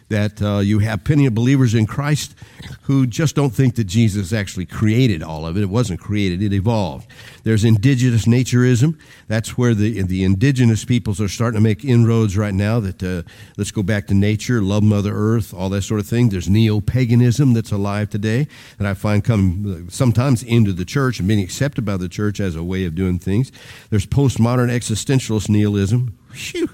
that 0.10 0.42
uh, 0.42 0.58
you 0.60 0.80
have 0.80 1.04
plenty 1.04 1.26
of 1.26 1.34
believers 1.34 1.74
in 1.74 1.86
Christ 1.86 2.36
who 2.84 3.08
just 3.08 3.36
don't 3.36 3.52
think 3.52 3.76
that 3.76 3.86
Jesus 3.86 4.34
actually 4.34 4.66
created 4.66 5.24
all 5.24 5.46
of 5.46 5.56
it. 5.56 5.62
It 5.62 5.70
wasn't 5.70 6.00
created, 6.00 6.42
it 6.42 6.52
evolved. 6.52 7.08
There's 7.44 7.64
indigenous 7.64 8.26
naturism. 8.26 9.00
That's 9.28 9.58
where 9.58 9.74
the, 9.74 10.02
the 10.02 10.24
indigenous 10.24 10.84
peoples 10.84 11.22
are 11.22 11.28
starting 11.28 11.60
to 11.60 11.64
make 11.64 11.86
inroads 11.86 12.36
right 12.36 12.54
now 12.54 12.80
that 12.80 13.04
uh, 13.04 13.30
let's 13.58 13.72
go 13.72 13.84
back 13.84 14.08
to 14.08 14.14
nature, 14.16 14.62
love 14.62 14.84
Mother 14.84 15.14
Earth, 15.14 15.54
all 15.54 15.70
that 15.70 15.84
sort 15.84 16.00
of 16.00 16.08
thing. 16.08 16.30
There's 16.30 16.50
neo 16.50 16.82
paganism 16.82 17.54
that's 17.54 17.72
alive 17.72 18.10
today 18.10 18.48
that 18.80 18.88
I 18.88 18.96
find 18.96 19.24
come 19.24 19.88
uh, 19.88 19.92
sometimes 19.92 20.42
into 20.44 20.74
the 20.74 20.86
church 20.86 21.20
and 21.20 21.28
being 21.28 21.42
accepted 21.44 21.86
by 21.86 21.98
the 21.98 22.10
church 22.10 22.40
as 22.40 22.56
a 22.56 22.64
way 22.64 22.86
of 22.86 22.96
doing 22.96 23.20
things. 23.20 23.52
There's 23.92 24.08
postmodern 24.08 24.70
existentialist 24.70 25.50
nihilism. 25.50 26.18
Phew. 26.32 26.70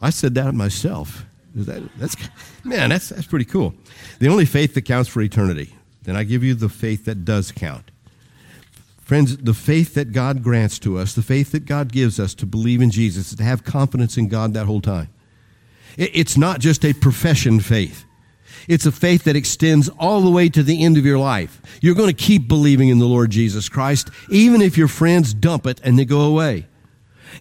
I 0.00 0.10
said 0.10 0.34
that 0.36 0.54
myself. 0.54 1.24
That, 1.54 1.88
that's, 1.96 2.16
man, 2.64 2.90
that's, 2.90 3.08
that's 3.08 3.26
pretty 3.26 3.44
cool. 3.44 3.74
The 4.18 4.28
only 4.28 4.44
faith 4.44 4.74
that 4.74 4.82
counts 4.82 5.08
for 5.08 5.20
eternity. 5.22 5.74
Then 6.02 6.16
I 6.16 6.24
give 6.24 6.44
you 6.44 6.54
the 6.54 6.68
faith 6.68 7.04
that 7.06 7.24
does 7.24 7.52
count. 7.52 7.90
Friends, 9.00 9.38
the 9.38 9.54
faith 9.54 9.94
that 9.94 10.12
God 10.12 10.42
grants 10.42 10.78
to 10.80 10.98
us, 10.98 11.14
the 11.14 11.22
faith 11.22 11.52
that 11.52 11.64
God 11.64 11.92
gives 11.92 12.20
us 12.20 12.34
to 12.34 12.46
believe 12.46 12.82
in 12.82 12.90
Jesus, 12.90 13.34
to 13.34 13.42
have 13.42 13.64
confidence 13.64 14.16
in 14.18 14.28
God 14.28 14.52
that 14.54 14.66
whole 14.66 14.82
time. 14.82 15.08
It's 15.96 16.36
not 16.36 16.60
just 16.60 16.84
a 16.84 16.92
profession 16.92 17.60
faith. 17.60 18.04
It's 18.68 18.86
a 18.86 18.92
faith 18.92 19.24
that 19.24 19.34
extends 19.34 19.88
all 19.98 20.20
the 20.20 20.30
way 20.30 20.48
to 20.50 20.62
the 20.62 20.84
end 20.84 20.98
of 20.98 21.06
your 21.06 21.18
life. 21.18 21.60
You're 21.80 21.94
going 21.94 22.14
to 22.14 22.22
keep 22.24 22.48
believing 22.48 22.90
in 22.90 22.98
the 22.98 23.06
Lord 23.06 23.30
Jesus 23.30 23.68
Christ, 23.68 24.10
even 24.30 24.60
if 24.60 24.76
your 24.76 24.88
friends 24.88 25.32
dump 25.32 25.66
it 25.66 25.80
and 25.82 25.98
they 25.98 26.04
go 26.04 26.20
away. 26.20 26.66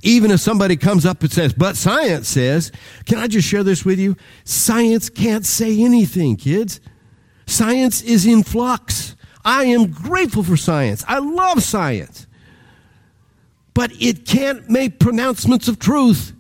Even 0.03 0.31
if 0.31 0.39
somebody 0.39 0.75
comes 0.75 1.05
up 1.05 1.21
and 1.21 1.31
says, 1.31 1.53
but 1.53 1.75
science 1.75 2.27
says, 2.27 2.71
can 3.05 3.17
I 3.17 3.27
just 3.27 3.47
share 3.47 3.63
this 3.63 3.83
with 3.83 3.99
you? 3.99 4.15
Science 4.43 5.09
can't 5.09 5.45
say 5.45 5.81
anything, 5.81 6.35
kids. 6.35 6.79
Science 7.45 8.01
is 8.01 8.25
in 8.25 8.43
flux. 8.43 9.15
I 9.43 9.65
am 9.65 9.91
grateful 9.91 10.43
for 10.43 10.57
science. 10.57 11.03
I 11.07 11.19
love 11.19 11.63
science. 11.63 12.27
But 13.73 13.91
it 13.99 14.25
can't 14.25 14.69
make 14.69 14.99
pronouncements 14.99 15.67
of 15.67 15.79
truth. 15.79 16.33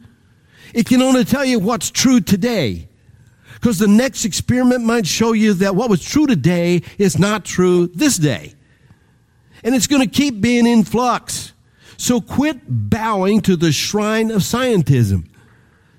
It 0.73 0.85
can 0.85 1.01
only 1.01 1.23
tell 1.23 1.45
you 1.45 1.59
what's 1.59 1.89
true 1.89 2.19
today. 2.19 2.89
Because 3.53 3.79
the 3.79 3.87
next 3.87 4.25
experiment 4.25 4.83
might 4.83 5.07
show 5.07 5.33
you 5.33 5.53
that 5.55 5.75
what 5.75 5.89
was 5.89 6.03
true 6.03 6.27
today 6.27 6.83
is 6.97 7.17
not 7.17 7.45
true 7.45 7.87
this 7.87 8.17
day. 8.17 8.53
And 9.63 9.73
it's 9.73 9.87
going 9.87 10.07
to 10.07 10.13
keep 10.13 10.41
being 10.41 10.67
in 10.67 10.83
flux. 10.83 11.53
So 11.97 12.21
quit 12.21 12.61
bowing 12.67 13.41
to 13.41 13.55
the 13.55 13.71
shrine 13.71 14.31
of 14.31 14.41
scientism. 14.41 15.27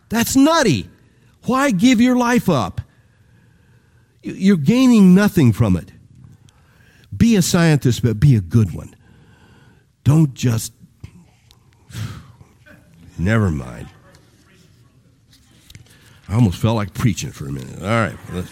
That's 0.08 0.36
nutty. 0.36 0.88
Why 1.44 1.70
give 1.70 2.00
your 2.00 2.16
life 2.16 2.48
up? 2.48 2.80
You're 4.22 4.56
gaining 4.56 5.14
nothing 5.14 5.52
from 5.52 5.76
it. 5.76 5.92
Be 7.16 7.36
a 7.36 7.42
scientist, 7.42 8.02
but 8.02 8.20
be 8.20 8.36
a 8.36 8.40
good 8.40 8.74
one. 8.74 8.94
Don't 10.04 10.34
just. 10.34 10.72
Never 13.18 13.50
mind. 13.50 13.88
I 16.28 16.34
almost 16.34 16.58
felt 16.58 16.76
like 16.76 16.92
preaching 16.92 17.30
for 17.30 17.48
a 17.48 17.52
minute. 17.52 17.80
All 17.80 17.88
right, 17.88 18.16
let's, 18.32 18.50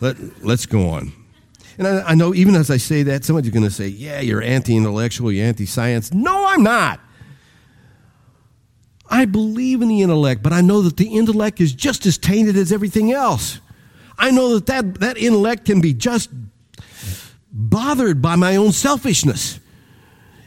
let, 0.00 0.44
let's 0.44 0.66
go 0.66 0.88
on. 0.90 1.12
And 1.80 1.88
I, 1.88 2.10
I 2.10 2.14
know 2.14 2.34
even 2.34 2.56
as 2.56 2.70
I 2.70 2.76
say 2.76 3.02
that, 3.04 3.24
somebody's 3.24 3.52
going 3.52 3.64
to 3.64 3.70
say, 3.70 3.88
Yeah, 3.88 4.20
you're 4.20 4.42
anti 4.42 4.76
intellectual, 4.76 5.32
you're 5.32 5.46
anti 5.46 5.64
science. 5.64 6.12
No, 6.12 6.46
I'm 6.46 6.62
not. 6.62 7.00
I 9.08 9.24
believe 9.24 9.80
in 9.80 9.88
the 9.88 10.02
intellect, 10.02 10.42
but 10.42 10.52
I 10.52 10.60
know 10.60 10.82
that 10.82 10.98
the 10.98 11.16
intellect 11.16 11.58
is 11.58 11.72
just 11.72 12.04
as 12.04 12.18
tainted 12.18 12.54
as 12.56 12.70
everything 12.70 13.12
else. 13.12 13.60
I 14.18 14.30
know 14.30 14.58
that 14.58 14.66
that, 14.66 15.00
that 15.00 15.16
intellect 15.16 15.64
can 15.64 15.80
be 15.80 15.94
just 15.94 16.28
bothered 17.50 18.20
by 18.20 18.36
my 18.36 18.56
own 18.56 18.72
selfishness. 18.72 19.58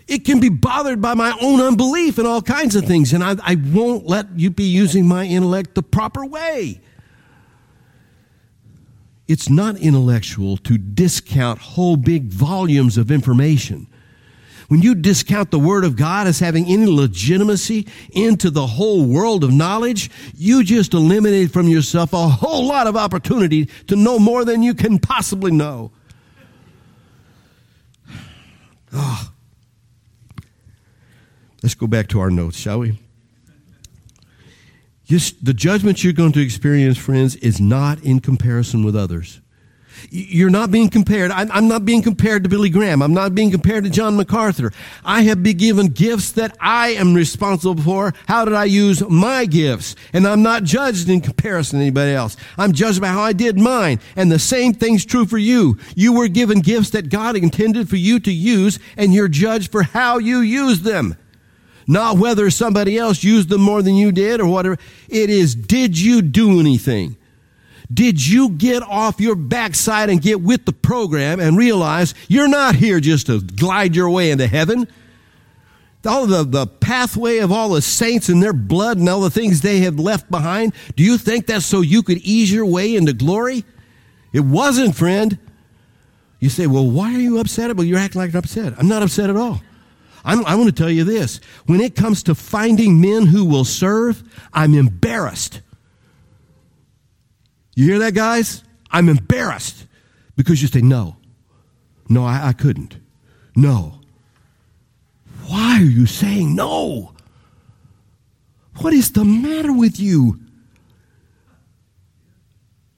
It 0.08 0.26
can 0.26 0.40
be 0.40 0.50
bothered 0.50 1.02
by 1.02 1.16
my 1.16 1.36
own 1.42 1.60
unbelief 1.62 2.20
and 2.20 2.28
all 2.28 2.44
kinds 2.44 2.76
of 2.76 2.86
things, 2.86 3.12
and 3.12 3.24
I, 3.24 3.36
I 3.42 3.56
won't 3.56 4.06
let 4.06 4.28
you 4.38 4.52
be 4.52 4.66
using 4.66 5.08
my 5.08 5.26
intellect 5.26 5.74
the 5.74 5.82
proper 5.82 6.26
way. 6.26 6.80
It's 9.28 9.49
not 9.49 9.78
intellectual 9.78 10.57
to 10.57 10.78
discount 10.78 11.59
whole 11.59 11.95
big 11.95 12.26
volumes 12.26 12.97
of 12.97 13.09
information. 13.09 13.88
When 14.67 14.82
you 14.82 14.95
discount 14.95 15.51
the 15.51 15.59
Word 15.59 15.86
of 15.86 15.95
God 15.95 16.28
as 16.28 16.39
having 16.39 16.65
any 16.65 16.86
legitimacy 16.86 17.88
into 18.11 18.49
the 18.49 18.65
whole 18.65 19.05
world 19.05 19.43
of 19.43 19.51
knowledge, 19.53 20.09
you 20.36 20.63
just 20.63 20.93
eliminate 20.93 21.51
from 21.51 21.67
yourself 21.67 22.13
a 22.13 22.28
whole 22.28 22.65
lot 22.65 22.88
of 22.88 22.97
opportunity 22.97 23.65
to 23.88 23.95
know 23.95 24.19
more 24.19 24.43
than 24.45 24.63
you 24.63 24.74
can 24.74 24.99
possibly 24.99 25.51
know. 25.51 25.91
Oh. 28.93 29.32
Let's 31.61 31.76
go 31.76 31.88
back 31.88 32.07
to 32.09 32.19
our 32.19 32.30
notes, 32.30 32.57
shall 32.57 32.80
we? 32.80 32.99
Just 35.14 35.45
the 35.45 35.53
judgment 35.53 36.03
you're 36.03 36.11
going 36.11 36.32
to 36.32 36.41
experience, 36.41 36.97
friends, 36.97 37.36
is 37.36 37.61
not 37.61 38.01
in 38.01 38.20
comparison 38.20 38.84
with 38.84 38.95
others. 38.95 39.41
You're 40.09 40.49
not 40.49 40.72
being 40.72 40.89
compared. 40.89 41.30
I'm 41.30 41.68
not 41.68 41.86
being 41.86 42.01
compared 42.01 42.41
to 42.45 42.49
Billy 42.49 42.72
Graham. 42.72 43.03
I'm 43.03 43.14
not 43.14 43.36
being 43.36 43.51
compared 43.51 43.84
to 43.84 43.91
John 43.91 44.18
MacArthur. 44.18 44.72
I 45.05 45.22
have 45.22 45.43
been 45.43 45.57
given 45.57 45.89
gifts 45.89 46.32
that 46.32 46.57
I 46.59 46.93
am 46.93 47.14
responsible 47.14 47.84
for. 47.84 48.16
How 48.28 48.43
did 48.43 48.55
I 48.55 48.64
use 48.64 49.07
my 49.07 49.45
gifts? 49.45 49.95
And 50.14 50.26
I'm 50.26 50.41
not 50.41 50.64
judged 50.64 51.07
in 51.07 51.22
comparison 51.22 51.78
to 51.78 51.86
anybody 51.86 52.14
else. 52.14 52.36
I'm 52.57 52.74
judged 52.74 52.99
by 52.99 53.09
how 53.09 53.22
I 53.22 53.34
did 53.34 53.59
mine. 53.59 53.99
And 54.16 54.32
the 54.32 54.39
same 54.39 54.74
thing's 54.74 55.05
true 55.05 55.28
for 55.28 55.38
you. 55.38 55.78
You 55.95 56.14
were 56.14 56.28
given 56.28 56.59
gifts 56.61 56.89
that 56.89 57.09
God 57.09 57.36
intended 57.36 57.88
for 57.88 57.97
you 57.97 58.20
to 58.22 58.34
use, 58.34 58.80
and 58.97 59.14
you're 59.14 59.28
judged 59.28 59.72
for 59.72 59.84
how 59.84 60.18
you 60.18 60.39
use 60.39 60.82
them. 60.82 61.18
Not 61.88 62.18
whether 62.18 62.50
somebody 62.50 62.98
else 62.98 63.24
used 63.24 63.50
them 63.50 63.62
more 63.62 63.82
than 63.82 63.96
you 63.96 64.12
did 64.12 64.40
or 64.40 64.48
whatever. 64.48 64.78
It 65.10 65.30
is, 65.30 65.56
did 65.56 66.00
you 66.00 66.22
do 66.22 66.60
anything? 66.60 67.18
Did 67.94 68.26
you 68.26 68.50
get 68.50 68.82
off 68.82 69.20
your 69.20 69.36
backside 69.36 70.10
and 70.10 70.22
get 70.22 70.42
with 70.42 70.66
the 70.66 70.74
program 70.74 71.40
and 71.40 71.58
realize 71.58 72.16
you're 72.28 72.48
not 72.48 72.76
here 72.76 73.00
just 73.00 73.28
to 73.28 73.42
glide 73.42 73.96
your 73.96 74.10
way 74.10 74.32
into 74.32 74.48
heaven? 74.48 74.88
All 76.06 76.26
the, 76.26 76.44
the 76.44 76.68
pathway 76.68 77.38
of 77.38 77.52
all 77.52 77.70
the 77.70 77.82
saints 77.82 78.30
and 78.30 78.42
their 78.42 78.54
blood 78.54 78.98
and 78.98 79.08
all 79.08 79.22
the 79.22 79.30
things 79.30 79.62
they 79.62 79.80
have 79.80 80.00
left 80.00 80.30
behind, 80.30 80.74
do 80.96 81.04
you 81.04 81.18
think 81.18 81.46
that's 81.46 81.66
so 81.66 81.82
you 81.82 82.04
could 82.04 82.18
ease 82.18 82.52
your 82.52 82.66
way 82.66 82.96
into 82.96 83.14
glory? 83.14 83.64
It 84.34 84.42
wasn't, 84.42 84.96
friend. 84.96 85.38
You 86.40 86.50
say, 86.50 86.68
well, 86.68 86.90
why 86.90 87.14
are 87.14 87.20
you 87.20 87.40
upset? 87.40 87.74
Well, 87.76 87.86
you're 87.86 88.00
acting 88.00 88.20
like 88.20 88.34
you're 88.34 88.40
upset. 88.40 88.74
I'm 88.78 88.88
not 88.88 89.02
upset 89.02 89.30
at 89.30 89.38
all. 89.38 89.62
I'm, 90.24 90.45
I 90.45 90.55
want 90.55 90.67
to 90.67 90.76
tell 90.76 90.89
you 90.89 91.03
this. 91.03 91.39
When 91.65 91.82
it 91.82 91.95
comes 91.95 92.24
to 92.24 92.36
finding 92.36 93.01
men 93.01 93.26
who 93.26 93.45
will 93.45 93.65
serve, 93.65 94.24
I'm 94.53 94.74
embarrassed. 94.74 95.61
You 97.76 97.86
hear 97.86 97.99
that, 97.99 98.13
guys? 98.13 98.63
I'm 98.91 99.09
embarrassed 99.09 99.86
because 100.36 100.61
you 100.61 100.67
say, 100.67 100.82
no. 100.82 101.17
No, 102.07 102.26
I, 102.26 102.49
I 102.49 102.53
couldn't. 102.53 102.97
No. 103.55 103.99
Why 105.47 105.78
are 105.80 105.86
you 105.86 106.05
saying 106.05 106.55
no? 106.55 107.13
What 108.78 108.93
is 108.93 109.11
the 109.11 109.26
matter 109.26 109.74
with 109.74 109.99
you? 109.99 110.39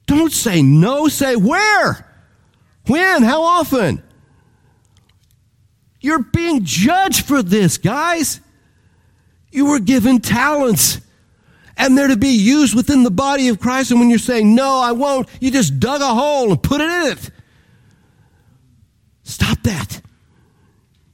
Don't 0.06 0.32
say 0.32 0.62
no, 0.62 1.08
say 1.08 1.36
where? 1.36 2.06
When? 2.88 3.24
How 3.24 3.42
often? 3.44 4.04
You're 6.06 6.22
being 6.22 6.64
judged 6.64 7.26
for 7.26 7.42
this, 7.42 7.80
guys. 7.80 8.40
You 9.52 9.66
were 9.66 9.80
given 9.80 10.20
talents 10.20 11.02
and 11.78 11.98
they're 11.98 12.10
to 12.10 12.16
be 12.16 12.28
used 12.28 12.76
within 12.76 13.02
the 13.02 13.10
body 13.10 13.48
of 13.48 13.60
Christ. 13.60 13.90
And 13.90 14.00
when 14.00 14.12
you're 14.12 14.20
saying, 14.20 14.54
no, 14.54 14.78
I 14.78 14.92
won't, 14.92 15.28
you 15.42 15.50
just 15.50 15.80
dug 15.80 16.02
a 16.02 16.14
hole 16.14 16.52
and 16.52 16.62
put 16.62 16.80
it 16.80 16.92
in 16.92 17.12
it. 17.14 17.32
Stop 19.24 19.64
that. 19.64 20.02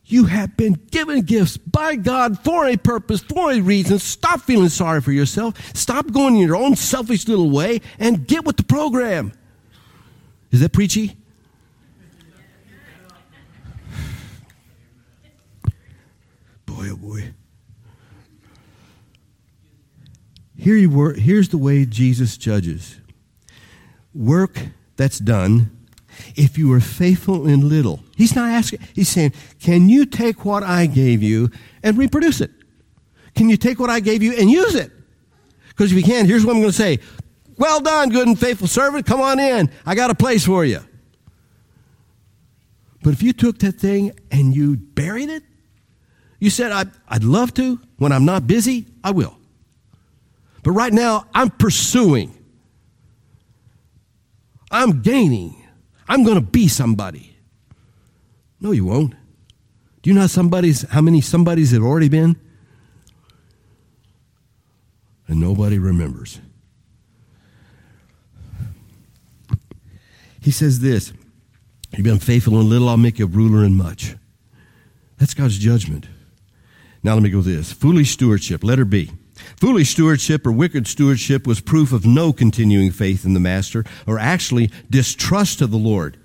You 0.07 0.25
have 0.25 0.57
been 0.57 0.73
given 0.73 1.21
gifts 1.21 1.55
by 1.55 1.95
God 1.95 2.43
for 2.43 2.67
a 2.67 2.75
purpose, 2.75 3.21
for 3.21 3.49
a 3.49 3.61
reason. 3.61 3.97
Stop 3.97 4.41
feeling 4.41 4.67
sorry 4.67 4.99
for 4.99 5.13
yourself. 5.13 5.55
Stop 5.73 6.11
going 6.11 6.35
in 6.35 6.41
your 6.41 6.57
own 6.57 6.75
selfish 6.75 7.29
little 7.29 7.49
way 7.49 7.79
and 7.97 8.27
get 8.27 8.43
with 8.43 8.57
the 8.57 8.65
program. 8.65 9.31
Is 10.51 10.59
that 10.59 10.73
preachy? 10.73 11.15
Boy, 16.81 16.89
oh 16.89 16.95
boy. 16.95 17.33
Here 20.57 20.75
you 20.75 20.89
were, 20.89 21.13
here's 21.13 21.49
the 21.49 21.57
way 21.59 21.85
Jesus 21.85 22.37
judges 22.37 22.99
work 24.15 24.59
that's 24.95 25.19
done, 25.19 25.77
if 26.35 26.57
you 26.57 26.73
are 26.73 26.79
faithful 26.79 27.47
in 27.47 27.69
little. 27.69 28.01
He's 28.17 28.35
not 28.35 28.49
asking, 28.49 28.79
he's 28.95 29.09
saying, 29.09 29.33
Can 29.59 29.89
you 29.89 30.07
take 30.07 30.43
what 30.43 30.63
I 30.63 30.87
gave 30.87 31.21
you 31.21 31.51
and 31.83 31.99
reproduce 31.99 32.41
it? 32.41 32.49
Can 33.35 33.47
you 33.47 33.57
take 33.57 33.79
what 33.79 33.91
I 33.91 33.99
gave 33.99 34.23
you 34.23 34.33
and 34.33 34.49
use 34.49 34.73
it? 34.73 34.91
Because 35.69 35.91
if 35.91 35.97
you 35.97 36.03
can, 36.03 36.25
here's 36.25 36.43
what 36.43 36.55
I'm 36.55 36.61
going 36.61 36.71
to 36.71 36.77
say 36.77 36.97
Well 37.59 37.79
done, 37.79 38.09
good 38.09 38.27
and 38.27 38.39
faithful 38.39 38.67
servant. 38.67 39.05
Come 39.05 39.21
on 39.21 39.39
in. 39.39 39.69
I 39.85 39.93
got 39.93 40.09
a 40.09 40.15
place 40.15 40.47
for 40.47 40.65
you. 40.65 40.79
But 43.03 43.13
if 43.13 43.21
you 43.21 43.33
took 43.33 43.59
that 43.59 43.73
thing 43.73 44.13
and 44.31 44.55
you 44.55 44.77
buried 44.77 45.29
it, 45.29 45.43
you 46.41 46.49
said, 46.49 46.71
I'd, 46.71 46.89
I'd 47.07 47.23
love 47.23 47.53
to. 47.53 47.79
When 47.97 48.11
I'm 48.11 48.25
not 48.25 48.47
busy, 48.47 48.87
I 49.03 49.11
will. 49.11 49.37
But 50.63 50.71
right 50.71 50.91
now, 50.91 51.27
I'm 51.35 51.51
pursuing. 51.51 52.35
I'm 54.71 55.03
gaining. 55.03 55.55
I'm 56.07 56.23
going 56.23 56.35
to 56.35 56.41
be 56.41 56.67
somebody. 56.67 57.37
No, 58.59 58.71
you 58.71 58.85
won't. 58.85 59.13
Do 60.01 60.09
you 60.09 60.15
know 60.15 60.25
somebody's 60.25 60.81
how 60.89 61.01
many 61.01 61.21
somebodies 61.21 61.71
have 61.71 61.83
already 61.83 62.09
been? 62.09 62.35
And 65.27 65.39
nobody 65.39 65.77
remembers. 65.77 66.39
He 70.41 70.49
says 70.49 70.79
this 70.79 71.13
You've 71.91 72.03
been 72.03 72.17
faithful 72.17 72.59
in 72.59 72.67
little, 72.67 72.89
I'll 72.89 72.97
make 72.97 73.19
you 73.19 73.25
a 73.25 73.27
ruler 73.27 73.63
in 73.63 73.75
much. 73.75 74.15
That's 75.19 75.35
God's 75.35 75.59
judgment. 75.59 76.07
Now 77.03 77.13
let 77.13 77.23
me 77.23 77.29
go 77.29 77.37
with 77.37 77.47
this. 77.47 77.71
Foolish 77.71 78.11
stewardship, 78.11 78.63
letter 78.63 78.85
B. 78.85 79.11
Foolish 79.57 79.91
stewardship 79.91 80.45
or 80.45 80.51
wicked 80.51 80.87
stewardship 80.87 81.47
was 81.47 81.61
proof 81.61 81.91
of 81.93 82.05
no 82.05 82.31
continuing 82.31 82.91
faith 82.91 83.25
in 83.25 83.33
the 83.33 83.39
master, 83.39 83.83
or 84.05 84.19
actually 84.19 84.71
distrust 84.89 85.61
of 85.61 85.71
the 85.71 85.77
Lord. 85.77 86.17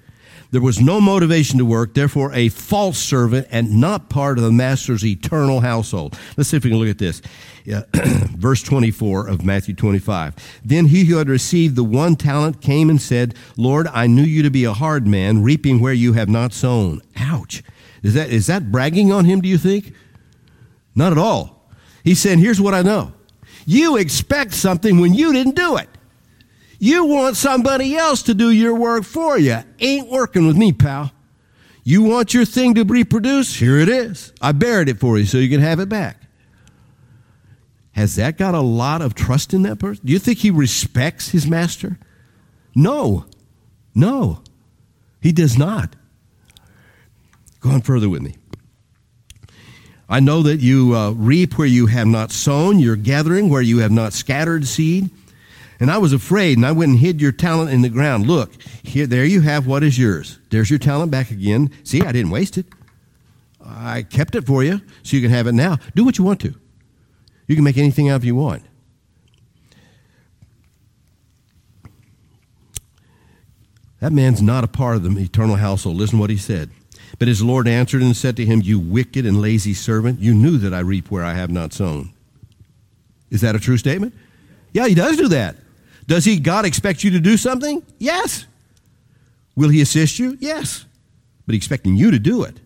There 0.50 0.60
was 0.60 0.80
no 0.80 1.00
motivation 1.00 1.58
to 1.58 1.64
work, 1.64 1.94
therefore, 1.94 2.32
a 2.32 2.48
false 2.50 2.98
servant 2.98 3.48
and 3.50 3.80
not 3.80 4.08
part 4.08 4.38
of 4.38 4.44
the 4.44 4.52
master's 4.52 5.04
eternal 5.04 5.60
household. 5.60 6.16
Let's 6.36 6.50
see 6.50 6.56
if 6.56 6.64
we 6.64 6.70
can 6.70 6.78
look 6.78 6.88
at 6.88 6.98
this. 6.98 7.20
Yeah, 7.64 7.82
verse 7.94 8.62
24 8.62 9.28
of 9.28 9.44
Matthew 9.44 9.74
25. 9.74 10.34
Then 10.64 10.86
he 10.86 11.04
who 11.04 11.16
had 11.16 11.28
received 11.28 11.74
the 11.74 11.82
one 11.82 12.14
talent 12.14 12.60
came 12.60 12.88
and 12.88 13.02
said, 13.02 13.34
Lord, 13.56 13.88
I 13.88 14.06
knew 14.06 14.22
you 14.22 14.42
to 14.44 14.50
be 14.50 14.64
a 14.64 14.72
hard 14.72 15.06
man, 15.06 15.42
reaping 15.42 15.80
where 15.80 15.92
you 15.92 16.12
have 16.12 16.28
not 16.28 16.52
sown. 16.52 17.02
Ouch. 17.16 17.62
Is 18.02 18.14
that, 18.14 18.30
is 18.30 18.46
that 18.46 18.70
bragging 18.70 19.10
on 19.12 19.24
him, 19.24 19.40
do 19.40 19.48
you 19.48 19.58
think? 19.58 19.92
Not 20.96 21.12
at 21.12 21.18
all. 21.18 21.70
He's 22.02 22.18
saying, 22.18 22.40
Here's 22.40 22.60
what 22.60 22.74
I 22.74 22.82
know. 22.82 23.12
You 23.66 23.96
expect 23.96 24.54
something 24.54 24.98
when 24.98 25.14
you 25.14 25.32
didn't 25.32 25.54
do 25.54 25.76
it. 25.76 25.88
You 26.78 27.04
want 27.04 27.36
somebody 27.36 27.96
else 27.96 28.22
to 28.22 28.34
do 28.34 28.50
your 28.50 28.74
work 28.74 29.04
for 29.04 29.38
you. 29.38 29.58
Ain't 29.78 30.08
working 30.08 30.46
with 30.46 30.56
me, 30.56 30.72
pal. 30.72 31.12
You 31.84 32.02
want 32.02 32.34
your 32.34 32.44
thing 32.44 32.74
to 32.74 32.84
reproduce? 32.84 33.56
Here 33.56 33.78
it 33.78 33.88
is. 33.88 34.32
I 34.40 34.52
buried 34.52 34.88
it 34.88 34.98
for 34.98 35.18
you 35.18 35.24
so 35.24 35.38
you 35.38 35.48
can 35.48 35.60
have 35.60 35.78
it 35.78 35.88
back. 35.88 36.22
Has 37.92 38.16
that 38.16 38.36
got 38.36 38.54
a 38.54 38.60
lot 38.60 39.00
of 39.00 39.14
trust 39.14 39.54
in 39.54 39.62
that 39.62 39.78
person? 39.78 40.04
Do 40.04 40.12
you 40.12 40.18
think 40.18 40.38
he 40.38 40.50
respects 40.50 41.30
his 41.30 41.46
master? 41.46 41.98
No. 42.74 43.24
No. 43.94 44.42
He 45.20 45.32
does 45.32 45.56
not. 45.56 45.96
Go 47.60 47.70
on 47.70 47.80
further 47.80 48.08
with 48.08 48.20
me. 48.20 48.34
I 50.08 50.20
know 50.20 50.42
that 50.42 50.60
you 50.60 50.94
uh, 50.94 51.10
reap 51.10 51.58
where 51.58 51.66
you 51.66 51.86
have 51.86 52.06
not 52.06 52.30
sown, 52.30 52.78
you're 52.78 52.96
gathering 52.96 53.48
where 53.48 53.62
you 53.62 53.78
have 53.78 53.90
not 53.90 54.12
scattered 54.12 54.66
seed. 54.66 55.10
And 55.78 55.90
I 55.90 55.98
was 55.98 56.12
afraid, 56.12 56.56
and 56.56 56.64
I 56.64 56.72
went 56.72 56.92
and 56.92 56.98
hid 56.98 57.20
your 57.20 57.32
talent 57.32 57.70
in 57.70 57.82
the 57.82 57.88
ground. 57.90 58.26
Look, 58.26 58.50
here, 58.82 59.06
there 59.06 59.26
you 59.26 59.42
have 59.42 59.66
what 59.66 59.82
is 59.82 59.98
yours. 59.98 60.38
There's 60.50 60.70
your 60.70 60.78
talent 60.78 61.10
back 61.10 61.30
again. 61.30 61.70
See, 61.84 62.00
I 62.00 62.12
didn't 62.12 62.30
waste 62.30 62.56
it. 62.56 62.66
I 63.62 64.02
kept 64.02 64.34
it 64.34 64.46
for 64.46 64.62
you 64.62 64.80
so 65.02 65.16
you 65.16 65.22
can 65.22 65.30
have 65.30 65.46
it 65.46 65.52
now. 65.52 65.78
Do 65.94 66.04
what 66.04 66.18
you 66.18 66.24
want 66.24 66.40
to. 66.42 66.54
You 67.46 67.56
can 67.56 67.64
make 67.64 67.76
anything 67.76 68.08
out 68.08 68.16
of 68.16 68.24
you 68.24 68.34
want. 68.34 68.62
That 74.00 74.12
man's 74.12 74.40
not 74.40 74.62
a 74.62 74.68
part 74.68 74.96
of 74.96 75.02
the 75.02 75.20
eternal 75.20 75.56
household. 75.56 75.96
Listen 75.96 76.18
to 76.18 76.20
what 76.20 76.30
he 76.30 76.36
said. 76.36 76.70
But 77.18 77.28
his 77.28 77.42
Lord 77.42 77.66
answered 77.66 78.02
and 78.02 78.16
said 78.16 78.36
to 78.36 78.44
him, 78.44 78.60
You 78.62 78.78
wicked 78.78 79.24
and 79.24 79.40
lazy 79.40 79.74
servant, 79.74 80.20
you 80.20 80.34
knew 80.34 80.58
that 80.58 80.74
I 80.74 80.80
reap 80.80 81.10
where 81.10 81.24
I 81.24 81.34
have 81.34 81.50
not 81.50 81.72
sown. 81.72 82.12
Is 83.30 83.40
that 83.40 83.54
a 83.54 83.60
true 83.60 83.78
statement? 83.78 84.14
Yeah, 84.72 84.86
he 84.86 84.94
does 84.94 85.16
do 85.16 85.28
that. 85.28 85.56
Does 86.06 86.24
he, 86.24 86.38
God, 86.38 86.64
expect 86.64 87.02
you 87.02 87.10
to 87.12 87.20
do 87.20 87.36
something? 87.36 87.82
Yes. 87.98 88.46
Will 89.56 89.70
he 89.70 89.80
assist 89.80 90.18
you? 90.18 90.36
Yes. 90.40 90.84
But 91.46 91.54
he's 91.54 91.60
expecting 91.60 91.96
you 91.96 92.10
to 92.10 92.18
do 92.18 92.44
it. 92.44 92.60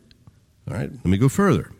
All 0.68 0.74
right, 0.74 0.90
let 0.90 1.06
me 1.06 1.16
go 1.16 1.28
further. 1.28 1.70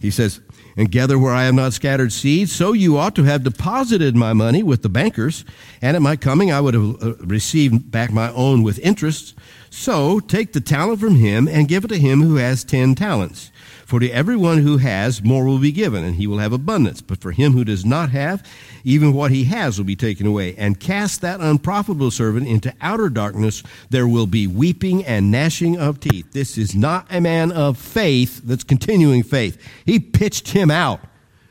He 0.00 0.10
says, 0.10 0.40
and 0.76 0.90
gather 0.90 1.18
where 1.18 1.34
I 1.34 1.44
have 1.44 1.54
not 1.54 1.72
scattered 1.72 2.12
seed, 2.12 2.48
so 2.48 2.72
you 2.72 2.96
ought 2.96 3.14
to 3.16 3.24
have 3.24 3.42
deposited 3.42 4.16
my 4.16 4.32
money 4.32 4.62
with 4.62 4.82
the 4.82 4.88
bankers, 4.88 5.44
and 5.82 5.96
at 5.96 6.02
my 6.02 6.16
coming 6.16 6.50
I 6.50 6.60
would 6.60 6.74
have 6.74 7.02
uh, 7.02 7.14
received 7.16 7.90
back 7.90 8.12
my 8.12 8.32
own 8.32 8.62
with 8.62 8.78
interest. 8.78 9.34
So 9.70 10.18
take 10.18 10.52
the 10.52 10.60
talent 10.60 11.00
from 11.00 11.14
him 11.14 11.46
and 11.46 11.68
give 11.68 11.84
it 11.84 11.88
to 11.88 11.98
him 11.98 12.22
who 12.22 12.36
has 12.36 12.64
ten 12.64 12.96
talents. 12.96 13.52
For 13.86 13.98
to 13.98 14.10
everyone 14.10 14.58
who 14.58 14.76
has, 14.78 15.22
more 15.22 15.44
will 15.44 15.58
be 15.58 15.72
given, 15.72 16.04
and 16.04 16.14
he 16.14 16.26
will 16.26 16.38
have 16.38 16.52
abundance. 16.52 17.00
But 17.00 17.20
for 17.20 17.32
him 17.32 17.52
who 17.52 17.64
does 17.64 17.84
not 17.84 18.10
have, 18.10 18.46
even 18.84 19.12
what 19.12 19.32
he 19.32 19.44
has 19.44 19.78
will 19.78 19.84
be 19.84 19.96
taken 19.96 20.26
away. 20.26 20.54
And 20.56 20.78
cast 20.78 21.20
that 21.22 21.40
unprofitable 21.40 22.10
servant 22.12 22.46
into 22.46 22.74
outer 22.80 23.08
darkness. 23.08 23.64
There 23.90 24.06
will 24.06 24.26
be 24.26 24.46
weeping 24.46 25.04
and 25.04 25.30
gnashing 25.30 25.76
of 25.76 25.98
teeth. 25.98 26.30
This 26.32 26.56
is 26.56 26.74
not 26.74 27.06
a 27.10 27.20
man 27.20 27.50
of 27.50 27.78
faith 27.78 28.42
that's 28.44 28.64
continuing 28.64 29.24
faith. 29.24 29.60
He 29.84 29.98
pitched 29.98 30.48
him 30.50 30.70
out. 30.70 31.00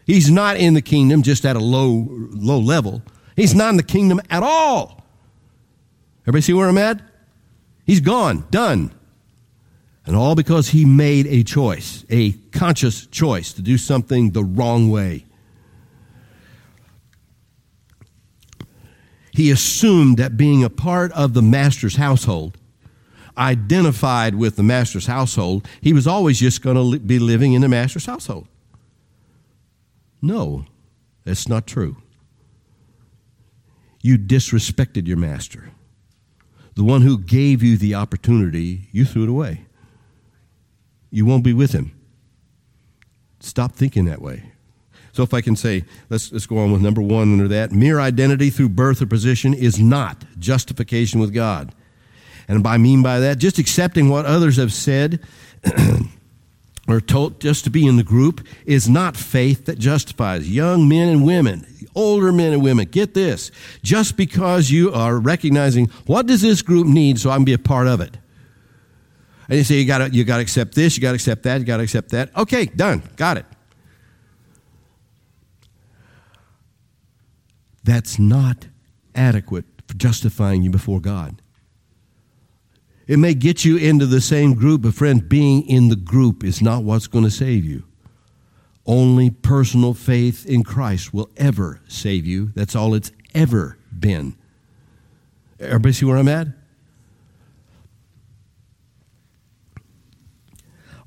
He's 0.05 0.31
not 0.31 0.57
in 0.57 0.75
the 0.75 0.81
kingdom 0.81 1.23
just 1.23 1.45
at 1.45 1.55
a 1.55 1.59
low, 1.59 2.07
low 2.09 2.59
level. 2.59 3.01
He's 3.35 3.53
not 3.53 3.71
in 3.71 3.77
the 3.77 3.83
kingdom 3.83 4.21
at 4.29 4.43
all. 4.43 5.05
Everybody 6.23 6.41
see 6.41 6.53
where 6.53 6.69
I'm 6.69 6.77
at? 6.77 7.01
He's 7.89 8.01
gone, 8.01 8.45
done. 8.51 8.93
And 10.05 10.15
all 10.15 10.35
because 10.35 10.69
he 10.69 10.85
made 10.85 11.25
a 11.25 11.41
choice, 11.41 12.05
a 12.07 12.33
conscious 12.51 13.07
choice 13.07 13.51
to 13.53 13.63
do 13.63 13.79
something 13.79 14.29
the 14.29 14.43
wrong 14.43 14.91
way. 14.91 15.25
He 19.33 19.49
assumed 19.49 20.17
that 20.17 20.37
being 20.37 20.63
a 20.63 20.69
part 20.69 21.11
of 21.13 21.33
the 21.33 21.41
master's 21.41 21.95
household, 21.95 22.59
identified 23.35 24.35
with 24.35 24.55
the 24.55 24.61
master's 24.61 25.07
household, 25.07 25.67
he 25.81 25.91
was 25.91 26.05
always 26.05 26.39
just 26.39 26.61
going 26.61 26.75
to 26.75 26.99
be 26.99 27.17
living 27.17 27.53
in 27.53 27.61
the 27.61 27.67
master's 27.67 28.05
household. 28.05 28.47
No, 30.21 30.67
that's 31.23 31.47
not 31.49 31.65
true. 31.65 31.97
You 34.03 34.19
disrespected 34.19 35.07
your 35.07 35.17
master. 35.17 35.71
The 36.79 36.85
one 36.85 37.01
who 37.01 37.17
gave 37.17 37.61
you 37.61 37.75
the 37.75 37.95
opportunity, 37.95 38.87
you 38.93 39.03
threw 39.03 39.23
it 39.23 39.29
away 39.29 39.65
you 41.11 41.25
won't 41.25 41.43
be 41.43 41.51
with 41.51 41.73
him. 41.73 41.91
Stop 43.41 43.73
thinking 43.73 44.05
that 44.05 44.21
way. 44.21 44.51
So, 45.11 45.23
if 45.23 45.33
I 45.33 45.41
can 45.41 45.57
say, 45.57 45.83
let's, 46.09 46.31
let's 46.31 46.45
go 46.45 46.59
on 46.59 46.71
with 46.71 46.81
number 46.81 47.01
one 47.01 47.33
under 47.33 47.49
that. 47.49 47.73
Mere 47.73 47.99
identity 47.99 48.49
through 48.49 48.69
birth 48.69 49.01
or 49.01 49.07
position 49.07 49.53
is 49.53 49.77
not 49.77 50.23
justification 50.37 51.19
with 51.19 51.33
God. 51.33 51.73
And 52.47 52.65
I 52.65 52.77
mean 52.77 53.03
by 53.03 53.19
that, 53.19 53.39
just 53.39 53.59
accepting 53.59 54.07
what 54.07 54.25
others 54.25 54.55
have 54.55 54.71
said 54.71 55.19
or 56.89 56.99
told 56.99 57.39
just 57.39 57.63
to 57.63 57.69
be 57.69 57.87
in 57.87 57.95
the 57.95 58.03
group 58.03 58.45
is 58.65 58.89
not 58.89 59.15
faith 59.15 59.65
that 59.65 59.79
justifies. 59.79 60.49
Young 60.49 60.89
men 60.89 61.07
and 61.07 61.23
women, 61.23 61.65
older 61.95 62.31
men 62.33 62.51
and 62.51 62.61
women, 62.61 62.85
get 62.85 63.13
this. 63.13 63.51
Just 63.83 64.17
because 64.17 64.69
you 64.69 64.91
are 64.91 65.17
recognizing 65.17 65.85
what 66.05 66.25
does 66.25 66.41
this 66.41 66.61
group 66.61 66.87
need 66.87 67.19
so 67.19 67.29
I 67.29 67.35
can 67.35 67.45
be 67.45 67.53
a 67.53 67.57
part 67.59 67.87
of 67.87 68.01
it 68.01 68.17
and 69.49 69.57
you 69.57 69.63
say 69.63 69.75
you 69.75 69.85
got 69.85 69.97
to 69.97 70.09
you 70.11 70.23
got 70.23 70.37
to 70.37 70.43
accept 70.43 70.75
this, 70.75 70.95
you 70.95 71.01
got 71.01 71.11
to 71.11 71.15
accept 71.15 71.43
that, 71.43 71.59
you 71.59 71.65
got 71.65 71.77
to 71.77 71.83
accept 71.83 72.09
that. 72.11 72.35
Okay, 72.37 72.65
done, 72.65 73.01
got 73.15 73.37
it. 73.37 73.45
That's 77.83 78.19
not 78.19 78.67
adequate 79.15 79.65
for 79.87 79.95
justifying 79.95 80.61
you 80.61 80.69
before 80.69 80.99
God. 80.99 81.41
It 83.09 83.17
may 83.17 83.33
get 83.33 83.65
you 83.65 83.75
into 83.75 84.05
the 84.05 84.21
same 84.21 84.53
group, 84.53 84.83
but 84.83 84.93
friend, 84.93 85.27
being 85.27 85.67
in 85.67 85.89
the 85.89 85.95
group 85.95 86.43
is 86.43 86.61
not 86.61 86.83
what's 86.83 87.07
going 87.07 87.23
to 87.23 87.31
save 87.31 87.65
you. 87.65 87.83
Only 88.85 89.31
personal 89.31 89.95
faith 89.95 90.45
in 90.45 90.63
Christ 90.63 91.11
will 91.11 91.27
ever 91.35 91.81
save 91.87 92.27
you. 92.27 92.51
That's 92.53 92.75
all 92.75 92.93
it's 92.93 93.11
ever 93.33 93.79
been. 93.97 94.35
Everybody 95.59 95.93
see 95.93 96.05
where 96.05 96.17
I'm 96.17 96.27
at? 96.27 96.49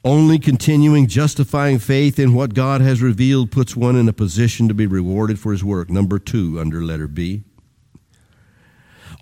Only 0.05 0.41
continuing 0.41 1.07
justifying 1.07 1.79
faith 1.79 2.19
in 2.19 2.35
what 2.35 2.53
God 2.53 2.81
has 2.81 3.01
revealed 3.01 3.53
puts 3.53 3.77
one 3.77 3.95
in 3.95 4.09
a 4.09 4.13
position 4.13 4.67
to 4.67 4.75
be 4.75 4.89
rewarded 4.89 5.39
for 5.39 5.53
his 5.53 5.63
work. 5.63 5.89
Number 5.89 6.19
two, 6.19 6.59
under 6.59 6.83
letter 6.83 7.07
B. 7.07 7.45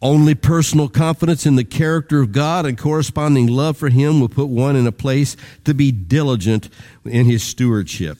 Only 0.02 0.34
personal 0.34 0.88
confidence 0.88 1.44
in 1.44 1.56
the 1.56 1.64
character 1.64 2.20
of 2.20 2.32
God 2.32 2.64
and 2.64 2.78
corresponding 2.78 3.46
love 3.46 3.76
for 3.76 3.90
him 3.90 4.20
will 4.20 4.30
put 4.30 4.48
one 4.48 4.76
in 4.76 4.86
a 4.86 4.92
place 4.92 5.36
to 5.64 5.74
be 5.74 5.92
diligent 5.92 6.70
in 7.04 7.26
his 7.26 7.42
stewardship. 7.42 8.18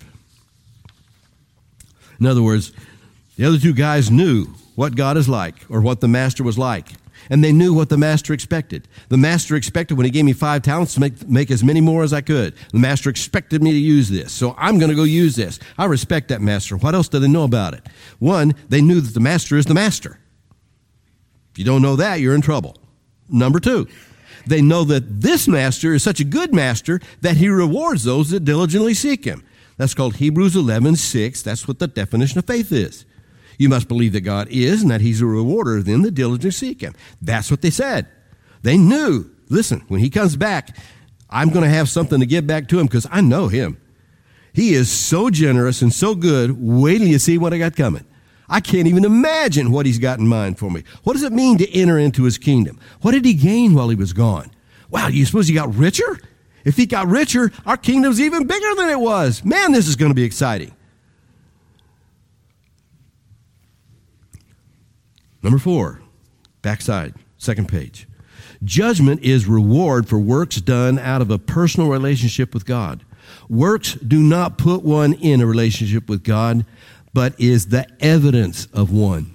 In 2.18 2.26
other 2.26 2.42
words, 2.42 2.72
the 3.36 3.46
other 3.46 3.58
two 3.58 3.72
guys 3.72 4.10
knew 4.10 4.46
what 4.74 4.94
God 4.94 5.16
is 5.16 5.28
like 5.28 5.54
or 5.70 5.80
what 5.80 6.00
the 6.00 6.08
master 6.08 6.44
was 6.44 6.58
like 6.58 6.86
and 7.28 7.44
they 7.44 7.52
knew 7.52 7.74
what 7.74 7.88
the 7.88 7.98
master 7.98 8.32
expected. 8.32 8.88
The 9.08 9.16
master 9.16 9.56
expected 9.56 9.96
when 9.96 10.04
he 10.04 10.10
gave 10.10 10.24
me 10.24 10.32
five 10.32 10.62
talents 10.62 10.94
to 10.94 11.00
make, 11.00 11.28
make 11.28 11.50
as 11.50 11.62
many 11.64 11.80
more 11.80 12.02
as 12.02 12.12
I 12.12 12.20
could. 12.20 12.54
The 12.72 12.78
master 12.78 13.10
expected 13.10 13.62
me 13.62 13.72
to 13.72 13.78
use 13.78 14.08
this, 14.08 14.32
so 14.32 14.54
I'm 14.56 14.78
going 14.78 14.90
to 14.90 14.96
go 14.96 15.02
use 15.02 15.36
this. 15.36 15.58
I 15.76 15.84
respect 15.86 16.28
that 16.28 16.40
master. 16.40 16.76
What 16.76 16.94
else 16.94 17.08
do 17.08 17.18
they 17.18 17.28
know 17.28 17.44
about 17.44 17.74
it? 17.74 17.82
One, 18.18 18.54
they 18.68 18.80
knew 18.80 19.00
that 19.00 19.14
the 19.14 19.20
master 19.20 19.56
is 19.56 19.66
the 19.66 19.74
master. 19.74 20.18
You 21.60 21.66
don't 21.66 21.82
know 21.82 21.96
that, 21.96 22.20
you're 22.20 22.34
in 22.34 22.40
trouble. 22.40 22.74
Number 23.28 23.60
two, 23.60 23.86
they 24.46 24.62
know 24.62 24.82
that 24.84 25.20
this 25.20 25.46
master 25.46 25.92
is 25.92 26.02
such 26.02 26.18
a 26.18 26.24
good 26.24 26.54
master 26.54 27.00
that 27.20 27.36
he 27.36 27.50
rewards 27.50 28.04
those 28.04 28.30
that 28.30 28.46
diligently 28.46 28.94
seek 28.94 29.26
him. 29.26 29.44
That's 29.76 29.92
called 29.92 30.16
Hebrews 30.16 30.56
11, 30.56 30.96
6. 30.96 31.42
That's 31.42 31.68
what 31.68 31.78
the 31.78 31.86
definition 31.86 32.38
of 32.38 32.46
faith 32.46 32.72
is. 32.72 33.04
You 33.58 33.68
must 33.68 33.88
believe 33.88 34.14
that 34.14 34.22
God 34.22 34.48
is 34.48 34.80
and 34.80 34.90
that 34.90 35.02
He's 35.02 35.20
a 35.20 35.26
rewarder 35.26 35.76
of 35.76 35.84
them 35.84 36.00
that 36.00 36.12
diligently 36.12 36.50
seek 36.50 36.80
Him. 36.80 36.94
That's 37.20 37.50
what 37.50 37.60
they 37.60 37.68
said. 37.68 38.08
They 38.62 38.78
knew, 38.78 39.30
listen, 39.50 39.84
when 39.88 40.00
He 40.00 40.08
comes 40.08 40.34
back, 40.34 40.74
I'm 41.28 41.50
going 41.50 41.64
to 41.64 41.70
have 41.70 41.90
something 41.90 42.20
to 42.20 42.26
give 42.26 42.46
back 42.46 42.68
to 42.68 42.80
him 42.80 42.86
because 42.86 43.06
I 43.10 43.20
know 43.20 43.48
him. 43.48 43.78
He 44.52 44.72
is 44.72 44.90
so 44.90 45.28
generous 45.28 45.82
and 45.82 45.92
so 45.92 46.14
good. 46.14 46.60
Wait 46.60 46.98
till 46.98 47.06
you 47.06 47.18
see 47.18 47.38
what 47.38 47.52
I 47.52 47.58
got 47.58 47.76
coming. 47.76 48.04
I 48.50 48.60
can't 48.60 48.88
even 48.88 49.04
imagine 49.04 49.70
what 49.70 49.86
he's 49.86 49.98
got 50.00 50.18
in 50.18 50.26
mind 50.26 50.58
for 50.58 50.70
me. 50.70 50.82
What 51.04 51.12
does 51.12 51.22
it 51.22 51.32
mean 51.32 51.56
to 51.58 51.70
enter 51.72 51.98
into 51.98 52.24
his 52.24 52.36
kingdom? 52.36 52.80
What 53.00 53.12
did 53.12 53.24
he 53.24 53.32
gain 53.32 53.74
while 53.74 53.88
he 53.88 53.94
was 53.94 54.12
gone? 54.12 54.50
Wow, 54.90 55.06
you 55.06 55.24
suppose 55.24 55.46
he 55.46 55.54
got 55.54 55.72
richer? 55.74 56.18
If 56.64 56.76
he 56.76 56.84
got 56.84 57.06
richer, 57.06 57.52
our 57.64 57.76
kingdom's 57.76 58.20
even 58.20 58.48
bigger 58.48 58.74
than 58.74 58.90
it 58.90 58.98
was. 58.98 59.44
Man, 59.44 59.70
this 59.70 59.86
is 59.86 59.94
going 59.94 60.10
to 60.10 60.16
be 60.16 60.24
exciting. 60.24 60.74
Number 65.42 65.58
four, 65.58 66.02
backside, 66.60 67.14
second 67.38 67.68
page. 67.68 68.06
Judgment 68.62 69.22
is 69.22 69.46
reward 69.46 70.08
for 70.08 70.18
works 70.18 70.60
done 70.60 70.98
out 70.98 71.22
of 71.22 71.30
a 71.30 71.38
personal 71.38 71.88
relationship 71.88 72.52
with 72.52 72.66
God. 72.66 73.04
Works 73.48 73.94
do 73.94 74.22
not 74.22 74.58
put 74.58 74.82
one 74.82 75.14
in 75.14 75.40
a 75.40 75.46
relationship 75.46 76.08
with 76.08 76.24
God, 76.24 76.66
but 77.12 77.38
is 77.40 77.66
the 77.68 77.86
evidence 78.00 78.66
of 78.66 78.92
one. 78.92 79.34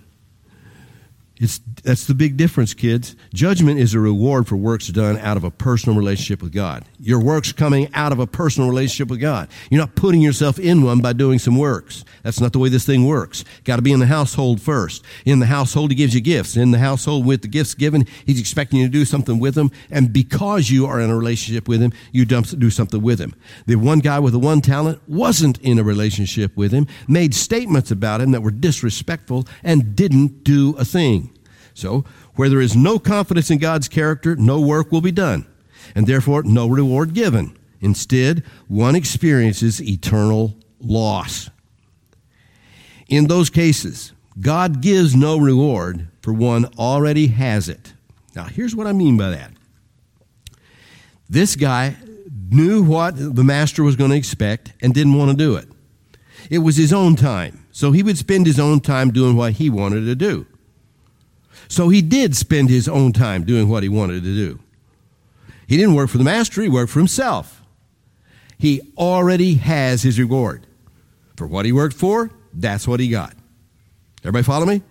It's, 1.38 1.60
that's 1.86 2.06
the 2.06 2.16
big 2.16 2.36
difference, 2.36 2.74
kids. 2.74 3.16
Judgment 3.34 3.80
is 3.80 3.94
a 3.94 4.00
reward 4.00 4.48
for 4.48 4.56
works 4.56 4.88
done 4.88 5.20
out 5.20 5.38
of 5.38 5.44
a 5.44 5.52
personal 5.52 5.98
relationship 5.98 6.42
with 6.42 6.52
God. 6.52 6.84
Your 7.00 7.20
works 7.22 7.52
coming 7.52 7.90
out 7.94 8.12
of 8.12 8.18
a 8.20 8.26
personal 8.26 8.68
relationship 8.68 9.08
with 9.08 9.22
God. 9.22 9.50
You're 9.70 9.82
not 9.82 9.94
putting 9.94 10.20
yourself 10.20 10.58
in 10.58 10.82
one 10.82 11.00
by 11.00 11.14
doing 11.14 11.38
some 11.38 11.58
works. 11.58 12.04
That's 12.24 12.42
not 12.42 12.54
the 12.54 12.60
way 12.60 12.70
this 12.70 12.86
thing 12.86 13.06
works. 13.06 13.46
Got 13.66 13.76
to 13.76 13.84
be 13.84 13.92
in 13.92 14.00
the 14.00 14.08
household 14.08 14.60
first. 14.60 15.06
In 15.26 15.40
the 15.40 15.46
household, 15.46 15.92
He 15.92 15.96
gives 15.96 16.16
you 16.16 16.22
gifts. 16.22 16.58
In 16.58 16.72
the 16.72 16.80
household, 16.80 17.24
with 17.24 17.44
the 17.44 17.48
gifts 17.48 17.76
given, 17.76 18.08
He's 18.26 18.40
expecting 18.40 18.80
you 18.80 18.88
to 18.88 18.92
do 18.92 19.06
something 19.06 19.38
with 19.38 19.54
them. 19.54 19.70
And 19.92 20.12
because 20.12 20.72
you 20.72 20.88
are 20.88 21.00
in 21.00 21.12
a 21.12 21.16
relationship 21.16 21.68
with 21.68 21.82
Him, 21.82 21.94
you 22.12 22.26
do 22.26 22.72
something 22.72 23.02
with 23.02 23.20
Him. 23.20 23.36
The 23.68 23.76
one 23.76 24.00
guy 24.00 24.18
with 24.20 24.34
the 24.34 24.40
one 24.40 24.62
talent 24.62 25.02
wasn't 25.08 25.60
in 25.62 25.78
a 25.78 25.84
relationship 25.84 26.58
with 26.58 26.72
Him, 26.72 26.88
made 27.08 27.36
statements 27.36 27.92
about 27.92 28.22
Him 28.22 28.32
that 28.32 28.42
were 28.42 28.50
disrespectful, 28.50 29.48
and 29.64 29.96
didn't 29.96 30.44
do 30.44 30.76
a 30.78 30.84
thing. 30.86 31.30
So, 31.76 32.06
where 32.36 32.48
there 32.48 32.62
is 32.62 32.76
no 32.76 32.98
confidence 32.98 33.52
in 33.52 33.60
God's 33.60 33.90
character, 33.90 34.36
no 34.38 34.62
work 34.62 34.92
will 34.94 35.02
be 35.02 35.12
done, 35.12 35.46
and 35.94 36.08
therefore 36.08 36.42
no 36.44 36.68
reward 36.68 37.14
given. 37.14 37.56
Instead, 37.82 38.44
one 38.70 38.96
experiences 38.96 39.82
eternal 39.82 40.56
loss. 40.80 41.50
In 43.10 43.28
those 43.28 43.50
cases, 43.50 44.14
God 44.40 44.82
gives 44.82 45.16
no 45.16 45.38
reward, 45.38 46.08
for 46.22 46.32
one 46.32 46.66
already 46.80 47.28
has 47.28 47.68
it. 47.68 47.94
Now, 48.36 48.46
here's 48.46 48.76
what 48.76 48.88
I 48.88 48.94
mean 48.94 49.18
by 49.18 49.30
that. 49.32 49.52
This 51.30 51.58
guy 51.58 51.98
knew 52.50 52.84
what 52.84 53.16
the 53.18 53.44
master 53.44 53.84
was 53.84 53.98
going 53.98 54.12
to 54.12 54.18
expect 54.18 54.72
and 54.82 54.94
didn't 54.94 55.16
want 55.16 55.32
to 55.32 55.38
do 55.38 55.56
it. 55.58 55.68
It 56.50 56.60
was 56.60 56.78
his 56.78 56.94
own 56.94 57.18
time, 57.18 57.66
so 57.72 57.92
he 57.92 58.02
would 58.02 58.18
spend 58.18 58.46
his 58.46 58.62
own 58.62 58.80
time 58.80 59.12
doing 59.12 59.36
what 59.36 59.54
he 59.54 59.70
wanted 59.70 60.06
to 60.06 60.16
do. 60.16 60.46
So 61.68 61.90
he 61.90 62.02
did 62.02 62.36
spend 62.36 62.70
his 62.70 62.88
own 62.88 63.14
time 63.14 63.44
doing 63.44 63.70
what 63.70 63.84
he 63.84 63.90
wanted 63.90 64.24
to 64.24 64.36
do. 64.36 64.60
He 65.68 65.78
didn't 65.78 65.96
work 65.96 66.10
for 66.10 66.18
the 66.18 66.24
master, 66.24 66.62
he 66.62 66.70
worked 66.70 66.92
for 66.92 67.00
himself. 67.00 67.64
He 68.58 68.94
already 68.98 69.56
has 69.56 70.04
his 70.04 70.20
reward. 70.20 70.68
For 71.36 71.46
what 71.46 71.66
he 71.66 71.72
worked 71.72 71.96
for, 71.96 72.32
that's 72.54 72.88
what 72.88 73.00
he 73.00 73.10
got. 73.10 73.34
Everybody 74.24 74.44
follow 74.44 74.66
me? 74.66 74.82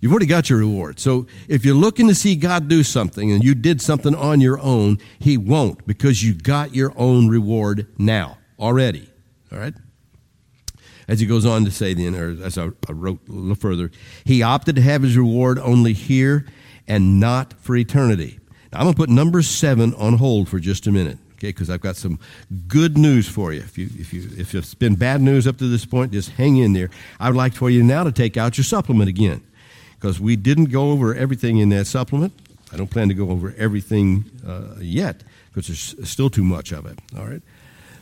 You've 0.00 0.12
already 0.12 0.26
got 0.26 0.48
your 0.48 0.58
reward. 0.58 0.98
So 0.98 1.26
if 1.48 1.64
you're 1.64 1.74
looking 1.74 2.08
to 2.08 2.14
see 2.14 2.34
God 2.34 2.68
do 2.68 2.82
something 2.82 3.30
and 3.30 3.44
you 3.44 3.54
did 3.54 3.82
something 3.82 4.14
on 4.14 4.40
your 4.40 4.58
own, 4.58 4.98
he 5.18 5.36
won't 5.36 5.86
because 5.86 6.22
you 6.22 6.34
got 6.34 6.74
your 6.74 6.92
own 6.96 7.28
reward 7.28 7.86
now 7.98 8.38
already. 8.58 9.10
All 9.52 9.58
right? 9.58 9.74
As 11.10 11.18
he 11.18 11.26
goes 11.26 11.44
on 11.44 11.64
to 11.64 11.72
say 11.72 11.92
then, 11.92 12.14
or 12.14 12.42
as 12.42 12.56
I, 12.56 12.70
wrote 12.88 13.18
a 13.28 13.32
little 13.32 13.56
further, 13.56 13.90
he 14.24 14.44
opted 14.44 14.76
to 14.76 14.82
have 14.82 15.02
his 15.02 15.16
reward 15.16 15.58
only 15.58 15.92
here 15.92 16.46
and 16.86 17.18
not 17.18 17.52
for 17.54 17.74
eternity. 17.74 18.38
Now, 18.72 18.78
I'm 18.78 18.84
going 18.84 18.94
to 18.94 18.96
put 18.96 19.10
number 19.10 19.42
seven 19.42 19.92
on 19.94 20.18
hold 20.18 20.48
for 20.48 20.60
just 20.60 20.86
a 20.86 20.92
minute, 20.92 21.18
okay? 21.32 21.48
Because 21.48 21.68
I've 21.68 21.80
got 21.80 21.96
some 21.96 22.20
good 22.68 22.96
news 22.96 23.28
for 23.28 23.52
you. 23.52 23.58
If 23.58 23.76
you 23.76 23.88
if 23.98 24.12
you 24.12 24.30
if 24.38 24.54
it's 24.54 24.74
been 24.74 24.94
bad 24.94 25.20
news 25.20 25.48
up 25.48 25.58
to 25.58 25.68
this 25.68 25.84
point, 25.84 26.12
just 26.12 26.30
hang 26.30 26.58
in 26.58 26.74
there. 26.74 26.90
I'd 27.18 27.34
like 27.34 27.54
for 27.54 27.70
you 27.70 27.82
now 27.82 28.04
to 28.04 28.12
take 28.12 28.36
out 28.36 28.56
your 28.56 28.64
supplement 28.64 29.08
again, 29.08 29.42
because 29.96 30.20
we 30.20 30.36
didn't 30.36 30.66
go 30.66 30.92
over 30.92 31.12
everything 31.12 31.58
in 31.58 31.70
that 31.70 31.88
supplement. 31.88 32.32
I 32.72 32.76
don't 32.76 32.88
plan 32.88 33.08
to 33.08 33.14
go 33.14 33.30
over 33.30 33.52
everything 33.58 34.30
uh, 34.46 34.76
yet, 34.78 35.24
because 35.48 35.66
there's 35.66 36.08
still 36.08 36.30
too 36.30 36.44
much 36.44 36.70
of 36.70 36.86
it. 36.86 37.00
All 37.18 37.26
right. 37.26 37.42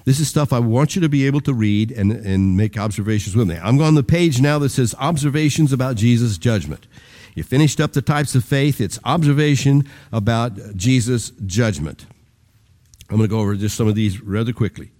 This 0.08 0.20
is 0.20 0.28
stuff 0.28 0.54
I 0.54 0.58
want 0.58 0.96
you 0.96 1.02
to 1.02 1.08
be 1.10 1.26
able 1.26 1.42
to 1.42 1.52
read 1.52 1.92
and, 1.92 2.10
and 2.10 2.56
make 2.56 2.78
observations 2.78 3.36
with 3.36 3.46
me. 3.46 3.58
I'm 3.62 3.78
on 3.82 3.94
the 3.94 4.02
page 4.02 4.40
now 4.40 4.58
that 4.60 4.70
says 4.70 4.94
Observations 4.98 5.70
about 5.70 5.96
Jesus' 5.96 6.38
Judgment. 6.38 6.86
You 7.34 7.42
finished 7.42 7.78
up 7.78 7.92
the 7.92 8.00
types 8.00 8.34
of 8.34 8.42
faith. 8.42 8.80
It's 8.80 8.98
observation 9.04 9.86
about 10.10 10.74
Jesus' 10.76 11.32
judgment. 11.44 12.06
I'm 13.10 13.18
going 13.18 13.28
to 13.28 13.30
go 13.30 13.40
over 13.40 13.54
just 13.54 13.76
some 13.76 13.86
of 13.86 13.96
these 13.96 14.22
rather 14.22 14.54
quickly. 14.54 14.92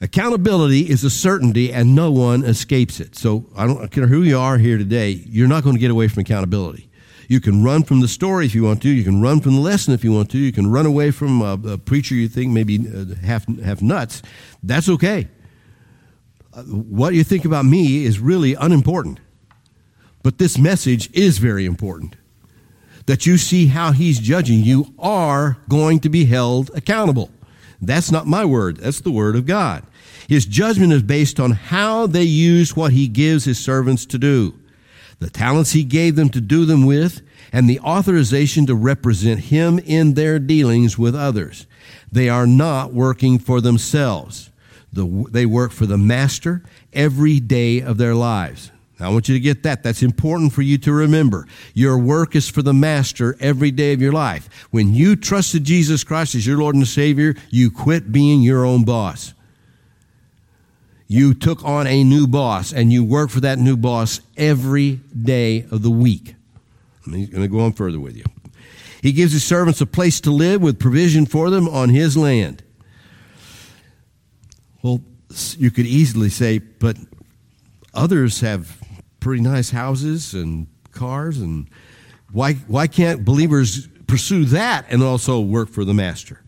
Accountability 0.00 0.90
is 0.90 1.04
a 1.04 1.10
certainty 1.10 1.72
and 1.72 1.94
no 1.94 2.10
one 2.10 2.42
escapes 2.42 2.98
it. 2.98 3.14
So 3.14 3.46
I 3.56 3.68
don't 3.68 3.88
care 3.92 4.08
who 4.08 4.22
you 4.22 4.36
are 4.36 4.58
here 4.58 4.78
today, 4.78 5.10
you're 5.10 5.46
not 5.46 5.62
going 5.62 5.76
to 5.76 5.80
get 5.80 5.92
away 5.92 6.08
from 6.08 6.22
accountability. 6.22 6.90
You 7.28 7.40
can 7.40 7.62
run 7.62 7.82
from 7.82 8.00
the 8.00 8.08
story 8.08 8.46
if 8.46 8.54
you 8.54 8.64
want 8.64 8.82
to. 8.82 8.88
You 8.88 9.04
can 9.04 9.20
run 9.20 9.40
from 9.40 9.54
the 9.54 9.60
lesson 9.60 9.94
if 9.94 10.04
you 10.04 10.12
want 10.12 10.30
to. 10.30 10.38
You 10.38 10.52
can 10.52 10.70
run 10.70 10.86
away 10.86 11.10
from 11.10 11.40
a, 11.40 11.72
a 11.72 11.78
preacher 11.78 12.14
you 12.14 12.28
think 12.28 12.52
maybe 12.52 12.78
uh, 12.78 13.14
half, 13.24 13.46
half 13.60 13.82
nuts. 13.82 14.22
That's 14.62 14.88
okay. 14.88 15.28
Uh, 16.52 16.62
what 16.64 17.14
you 17.14 17.24
think 17.24 17.44
about 17.44 17.64
me 17.64 18.04
is 18.04 18.18
really 18.18 18.54
unimportant. 18.54 19.20
But 20.22 20.38
this 20.38 20.58
message 20.58 21.10
is 21.12 21.38
very 21.38 21.66
important. 21.66 22.16
That 23.06 23.26
you 23.26 23.36
see 23.36 23.66
how 23.66 23.92
he's 23.92 24.20
judging. 24.20 24.60
You 24.60 24.94
are 24.98 25.58
going 25.68 26.00
to 26.00 26.08
be 26.08 26.26
held 26.26 26.70
accountable. 26.74 27.30
That's 27.80 28.12
not 28.12 28.28
my 28.28 28.44
word, 28.44 28.76
that's 28.76 29.00
the 29.00 29.10
word 29.10 29.34
of 29.34 29.44
God. 29.44 29.84
His 30.28 30.46
judgment 30.46 30.92
is 30.92 31.02
based 31.02 31.40
on 31.40 31.50
how 31.50 32.06
they 32.06 32.22
use 32.22 32.76
what 32.76 32.92
he 32.92 33.08
gives 33.08 33.44
his 33.44 33.58
servants 33.58 34.06
to 34.06 34.18
do 34.18 34.54
the 35.22 35.30
talents 35.30 35.72
he 35.72 35.84
gave 35.84 36.16
them 36.16 36.28
to 36.30 36.40
do 36.40 36.64
them 36.64 36.84
with, 36.84 37.22
and 37.52 37.68
the 37.68 37.80
authorization 37.80 38.66
to 38.66 38.74
represent 38.74 39.40
him 39.40 39.78
in 39.78 40.14
their 40.14 40.38
dealings 40.38 40.98
with 40.98 41.14
others. 41.14 41.66
They 42.10 42.28
are 42.28 42.46
not 42.46 42.92
working 42.92 43.38
for 43.38 43.60
themselves. 43.60 44.50
they 44.92 45.46
work 45.46 45.72
for 45.72 45.86
the 45.86 45.98
master 45.98 46.62
every 46.92 47.40
day 47.40 47.80
of 47.80 47.96
their 47.96 48.14
lives. 48.14 48.70
Now, 48.98 49.08
I 49.08 49.12
want 49.12 49.28
you 49.28 49.34
to 49.34 49.40
get 49.40 49.62
that. 49.62 49.82
That's 49.82 50.02
important 50.02 50.52
for 50.52 50.62
you 50.62 50.78
to 50.78 50.92
remember. 50.92 51.46
Your 51.74 51.98
work 51.98 52.36
is 52.36 52.48
for 52.48 52.62
the 52.62 52.74
master 52.74 53.36
every 53.40 53.70
day 53.70 53.92
of 53.92 54.02
your 54.02 54.12
life. 54.12 54.68
When 54.70 54.94
you 54.94 55.16
trusted 55.16 55.64
Jesus 55.64 56.04
Christ 56.04 56.34
as 56.34 56.46
your 56.46 56.58
Lord 56.58 56.74
and 56.74 56.86
Savior, 56.86 57.34
you 57.50 57.70
quit 57.70 58.12
being 58.12 58.42
your 58.42 58.64
own 58.64 58.84
boss 58.84 59.34
you 61.12 61.34
took 61.34 61.62
on 61.62 61.86
a 61.86 62.02
new 62.02 62.26
boss 62.26 62.72
and 62.72 62.90
you 62.90 63.04
work 63.04 63.28
for 63.28 63.40
that 63.40 63.58
new 63.58 63.76
boss 63.76 64.22
every 64.34 64.92
day 65.20 65.66
of 65.70 65.82
the 65.82 65.90
week. 65.90 66.34
He's 67.04 67.28
going 67.28 67.42
to 67.42 67.48
go 67.48 67.60
on 67.60 67.74
further 67.74 68.00
with 68.00 68.16
you. 68.16 68.24
He 69.02 69.12
gives 69.12 69.34
his 69.34 69.44
servants 69.44 69.82
a 69.82 69.86
place 69.86 70.22
to 70.22 70.30
live 70.30 70.62
with 70.62 70.78
provision 70.78 71.26
for 71.26 71.50
them 71.50 71.68
on 71.68 71.90
his 71.90 72.16
land. 72.16 72.62
Well, 74.82 75.02
you 75.58 75.70
could 75.70 75.84
easily 75.84 76.30
say, 76.30 76.60
but 76.60 76.96
others 77.92 78.40
have 78.40 78.78
pretty 79.20 79.42
nice 79.42 79.68
houses 79.68 80.32
and 80.32 80.66
cars, 80.92 81.38
and 81.38 81.68
why, 82.32 82.54
why 82.54 82.86
can't 82.86 83.22
believers 83.22 83.86
pursue 84.06 84.46
that 84.46 84.86
and 84.88 85.02
also 85.02 85.40
work 85.40 85.68
for 85.68 85.84
the 85.84 85.92
master? 85.92 86.40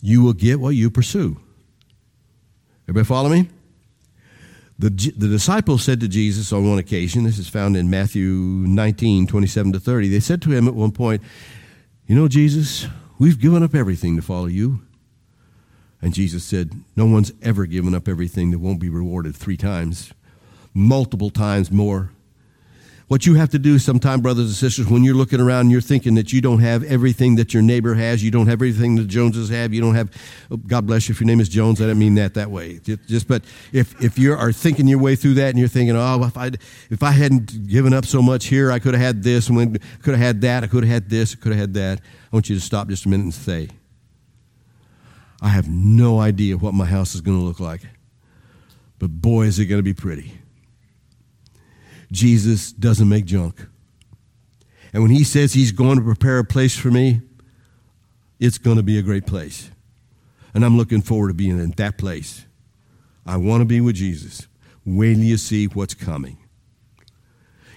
You 0.00 0.22
will 0.22 0.34
get 0.34 0.60
what 0.60 0.76
you 0.76 0.88
pursue. 0.88 1.40
Everybody 2.88 3.04
follow 3.04 3.28
me? 3.28 3.48
The, 4.78 4.88
the 4.88 5.28
disciples 5.28 5.82
said 5.82 6.00
to 6.00 6.08
Jesus 6.08 6.52
on 6.54 6.66
one 6.66 6.78
occasion, 6.78 7.24
this 7.24 7.38
is 7.38 7.48
found 7.48 7.76
in 7.76 7.90
Matthew 7.90 8.30
19, 8.32 9.26
27 9.26 9.72
to 9.72 9.80
30, 9.80 10.08
they 10.08 10.20
said 10.20 10.40
to 10.42 10.50
him 10.50 10.66
at 10.66 10.74
one 10.74 10.92
point, 10.92 11.20
You 12.06 12.14
know, 12.14 12.28
Jesus, 12.28 12.86
we've 13.18 13.38
given 13.38 13.62
up 13.62 13.74
everything 13.74 14.16
to 14.16 14.22
follow 14.22 14.46
you. 14.46 14.80
And 16.00 16.14
Jesus 16.14 16.44
said, 16.44 16.72
No 16.96 17.04
one's 17.04 17.32
ever 17.42 17.66
given 17.66 17.94
up 17.94 18.08
everything 18.08 18.52
that 18.52 18.60
won't 18.60 18.80
be 18.80 18.88
rewarded 18.88 19.36
three 19.36 19.56
times, 19.58 20.14
multiple 20.72 21.28
times 21.28 21.70
more. 21.70 22.12
What 23.08 23.24
you 23.24 23.36
have 23.36 23.48
to 23.50 23.58
do 23.58 23.78
sometime, 23.78 24.20
brothers 24.20 24.48
and 24.48 24.54
sisters, 24.54 24.86
when 24.86 25.02
you're 25.02 25.14
looking 25.14 25.40
around 25.40 25.62
and 25.62 25.70
you're 25.70 25.80
thinking 25.80 26.14
that 26.16 26.30
you 26.30 26.42
don't 26.42 26.58
have 26.58 26.84
everything 26.84 27.36
that 27.36 27.54
your 27.54 27.62
neighbor 27.62 27.94
has, 27.94 28.22
you 28.22 28.30
don't 28.30 28.46
have 28.48 28.56
everything 28.56 28.96
the 28.96 29.04
Joneses 29.04 29.48
have, 29.48 29.72
you 29.72 29.80
don't 29.80 29.94
have, 29.94 30.10
oh, 30.50 30.58
God 30.58 30.86
bless 30.86 31.08
you 31.08 31.14
if 31.14 31.20
your 31.20 31.26
name 31.26 31.40
is 31.40 31.48
Jones, 31.48 31.80
I 31.80 31.86
don't 31.86 31.98
mean 31.98 32.16
that 32.16 32.34
that 32.34 32.50
way. 32.50 32.80
Just, 32.80 33.26
but 33.26 33.44
if, 33.72 33.98
if 34.02 34.18
you 34.18 34.34
are 34.34 34.52
thinking 34.52 34.86
your 34.86 34.98
way 34.98 35.16
through 35.16 35.34
that 35.34 35.48
and 35.48 35.58
you're 35.58 35.68
thinking, 35.68 35.96
oh, 35.96 36.22
if 36.22 36.36
I, 36.36 36.50
if 36.90 37.02
I 37.02 37.12
hadn't 37.12 37.66
given 37.66 37.94
up 37.94 38.04
so 38.04 38.20
much 38.20 38.44
here, 38.44 38.70
I 38.70 38.78
could 38.78 38.92
have 38.92 39.02
had 39.02 39.22
this, 39.22 39.48
and 39.48 39.80
could 40.02 40.12
have 40.12 40.22
had 40.22 40.42
that, 40.42 40.64
I 40.64 40.66
could 40.66 40.84
have 40.84 40.92
had 40.92 41.08
this, 41.08 41.34
I 41.34 41.42
could 41.42 41.52
have 41.52 41.60
had 41.60 41.74
that. 41.74 42.00
I 42.00 42.36
want 42.36 42.50
you 42.50 42.56
to 42.56 42.60
stop 42.60 42.88
just 42.88 43.06
a 43.06 43.08
minute 43.08 43.24
and 43.24 43.34
say, 43.34 43.70
I 45.40 45.48
have 45.48 45.66
no 45.66 46.20
idea 46.20 46.58
what 46.58 46.74
my 46.74 46.84
house 46.84 47.14
is 47.14 47.22
going 47.22 47.38
to 47.38 47.44
look 47.44 47.58
like, 47.58 47.80
but 48.98 49.08
boy, 49.08 49.44
is 49.44 49.58
it 49.58 49.64
going 49.64 49.78
to 49.78 49.82
be 49.82 49.94
pretty. 49.94 50.34
Jesus 52.10 52.72
doesn't 52.72 53.08
make 53.08 53.24
junk. 53.24 53.66
And 54.92 55.02
when 55.02 55.12
he 55.12 55.24
says 55.24 55.52
he's 55.52 55.72
going 55.72 55.98
to 55.98 56.04
prepare 56.04 56.38
a 56.38 56.44
place 56.44 56.76
for 56.76 56.90
me, 56.90 57.20
it's 58.40 58.58
going 58.58 58.76
to 58.76 58.82
be 58.82 58.98
a 58.98 59.02
great 59.02 59.26
place. 59.26 59.70
And 60.54 60.64
I'm 60.64 60.76
looking 60.76 61.02
forward 61.02 61.28
to 61.28 61.34
being 61.34 61.58
in 61.58 61.70
that 61.72 61.98
place. 61.98 62.46
I 63.26 63.36
want 63.36 63.60
to 63.60 63.66
be 63.66 63.80
with 63.80 63.96
Jesus. 63.96 64.46
Wait 64.84 65.14
till 65.14 65.24
you 65.24 65.36
see 65.36 65.66
what's 65.66 65.94
coming. 65.94 66.38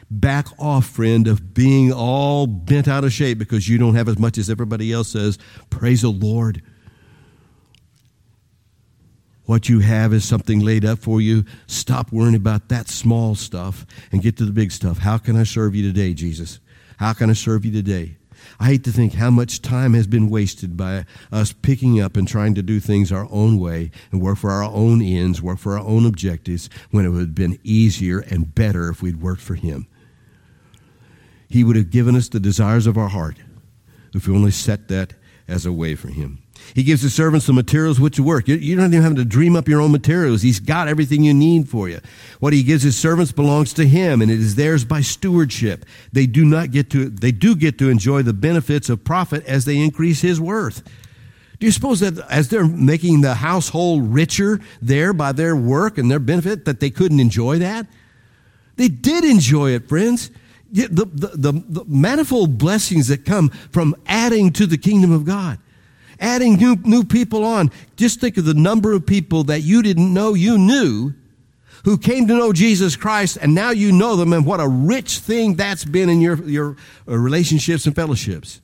Back 0.10 0.48
off, 0.58 0.86
friend, 0.86 1.28
of 1.28 1.54
being 1.54 1.92
all 1.92 2.48
bent 2.48 2.88
out 2.88 3.04
of 3.04 3.12
shape 3.12 3.38
because 3.38 3.68
you 3.68 3.78
don't 3.78 3.96
have 3.96 4.08
as 4.08 4.18
much 4.18 4.38
as 4.38 4.50
everybody 4.50 4.92
else 4.92 5.10
says. 5.10 5.38
Praise 5.70 6.02
the 6.02 6.10
Lord. 6.10 6.62
What 9.52 9.68
you 9.68 9.80
have 9.80 10.14
is 10.14 10.24
something 10.24 10.62
laid 10.62 10.86
up 10.86 11.00
for 11.00 11.20
you. 11.20 11.44
Stop 11.68 12.14
worrying 12.14 12.36
about 12.36 12.70
that 12.70 12.88
small 12.88 13.36
stuff 13.36 13.86
and 14.10 14.22
get 14.22 14.38
to 14.38 14.46
the 14.46 14.54
big 14.54 14.72
stuff. 14.72 15.00
How 15.00 15.18
can 15.18 15.36
I 15.36 15.44
serve 15.44 15.76
you 15.76 15.84
today, 15.84 16.14
Jesus? 16.14 16.62
How 17.00 17.12
can 17.12 17.30
I 17.30 17.34
serve 17.34 17.66
you 17.66 17.72
today? 17.74 18.16
I 18.62 18.68
hate 18.68 18.86
to 18.86 18.94
think 18.94 19.16
how 19.16 19.30
much 19.30 19.62
time 19.62 19.94
has 19.94 20.08
been 20.08 20.30
wasted 20.30 20.78
by 20.78 21.06
us 21.34 21.52
picking 21.52 22.00
up 22.00 22.16
and 22.16 22.26
trying 22.26 22.56
to 22.56 22.62
do 22.62 22.80
things 22.80 23.12
our 23.12 23.28
own 23.30 23.60
way 23.60 23.92
and 24.14 24.22
work 24.22 24.38
for 24.38 24.52
our 24.52 24.64
own 24.64 25.02
ends, 25.02 25.42
work 25.42 25.60
for 25.60 25.78
our 25.78 25.86
own 25.86 26.06
objectives, 26.06 26.70
when 26.92 27.06
it 27.06 27.10
would 27.10 27.20
have 27.20 27.36
been 27.36 27.60
easier 27.62 28.20
and 28.20 28.56
better 28.56 28.88
if 28.88 29.02
we'd 29.02 29.22
worked 29.22 29.42
for 29.42 29.56
Him. 29.56 29.86
He 31.50 31.66
would 31.66 31.76
have 31.76 31.90
given 31.90 32.16
us 32.16 32.30
the 32.30 32.40
desires 32.40 32.88
of 32.88 32.98
our 32.98 33.10
heart 33.10 33.36
if 34.14 34.30
we 34.30 34.34
only 34.34 34.52
set 34.52 34.88
that 34.88 35.14
as 35.46 35.66
a 35.66 35.74
way 35.74 35.96
for 35.96 36.08
Him. 36.08 36.41
He 36.74 36.84
gives 36.84 37.02
his 37.02 37.14
servants 37.14 37.48
the 37.48 37.54
materials 37.54 38.00
which 38.00 38.20
work. 38.20 38.48
You, 38.48 38.76
don't 38.76 38.94
even 38.94 39.04
have 39.04 39.16
to 39.16 39.26
dream 39.26 39.56
up 39.56 39.68
your 39.68 39.82
own 39.82 39.92
materials. 39.92 40.42
He's 40.42 40.60
got 40.60 40.88
everything 40.88 41.24
you 41.24 41.34
need 41.34 41.68
for 41.68 41.90
you. 41.90 42.00
What 42.40 42.54
he 42.54 42.64
gives 42.64 42.84
his 42.84 42.98
servants 42.98 43.32
belongs 43.32 43.74
to 43.74 43.86
him, 43.86 44.22
and 44.22 44.32
it 44.32 44.40
is 44.40 44.56
theirs 44.56 44.86
by 44.86 45.02
stewardship. 45.02 45.86
They 46.14 46.26
do 46.26 46.46
not 46.46 46.72
get 46.72 46.90
to, 46.92 47.10
they 47.10 47.32
do 47.32 47.56
get 47.56 47.78
to 47.80 47.90
enjoy 47.90 48.22
the 48.22 48.34
benefits 48.34 48.90
of 48.90 49.04
profit 49.04 49.46
as 49.46 49.66
they 49.66 49.78
increase 49.78 50.22
his 50.22 50.40
worth. 50.40 50.84
Do 51.60 51.68
you 51.68 51.72
suppose 51.72 52.00
that 52.00 52.18
as 52.30 52.50
they're 52.50 52.66
making 52.66 53.22
the 53.22 53.36
household 53.36 54.14
richer 54.14 54.60
there 54.82 55.14
by 55.14 55.32
their 55.32 55.56
work 55.56 55.98
and 55.98 56.10
their 56.10 56.20
benefit, 56.20 56.66
that 56.66 56.80
they 56.80 56.90
couldn't 56.90 57.20
enjoy 57.20 57.60
that? 57.60 57.86
They 58.78 58.88
did 58.88 59.24
enjoy 59.24 59.72
it, 59.72 59.88
friends. 59.88 60.32
The, 60.72 60.88
the, 60.88 61.06
the, 61.06 61.52
the 61.68 61.86
manifold 61.86 62.58
blessings 62.58 63.10
that 63.10 63.26
come 63.26 63.50
from 63.72 63.94
adding 64.06 64.54
to 64.54 64.66
the 64.66 64.78
kingdom 64.78 65.12
of 65.12 65.26
God 65.26 65.60
adding 66.22 66.56
new, 66.56 66.78
new 66.84 67.04
people 67.04 67.44
on. 67.44 67.72
Just 67.98 68.22
think 68.22 68.38
of 68.38 68.46
the 68.46 68.54
number 68.54 68.94
of 68.94 69.06
people 69.06 69.44
that 69.46 69.62
you 69.62 69.82
didn't 69.82 70.14
know 70.14 70.34
you 70.34 70.58
knew 70.58 71.14
who 71.84 71.98
came 71.98 72.28
to 72.28 72.34
know 72.34 72.54
Jesus 72.54 72.96
Christ 72.96 73.38
and 73.42 73.56
now 73.56 73.72
you 73.72 73.92
know 73.92 74.16
them 74.16 74.34
and 74.34 74.46
what 74.46 74.60
a 74.60 74.68
rich 74.68 75.20
thing 75.20 75.56
that's 75.56 75.84
been 75.84 76.10
in 76.10 76.22
your, 76.22 76.42
your 76.44 76.78
uh, 77.08 77.18
relationships 77.18 77.86
and 77.86 77.96
fellowships. 77.96 78.62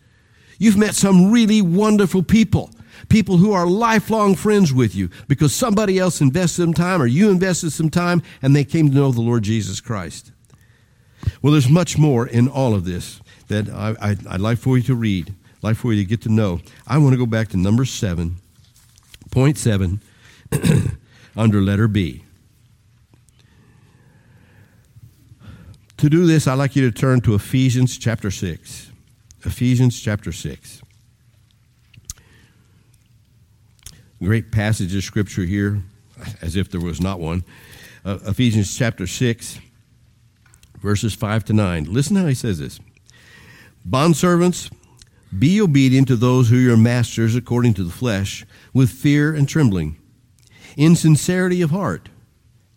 You've 0.60 0.78
met 0.78 0.96
some 0.96 1.32
really 1.32 1.62
wonderful 1.62 2.24
people. 2.24 2.72
People 3.10 3.38
who 3.38 3.54
are 3.54 3.68
lifelong 3.68 4.36
friends 4.36 4.74
with 4.74 4.96
you 4.96 5.10
because 5.28 5.54
somebody 5.54 6.00
else 6.00 6.20
invested 6.20 6.64
some 6.64 6.74
time 6.74 7.02
or 7.02 7.06
you 7.06 7.30
invested 7.30 7.72
some 7.72 7.90
time 7.90 8.24
and 8.42 8.56
they 8.56 8.64
came 8.64 8.90
to 8.90 8.96
know 8.96 9.12
the 9.12 9.22
Lord 9.22 9.44
Jesus 9.44 9.82
Christ. 9.82 10.32
Well, 11.42 11.52
there's 11.54 11.70
much 11.70 11.98
more 11.98 12.28
in 12.28 12.48
all 12.48 12.74
of 12.74 12.86
this 12.86 13.22
that 13.48 13.70
I, 13.70 14.16
would 14.32 14.42
like 14.42 14.58
for 14.58 14.78
you 14.78 14.84
to 14.84 14.96
read 14.96 15.34
like 15.62 15.76
for 15.78 15.94
you 15.94 16.04
to 16.04 16.08
get 16.08 16.22
to 16.22 16.30
know. 16.30 16.62
I 16.88 16.98
want 16.98 17.14
to 17.14 17.18
go 17.18 17.26
back 17.26 17.50
to 17.50 17.58
number 17.58 17.86
seven, 17.86 18.38
point 19.32 19.58
seven, 19.58 20.02
under 21.36 21.62
letter 21.62 21.88
B. 21.88 22.24
To 25.98 26.10
do 26.10 26.28
this, 26.28 26.48
I'd 26.48 26.56
like 26.56 26.76
you 26.76 26.90
to 26.90 26.96
turn 26.96 27.22
to 27.22 27.34
Ephesians 27.34 27.98
chapter 27.98 28.30
6. 28.30 28.92
Ephesians 29.44 30.00
chapter 30.00 30.32
6. 30.32 30.84
Great 34.22 34.52
passage 34.52 34.96
of 34.96 35.04
scripture 35.04 35.44
here, 35.44 35.82
as 36.42 36.56
if 36.56 36.70
there 36.70 36.82
was 36.82 37.02
not 37.02 37.20
one. 37.20 37.44
Uh, 38.06 38.20
Ephesians 38.28 38.76
chapter 38.78 39.08
6, 39.08 39.60
verses 40.80 41.16
5 41.16 41.46
to 41.46 41.54
9. 41.54 41.86
Listen 41.86 42.16
how 42.16 42.28
he 42.28 42.36
says 42.36 42.60
this 42.60 42.80
Bondservants, 43.88 44.72
be 45.38 45.60
obedient 45.62 46.08
to 46.08 46.16
those 46.16 46.50
who 46.50 46.58
are 46.58 46.62
your 46.62 46.78
masters 46.78 47.36
according 47.36 47.74
to 47.76 47.84
the 47.84 47.92
flesh, 47.92 48.46
with 48.74 48.90
fear 48.90 49.34
and 49.34 49.48
trembling, 49.48 49.98
in 50.76 50.96
sincerity 50.96 51.62
of 51.62 51.72
heart, 51.72 52.10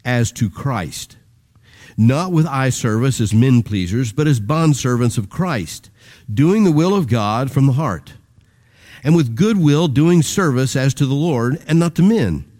as 0.04 0.32
to 0.32 0.50
Christ, 0.50 1.16
not 1.96 2.32
with 2.32 2.46
eye 2.46 2.70
service 2.70 3.20
as 3.20 3.34
men 3.34 3.62
pleasers, 3.62 4.12
but 4.12 4.26
as 4.26 4.40
bondservants 4.40 5.18
of 5.18 5.30
Christ, 5.30 5.90
doing 6.32 6.64
the 6.64 6.72
will 6.72 6.94
of 6.94 7.08
God 7.08 7.50
from 7.50 7.66
the 7.66 7.74
heart, 7.74 8.14
and 9.04 9.14
with 9.14 9.36
good 9.36 9.58
will 9.58 9.88
doing 9.88 10.22
service 10.22 10.74
as 10.74 10.92
to 10.94 11.06
the 11.06 11.14
Lord 11.14 11.62
and 11.66 11.78
not 11.78 11.94
to 11.96 12.02
men, 12.02 12.50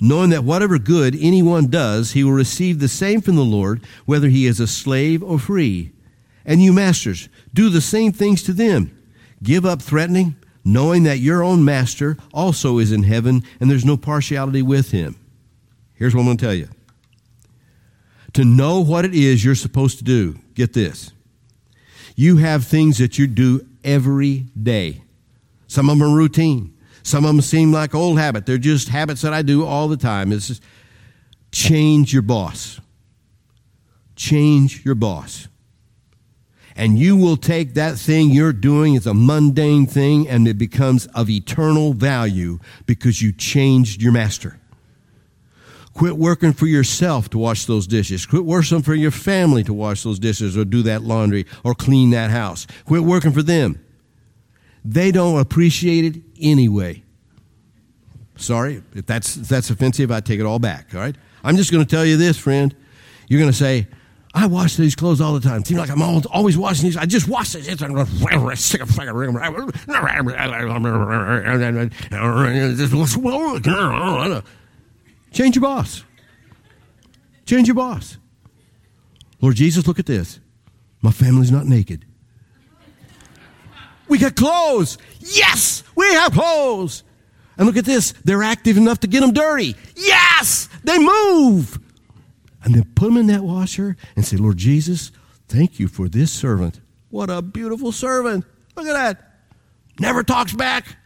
knowing 0.00 0.30
that 0.30 0.44
whatever 0.44 0.78
good 0.78 1.16
anyone 1.18 1.68
does, 1.68 2.12
he 2.12 2.24
will 2.24 2.32
receive 2.32 2.78
the 2.78 2.88
same 2.88 3.20
from 3.20 3.36
the 3.36 3.42
Lord, 3.42 3.82
whether 4.04 4.28
he 4.28 4.46
is 4.46 4.60
a 4.60 4.66
slave 4.66 5.22
or 5.22 5.38
free. 5.38 5.92
And 6.44 6.62
you 6.62 6.72
masters, 6.72 7.28
do 7.52 7.68
the 7.68 7.80
same 7.80 8.12
things 8.12 8.42
to 8.44 8.52
them 8.52 8.96
Give 9.42 9.64
up 9.64 9.80
threatening, 9.80 10.36
knowing 10.64 11.04
that 11.04 11.18
your 11.18 11.42
own 11.42 11.64
master 11.64 12.16
also 12.32 12.78
is 12.78 12.92
in 12.92 13.04
heaven 13.04 13.42
and 13.58 13.70
there's 13.70 13.84
no 13.84 13.96
partiality 13.96 14.62
with 14.62 14.90
him. 14.90 15.16
Here's 15.94 16.14
what 16.14 16.22
I'm 16.22 16.26
going 16.26 16.36
to 16.36 16.44
tell 16.44 16.54
you. 16.54 16.68
To 18.34 18.44
know 18.44 18.80
what 18.80 19.04
it 19.04 19.14
is 19.14 19.44
you're 19.44 19.54
supposed 19.54 19.98
to 19.98 20.04
do, 20.04 20.38
get 20.54 20.72
this. 20.72 21.12
You 22.14 22.36
have 22.36 22.64
things 22.64 22.98
that 22.98 23.18
you 23.18 23.26
do 23.26 23.66
every 23.82 24.46
day. 24.60 25.02
Some 25.66 25.88
of 25.88 25.98
them 25.98 26.08
are 26.08 26.14
routine. 26.14 26.76
Some 27.02 27.24
of 27.24 27.28
them 27.28 27.40
seem 27.40 27.72
like 27.72 27.94
old 27.94 28.18
habit. 28.18 28.46
They're 28.46 28.58
just 28.58 28.88
habits 28.88 29.22
that 29.22 29.32
I 29.32 29.42
do 29.42 29.64
all 29.64 29.88
the 29.88 29.96
time. 29.96 30.32
It's 30.32 30.48
just 30.48 30.62
change 31.50 32.12
your 32.12 32.22
boss. 32.22 32.78
Change 34.16 34.84
your 34.84 34.94
boss 34.94 35.48
and 36.76 36.98
you 36.98 37.16
will 37.16 37.36
take 37.36 37.74
that 37.74 37.98
thing 37.98 38.30
you're 38.30 38.52
doing 38.52 38.96
as 38.96 39.06
a 39.06 39.14
mundane 39.14 39.86
thing 39.86 40.28
and 40.28 40.46
it 40.46 40.58
becomes 40.58 41.06
of 41.08 41.28
eternal 41.28 41.92
value 41.92 42.58
because 42.86 43.20
you 43.20 43.32
changed 43.32 44.00
your 44.02 44.12
master. 44.12 44.58
Quit 45.92 46.16
working 46.16 46.52
for 46.52 46.66
yourself 46.66 47.28
to 47.30 47.38
wash 47.38 47.66
those 47.66 47.86
dishes. 47.86 48.24
Quit 48.24 48.44
working 48.44 48.82
for 48.82 48.94
your 48.94 49.10
family 49.10 49.64
to 49.64 49.74
wash 49.74 50.02
those 50.02 50.18
dishes 50.18 50.56
or 50.56 50.64
do 50.64 50.82
that 50.82 51.02
laundry 51.02 51.46
or 51.64 51.74
clean 51.74 52.10
that 52.10 52.30
house. 52.30 52.66
Quit 52.86 53.02
working 53.02 53.32
for 53.32 53.42
them. 53.42 53.84
They 54.84 55.10
don't 55.10 55.40
appreciate 55.40 56.04
it 56.04 56.22
anyway. 56.40 57.02
Sorry, 58.36 58.82
if 58.94 59.04
that's, 59.04 59.36
if 59.36 59.48
that's 59.48 59.68
offensive, 59.68 60.10
I 60.10 60.20
take 60.20 60.40
it 60.40 60.46
all 60.46 60.58
back, 60.58 60.94
all 60.94 61.00
right? 61.00 61.14
I'm 61.44 61.56
just 61.56 61.70
going 61.70 61.84
to 61.84 61.90
tell 61.90 62.06
you 62.06 62.16
this, 62.16 62.38
friend. 62.38 62.74
You're 63.28 63.40
going 63.40 63.52
to 63.52 63.56
say, 63.56 63.86
I 64.32 64.46
wash 64.46 64.76
these 64.76 64.94
clothes 64.94 65.20
all 65.20 65.34
the 65.34 65.40
time. 65.40 65.64
Seems 65.64 65.80
like 65.80 65.90
I'm 65.90 66.02
always 66.02 66.56
washing 66.56 66.84
these. 66.84 66.96
I 66.96 67.04
just 67.04 67.26
wash 67.26 67.52
these. 67.52 67.66
Change 75.32 75.56
your 75.56 75.62
boss. 75.62 76.04
Change 77.44 77.66
your 77.66 77.74
boss. 77.74 78.18
Lord 79.40 79.56
Jesus, 79.56 79.86
look 79.88 79.98
at 79.98 80.06
this. 80.06 80.38
My 81.02 81.10
family's 81.10 81.50
not 81.50 81.66
naked. 81.66 82.04
We 84.06 84.18
got 84.18 84.36
clothes. 84.36 84.98
Yes, 85.20 85.82
we 85.96 86.06
have 86.14 86.32
clothes. 86.32 87.02
And 87.56 87.66
look 87.66 87.76
at 87.76 87.84
this. 87.84 88.12
They're 88.24 88.42
active 88.42 88.76
enough 88.76 89.00
to 89.00 89.06
get 89.06 89.20
them 89.20 89.32
dirty. 89.32 89.74
Yes, 89.96 90.68
they 90.84 90.98
move 90.98 91.78
and 92.62 92.74
then 92.74 92.84
put 92.94 93.06
them 93.06 93.16
in 93.16 93.26
that 93.28 93.42
washer 93.42 93.96
and 94.16 94.24
say, 94.24 94.36
Lord 94.36 94.56
Jesus, 94.56 95.12
thank 95.48 95.78
you 95.78 95.88
for 95.88 96.08
this 96.08 96.30
servant. 96.30 96.80
What 97.10 97.30
a 97.30 97.42
beautiful 97.42 97.92
servant. 97.92 98.44
Look 98.76 98.86
at 98.86 98.92
that. 98.92 99.26
Never 99.98 100.22
talks 100.22 100.52
back, 100.52 100.96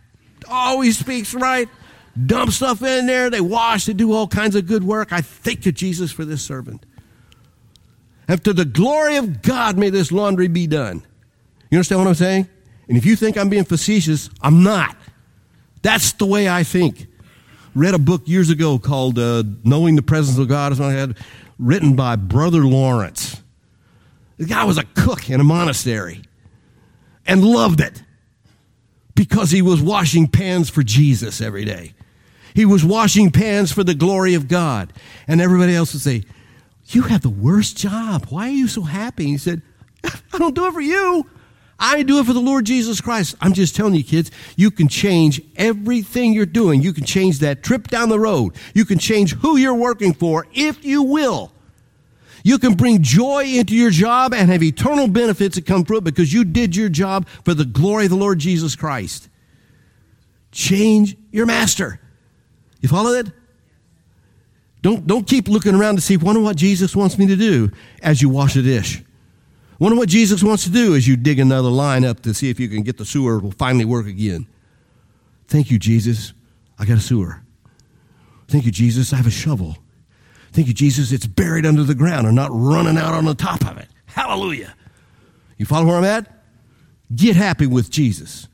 always 0.49 0.99
speaks 0.99 1.35
right, 1.35 1.69
dump 2.27 2.53
stuff 2.53 2.83
in 2.83 3.07
there. 3.07 3.31
They 3.31 3.41
wash, 3.41 3.87
they 3.87 3.93
do 3.93 4.13
all 4.13 4.29
kinds 4.29 4.55
of 4.55 4.67
good 4.67 4.85
work. 4.85 5.13
I 5.13 5.21
thank 5.21 5.67
you, 5.67 5.73
Jesus, 5.73 6.13
for 6.13 6.25
this 6.25 6.43
servant. 6.43 6.87
To 8.29 8.53
the 8.53 8.65
glory 8.65 9.17
of 9.17 9.43
God, 9.43 9.77
may 9.77 9.91
this 9.91 10.13
laundry 10.13 10.49
be 10.49 10.67
done. 10.67 11.05
You 11.71 11.79
understand 11.79 12.01
what 12.01 12.09
I'm 12.09 12.15
saying? 12.15 12.49
And 12.89 12.97
if 12.97 13.05
you 13.05 13.17
think 13.17 13.37
I'm 13.37 13.49
being 13.49 13.65
facetious, 13.65 14.31
I'm 14.41 14.63
not. 14.63 14.97
That's 15.83 16.13
the 16.13 16.27
way 16.27 16.49
I 16.49 16.63
think. 16.63 17.07
Read 17.75 17.95
a 17.95 17.99
book 17.99 18.23
years 18.27 18.51
ago 18.51 18.79
called 18.79 19.19
uh, 19.19 19.43
Knowing 19.65 19.97
the 19.97 20.03
Presence 20.03 20.39
of 20.39 20.49
God, 20.49 20.81
I 20.81 20.93
had, 20.93 21.17
written 21.59 21.97
by 21.97 22.17
Brother 22.17 22.65
Lawrence. 22.65 23.43
The 24.39 24.47
guy 24.47 24.65
was 24.65 24.79
a 24.79 24.85
cook 24.85 25.31
in 25.31 25.41
a 25.41 25.45
monastery 25.45 26.23
and 27.27 27.45
loved 27.45 27.81
it 27.81 28.03
because 29.15 29.51
he 29.51 29.63
was 29.63 29.81
washing 29.81 30.27
pans 30.27 30.69
for 30.69 30.83
Jesus 30.83 31.41
every 31.41 31.65
day. 31.65 31.95
He 32.55 32.65
was 32.65 32.85
washing 32.85 33.31
pans 33.31 33.73
for 33.73 33.83
the 33.85 33.95
glory 33.95 34.35
of 34.35 34.49
God. 34.49 34.93
And 35.27 35.41
everybody 35.41 35.75
else 35.75 35.93
would 35.93 36.03
say, 36.03 36.23
You 36.87 37.03
have 37.03 37.23
the 37.23 37.31
worst 37.31 37.77
job. 37.77 38.27
Why 38.29 38.49
are 38.49 38.53
you 38.53 38.69
so 38.69 38.83
happy? 38.83 39.27
He 39.27 39.39
said, 39.39 39.63
I 40.05 40.39
don't 40.39 40.55
do 40.55 40.67
it 40.67 40.73
for 40.73 40.81
you. 40.81 41.29
I 41.87 42.03
do 42.03 42.19
it 42.19 42.25
for 42.25 42.33
the 42.33 42.41
Lord 42.41 42.65
Jesus 42.65 43.03
Christ. 43.03 43.37
I'm 43.43 43.53
just 43.53 43.77
telling 43.77 43.95
you, 43.95 44.03
kids, 44.03 44.31
you 44.57 44.71
can 44.71 44.89
change 44.89 45.43
everything 45.55 46.33
you're 46.33 46.47
doing. 46.47 46.81
You 46.81 46.95
can 46.95 47.05
change 47.05 47.41
that 47.41 47.63
trip 47.63 47.89
down 47.89 48.09
the 48.09 48.19
road. 48.19 48.55
You 48.73 48.87
can 48.87 48.99
change 48.99 49.35
who 49.35 49.59
you're 49.59 49.75
working 49.75 50.15
for 50.15 50.47
if 50.55 50.83
you 50.83 51.03
will. 51.03 51.53
You 52.43 52.59
can 52.59 52.73
bring 52.73 53.03
joy 53.03 53.45
into 53.45 53.77
your 53.77 53.91
job 53.91 54.33
and 54.33 54.51
have 54.51 54.63
eternal 54.63 55.09
benefits 55.09 55.57
that 55.57 55.67
come 55.67 55.85
through 55.85 55.99
it 55.99 56.05
because 56.05 56.33
you 56.33 56.47
did 56.47 56.75
your 56.75 56.89
job 56.89 57.29
for 57.45 57.53
the 57.53 57.67
glory 57.67 58.05
of 58.05 58.11
the 58.11 58.17
Lord 58.17 58.39
Jesus 58.39 58.75
Christ. 58.75 59.29
Change 60.53 61.19
your 61.33 61.45
master. 61.45 62.01
You 62.81 62.89
follow 62.89 63.13
that? 63.13 63.31
Don't, 64.81 65.07
don't 65.07 65.27
keep 65.27 65.49
looking 65.49 65.75
around 65.75 65.97
to 65.97 66.01
see, 66.01 66.17
wonder 66.17 66.41
what 66.41 66.57
Jesus 66.57 66.97
wants 66.97 67.19
me 67.19 67.27
to 67.27 67.37
do 67.37 67.71
as 68.03 68.23
you 68.23 68.31
wash 68.31 68.57
a 68.57 68.63
dish. 68.63 69.04
Wonder 69.85 69.99
what 69.99 70.09
Jesus 70.09 70.43
wants 70.43 70.65
to 70.65 70.71
do 70.71 70.97
as 70.97 71.07
you 71.07 71.15
dig 71.15 71.39
another 71.39 71.69
line 71.69 72.07
up 72.07 72.21
to 72.21 72.33
see 72.33 72.49
if 72.49 72.59
you 72.59 72.69
can 72.69 72.85
get 72.85 72.97
the 72.97 73.05
sewer 73.05 73.39
will 73.39 73.51
finally 73.51 73.85
work 73.85 74.07
again. 74.07 74.47
Thank 75.47 75.71
you, 75.71 75.79
Jesus. 75.79 76.33
I 76.79 76.87
got 76.87 76.97
a 76.97 77.03
sewer. 77.03 77.43
Thank 78.49 78.65
you, 78.65 78.71
Jesus. 78.71 79.13
I 79.13 79.17
have 79.17 79.27
a 79.27 79.31
shovel. 79.31 79.77
Thank 80.53 80.69
you, 80.69 80.73
Jesus. 80.73 81.13
It's 81.13 81.27
buried 81.27 81.67
under 81.67 81.83
the 81.83 81.95
ground 81.95 82.27
and 82.27 82.35
not 82.35 82.49
running 82.51 82.97
out 82.97 83.13
on 83.13 83.27
the 83.27 83.35
top 83.35 83.61
of 83.67 83.77
it. 83.77 83.89
Hallelujah. 84.07 84.75
You 85.59 85.67
follow 85.67 85.85
where 85.85 85.99
I'm 85.99 86.05
at? 86.05 86.33
Get 87.15 87.37
happy 87.37 87.67
with 87.67 87.91
Jesus. 87.91 88.49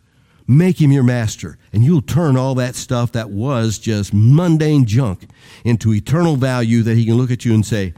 Make 0.48 0.80
him 0.80 0.90
your 0.90 1.04
master, 1.04 1.58
and 1.72 1.84
you'll 1.84 2.02
turn 2.02 2.36
all 2.36 2.56
that 2.56 2.74
stuff 2.74 3.12
that 3.12 3.30
was 3.30 3.78
just 3.78 4.12
mundane 4.12 4.84
junk 4.84 5.28
into 5.64 5.94
eternal 5.94 6.34
value 6.34 6.82
that 6.82 6.96
he 6.96 7.06
can 7.06 7.14
look 7.14 7.30
at 7.30 7.44
you 7.44 7.54
and 7.54 7.64
say, 7.64 7.94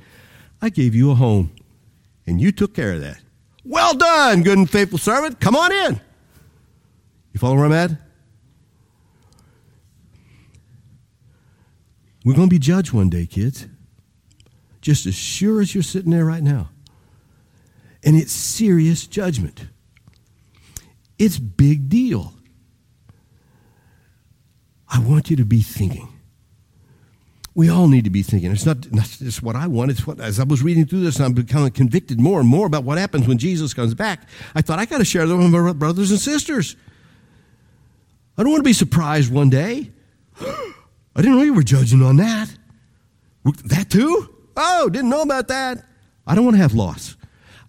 I 0.60 0.68
gave 0.68 0.94
you 0.94 1.10
a 1.10 1.14
home 1.14 1.50
and 2.26 2.40
you 2.40 2.52
took 2.52 2.74
care 2.74 2.92
of 2.92 3.00
that. 3.00 3.20
Well 3.64 3.94
done, 3.94 4.42
good 4.42 4.58
and 4.58 4.68
faithful 4.68 4.98
servant. 4.98 5.40
Come 5.40 5.56
on 5.56 5.72
in. 5.72 6.00
You 7.32 7.40
follow 7.40 7.56
where 7.56 7.64
I'm 7.64 7.72
at? 7.72 7.92
We're 12.24 12.34
going 12.34 12.48
to 12.48 12.54
be 12.54 12.58
judged 12.58 12.92
one 12.92 13.08
day, 13.08 13.26
kids. 13.26 13.66
Just 14.80 15.06
as 15.06 15.14
sure 15.14 15.60
as 15.60 15.74
you're 15.74 15.82
sitting 15.82 16.10
there 16.10 16.24
right 16.24 16.42
now. 16.42 16.70
And 18.04 18.16
it's 18.16 18.32
serious 18.32 19.06
judgment. 19.06 19.66
It's 21.18 21.38
big 21.38 21.88
deal. 21.88 22.34
I 24.88 24.98
want 24.98 25.30
you 25.30 25.36
to 25.36 25.44
be 25.44 25.62
thinking 25.62 26.11
we 27.54 27.68
all 27.68 27.86
need 27.86 28.04
to 28.04 28.10
be 28.10 28.22
thinking. 28.22 28.50
It's 28.50 28.64
not, 28.64 28.90
not 28.92 29.06
just 29.06 29.42
what 29.42 29.56
I 29.56 29.66
want. 29.66 29.90
It's 29.90 30.06
what, 30.06 30.20
as 30.20 30.40
I 30.40 30.44
was 30.44 30.62
reading 30.62 30.86
through 30.86 31.00
this, 31.00 31.20
I'm 31.20 31.34
becoming 31.34 31.70
convicted 31.70 32.18
more 32.18 32.40
and 32.40 32.48
more 32.48 32.66
about 32.66 32.84
what 32.84 32.96
happens 32.96 33.28
when 33.28 33.38
Jesus 33.38 33.74
comes 33.74 33.94
back. 33.94 34.26
I 34.54 34.62
thought 34.62 34.78
I 34.78 34.86
got 34.86 34.98
to 34.98 35.04
share 35.04 35.26
that 35.26 35.36
with 35.36 35.50
my 35.50 35.72
brothers 35.72 36.10
and 36.10 36.18
sisters. 36.18 36.76
I 38.38 38.42
don't 38.42 38.52
want 38.52 38.60
to 38.60 38.68
be 38.68 38.72
surprised 38.72 39.30
one 39.30 39.50
day. 39.50 39.90
I 40.40 41.20
didn't 41.20 41.36
know 41.36 41.42
you 41.42 41.52
were 41.52 41.62
judging 41.62 42.02
on 42.02 42.16
that. 42.16 42.48
That 43.64 43.90
too? 43.90 44.34
Oh, 44.56 44.88
didn't 44.88 45.10
know 45.10 45.22
about 45.22 45.48
that. 45.48 45.84
I 46.26 46.34
don't 46.34 46.44
want 46.44 46.56
to 46.56 46.62
have 46.62 46.72
loss. 46.72 47.16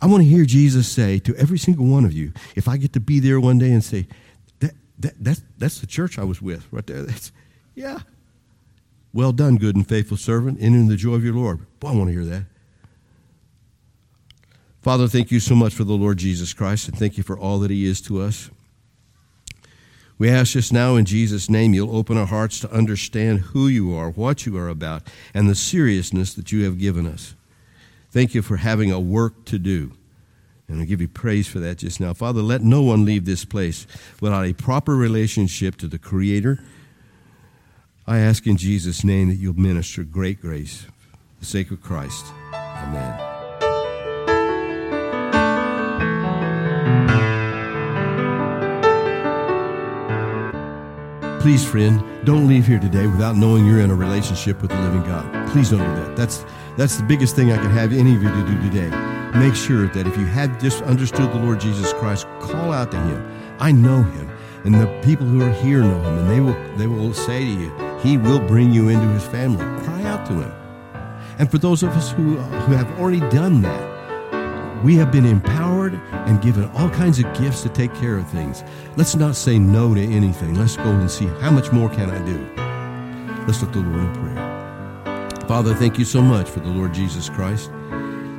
I 0.01 0.05
want 0.05 0.23
to 0.23 0.29
hear 0.29 0.45
Jesus 0.45 0.88
say 0.88 1.19
to 1.19 1.36
every 1.36 1.57
single 1.57 1.86
one 1.86 2.05
of 2.05 2.13
you, 2.13 2.31
if 2.55 2.67
I 2.67 2.77
get 2.77 2.93
to 2.93 2.99
be 2.99 3.19
there 3.19 3.39
one 3.39 3.57
day 3.57 3.71
and 3.71 3.84
say, 3.84 4.07
that, 4.59 4.73
that, 4.99 5.13
that's, 5.19 5.41
that's 5.57 5.79
the 5.79 5.88
church 5.88 6.17
I 6.17 6.23
was 6.23 6.41
with 6.41 6.67
right 6.71 6.86
there. 6.86 7.03
That's, 7.03 7.31
yeah, 7.75 7.99
well 9.14 9.32
done, 9.32 9.57
good 9.57 9.76
and 9.76 9.88
faithful 9.88 10.18
servant, 10.18 10.57
enter 10.59 10.78
in 10.78 10.88
the 10.88 10.95
joy 10.95 11.14
of 11.14 11.24
your 11.24 11.36
Lord. 11.36 11.59
Boy, 11.80 11.89
I 11.89 11.95
want 11.95 12.09
to 12.09 12.14
hear 12.14 12.26
that. 12.26 12.45
Father, 14.82 15.07
thank 15.07 15.32
you 15.32 15.39
so 15.39 15.55
much 15.55 15.74
for 15.74 15.86
the 15.86 15.93
Lord 15.93 16.18
Jesus 16.18 16.53
Christ, 16.53 16.89
and 16.89 16.97
thank 16.97 17.16
you 17.16 17.24
for 17.24 17.38
all 17.38 17.59
that 17.59 17.72
he 17.72 17.86
is 17.86 18.01
to 18.01 18.22
us. 18.22 18.49
We 20.18 20.30
ask 20.30 20.53
just 20.53 20.74
now 20.74 20.95
in 20.95 21.05
Jesus' 21.05 21.49
name 21.49 21.74
you'll 21.74 21.95
open 21.95 22.18
our 22.18 22.26
hearts 22.26 22.59
to 22.61 22.72
understand 22.72 23.39
who 23.39 23.68
you 23.68 23.95
are, 23.95 24.09
what 24.09 24.45
you 24.45 24.57
are 24.57 24.68
about, 24.68 25.03
and 25.34 25.49
the 25.49 25.55
seriousness 25.55 26.34
that 26.34 26.51
you 26.51 26.66
have 26.66 26.80
given 26.80 27.07
us. 27.07 27.36
Thank 28.11 28.36
you 28.36 28.41
for 28.41 28.57
having 28.57 28.91
a 28.91 28.99
work 28.99 29.45
to 29.45 29.57
do. 29.57 29.93
And 30.68 30.82
I 30.82 30.86
give 30.86 31.01
you 31.01 31.07
praise 31.07 31.47
for 31.47 31.59
that 31.59 31.80
just 31.80 31.99
now. 31.99 32.14
Father, 32.14 32.41
let 32.41 32.61
no 32.61 32.82
one 32.82 33.05
leave 33.05 33.26
this 33.26 33.43
place 33.45 33.88
without 34.22 34.45
a 34.45 34.53
proper 34.53 34.95
relationship 34.95 35.78
to 35.78 35.88
the 35.88 35.99
Creator 35.99 36.64
I 38.05 38.19
ask 38.19 38.45
in 38.45 38.57
Jesus' 38.57 39.05
name 39.05 39.29
that 39.29 39.35
you'll 39.35 39.53
minister 39.53 40.03
great 40.03 40.41
grace 40.41 40.81
for 40.81 40.91
the 41.39 41.45
sake 41.45 41.71
of 41.71 41.81
Christ. 41.81 42.25
Amen. 42.53 43.29
Please, 51.39 51.65
friend, 51.65 52.03
don't 52.25 52.47
leave 52.47 52.67
here 52.67 52.79
today 52.79 53.07
without 53.07 53.37
knowing 53.37 53.65
you're 53.65 53.79
in 53.79 53.89
a 53.89 53.95
relationship 53.95 54.61
with 54.61 54.71
the 54.71 54.79
living 54.81 55.03
God. 55.03 55.49
Please 55.51 55.69
don't 55.69 55.79
do 55.79 56.01
that. 56.01 56.17
That's, 56.17 56.45
that's 56.77 56.97
the 56.97 57.03
biggest 57.03 57.37
thing 57.37 57.53
I 57.53 57.57
can 57.57 57.71
have 57.71 57.93
any 57.93 58.15
of 58.15 58.21
you 58.21 58.29
to 58.29 58.45
do 58.45 58.69
today. 58.69 58.89
Make 59.39 59.55
sure 59.55 59.87
that 59.87 60.07
if 60.07 60.17
you 60.17 60.25
have 60.25 60.61
just 60.61 60.83
understood 60.83 61.31
the 61.31 61.39
Lord 61.39 61.61
Jesus 61.61 61.93
Christ, 61.93 62.27
call 62.41 62.73
out 62.73 62.91
to 62.91 62.97
Him. 62.97 63.55
I 63.59 63.71
know 63.71 64.03
Him, 64.03 64.29
and 64.65 64.75
the 64.75 64.87
people 65.05 65.25
who 65.25 65.41
are 65.41 65.51
here 65.51 65.81
know 65.81 66.01
Him, 66.01 66.19
and 66.19 66.29
they 66.29 66.41
will, 66.41 66.77
they 66.77 66.87
will 66.87 67.13
say 67.13 67.39
to 67.39 67.51
you, 67.51 67.92
he 68.03 68.17
will 68.17 68.39
bring 68.39 68.71
you 68.71 68.89
into 68.89 69.07
his 69.07 69.23
family. 69.23 69.63
Cry 69.83 70.03
out 70.03 70.25
to 70.27 70.33
him. 70.33 70.51
And 71.39 71.49
for 71.49 71.57
those 71.57 71.81
of 71.81 71.89
us 71.91 72.11
who, 72.11 72.37
uh, 72.37 72.43
who 72.61 72.73
have 72.73 72.99
already 72.99 73.21
done 73.31 73.61
that, 73.61 74.83
we 74.83 74.95
have 74.95 75.11
been 75.11 75.25
empowered 75.25 75.93
and 76.11 76.41
given 76.41 76.69
all 76.71 76.89
kinds 76.89 77.17
of 77.17 77.33
gifts 77.37 77.63
to 77.63 77.69
take 77.69 77.93
care 77.95 78.17
of 78.17 78.29
things. 78.29 78.63
Let's 78.97 79.15
not 79.15 79.37
say 79.37 79.57
no 79.57 79.95
to 79.95 80.01
anything. 80.01 80.55
Let's 80.55 80.75
go 80.75 80.83
and 80.83 81.09
see 81.09 81.27
how 81.39 81.51
much 81.51 81.71
more 81.71 81.89
can 81.89 82.09
I 82.09 82.23
do. 82.25 83.43
Let's 83.47 83.61
look 83.61 83.71
to 83.73 83.81
the 83.81 83.87
Lord 83.87 84.03
in 84.03 84.13
prayer. 84.13 85.47
Father, 85.47 85.73
thank 85.73 85.97
you 85.97 86.05
so 86.05 86.21
much 86.21 86.49
for 86.49 86.59
the 86.59 86.69
Lord 86.69 86.93
Jesus 86.93 87.29
Christ. 87.29 87.71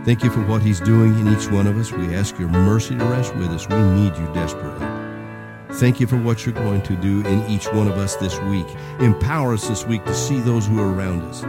Thank 0.04 0.22
you 0.22 0.30
for 0.30 0.42
what 0.42 0.60
he's 0.60 0.80
doing 0.80 1.18
in 1.18 1.28
each 1.28 1.50
one 1.50 1.66
of 1.66 1.78
us. 1.78 1.90
We 1.90 2.14
ask 2.14 2.38
your 2.38 2.48
mercy 2.48 2.96
to 2.96 3.04
rest 3.04 3.34
with 3.36 3.48
us. 3.48 3.66
We 3.66 3.76
need 3.76 4.14
you 4.16 4.26
desperately. 4.34 4.93
Thank 5.74 5.98
you 5.98 6.06
for 6.06 6.16
what 6.16 6.46
you're 6.46 6.54
going 6.54 6.82
to 6.82 6.94
do 6.94 7.26
in 7.26 7.44
each 7.50 7.66
one 7.66 7.88
of 7.88 7.98
us 7.98 8.14
this 8.14 8.38
week. 8.42 8.66
Empower 9.00 9.54
us 9.54 9.66
this 9.66 9.84
week 9.84 10.04
to 10.04 10.14
see 10.14 10.38
those 10.38 10.68
who 10.68 10.78
are 10.80 10.94
around 10.94 11.22
us. 11.22 11.40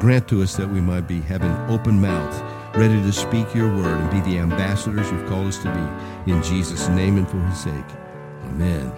Grant 0.00 0.28
to 0.28 0.40
us 0.40 0.54
that 0.54 0.70
we 0.70 0.80
might 0.80 1.08
be 1.08 1.20
having 1.20 1.50
open 1.68 2.00
mouth, 2.00 2.76
ready 2.76 3.02
to 3.02 3.12
speak 3.12 3.52
your 3.52 3.68
word 3.74 4.00
and 4.00 4.10
be 4.10 4.20
the 4.20 4.38
ambassadors 4.38 5.10
you've 5.10 5.28
called 5.28 5.48
us 5.48 5.58
to 5.58 5.64
be. 5.64 6.32
In 6.32 6.40
Jesus' 6.44 6.88
name 6.90 7.18
and 7.18 7.28
for 7.28 7.40
his 7.40 7.58
sake. 7.58 7.74
Amen. 8.44 8.92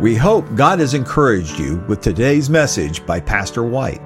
We 0.00 0.16
hope 0.16 0.52
God 0.56 0.80
has 0.80 0.94
encouraged 0.94 1.56
you 1.60 1.76
with 1.86 2.00
today's 2.00 2.50
message 2.50 3.06
by 3.06 3.20
Pastor 3.20 3.62
White. 3.62 4.02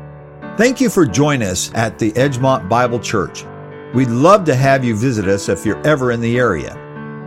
Thank 0.58 0.82
you 0.82 0.90
for 0.90 1.06
joining 1.06 1.48
us 1.48 1.72
at 1.74 1.98
the 1.98 2.12
Edgemont 2.12 2.68
Bible 2.68 3.00
Church. 3.00 3.46
We'd 3.94 4.08
love 4.10 4.44
to 4.44 4.54
have 4.54 4.84
you 4.84 4.94
visit 4.94 5.26
us 5.26 5.48
if 5.48 5.64
you're 5.64 5.80
ever 5.86 6.12
in 6.12 6.20
the 6.20 6.38
area. 6.38 6.81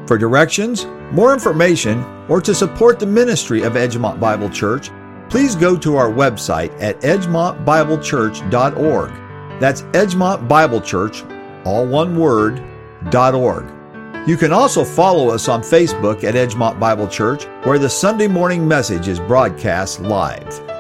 For 0.08 0.18
directions, 0.18 0.86
more 1.12 1.34
information, 1.34 2.04
or 2.30 2.40
to 2.42 2.54
support 2.54 3.00
the 3.00 3.06
ministry 3.06 3.64
of 3.64 3.74
Edgemont 3.74 4.20
Bible 4.20 4.50
Church, 4.50 4.90
please 5.30 5.56
go 5.56 5.78
to 5.78 5.96
our 5.96 6.10
website 6.10 6.72
at 6.82 7.00
edgemontbiblechurch.org. 7.02 9.12
That's 9.60 9.82
Edgemont 9.82 10.48
Bible 10.48 10.82
Church, 10.82 11.24
all 11.66 11.88
one 11.88 12.20
word, 12.20 12.64
.org. 13.14 13.72
You 14.28 14.38
can 14.38 14.52
also 14.52 14.84
follow 14.84 15.30
us 15.30 15.48
on 15.48 15.62
Facebook 15.62 16.24
at 16.24 16.34
Edgemont 16.36 16.80
Bible 16.80 17.08
Church, 17.08 17.46
where 17.66 17.80
the 17.80 17.90
Sunday 17.90 18.28
morning 18.28 18.68
message 18.68 19.08
is 19.08 19.20
broadcast 19.20 20.02
live. 20.02 20.75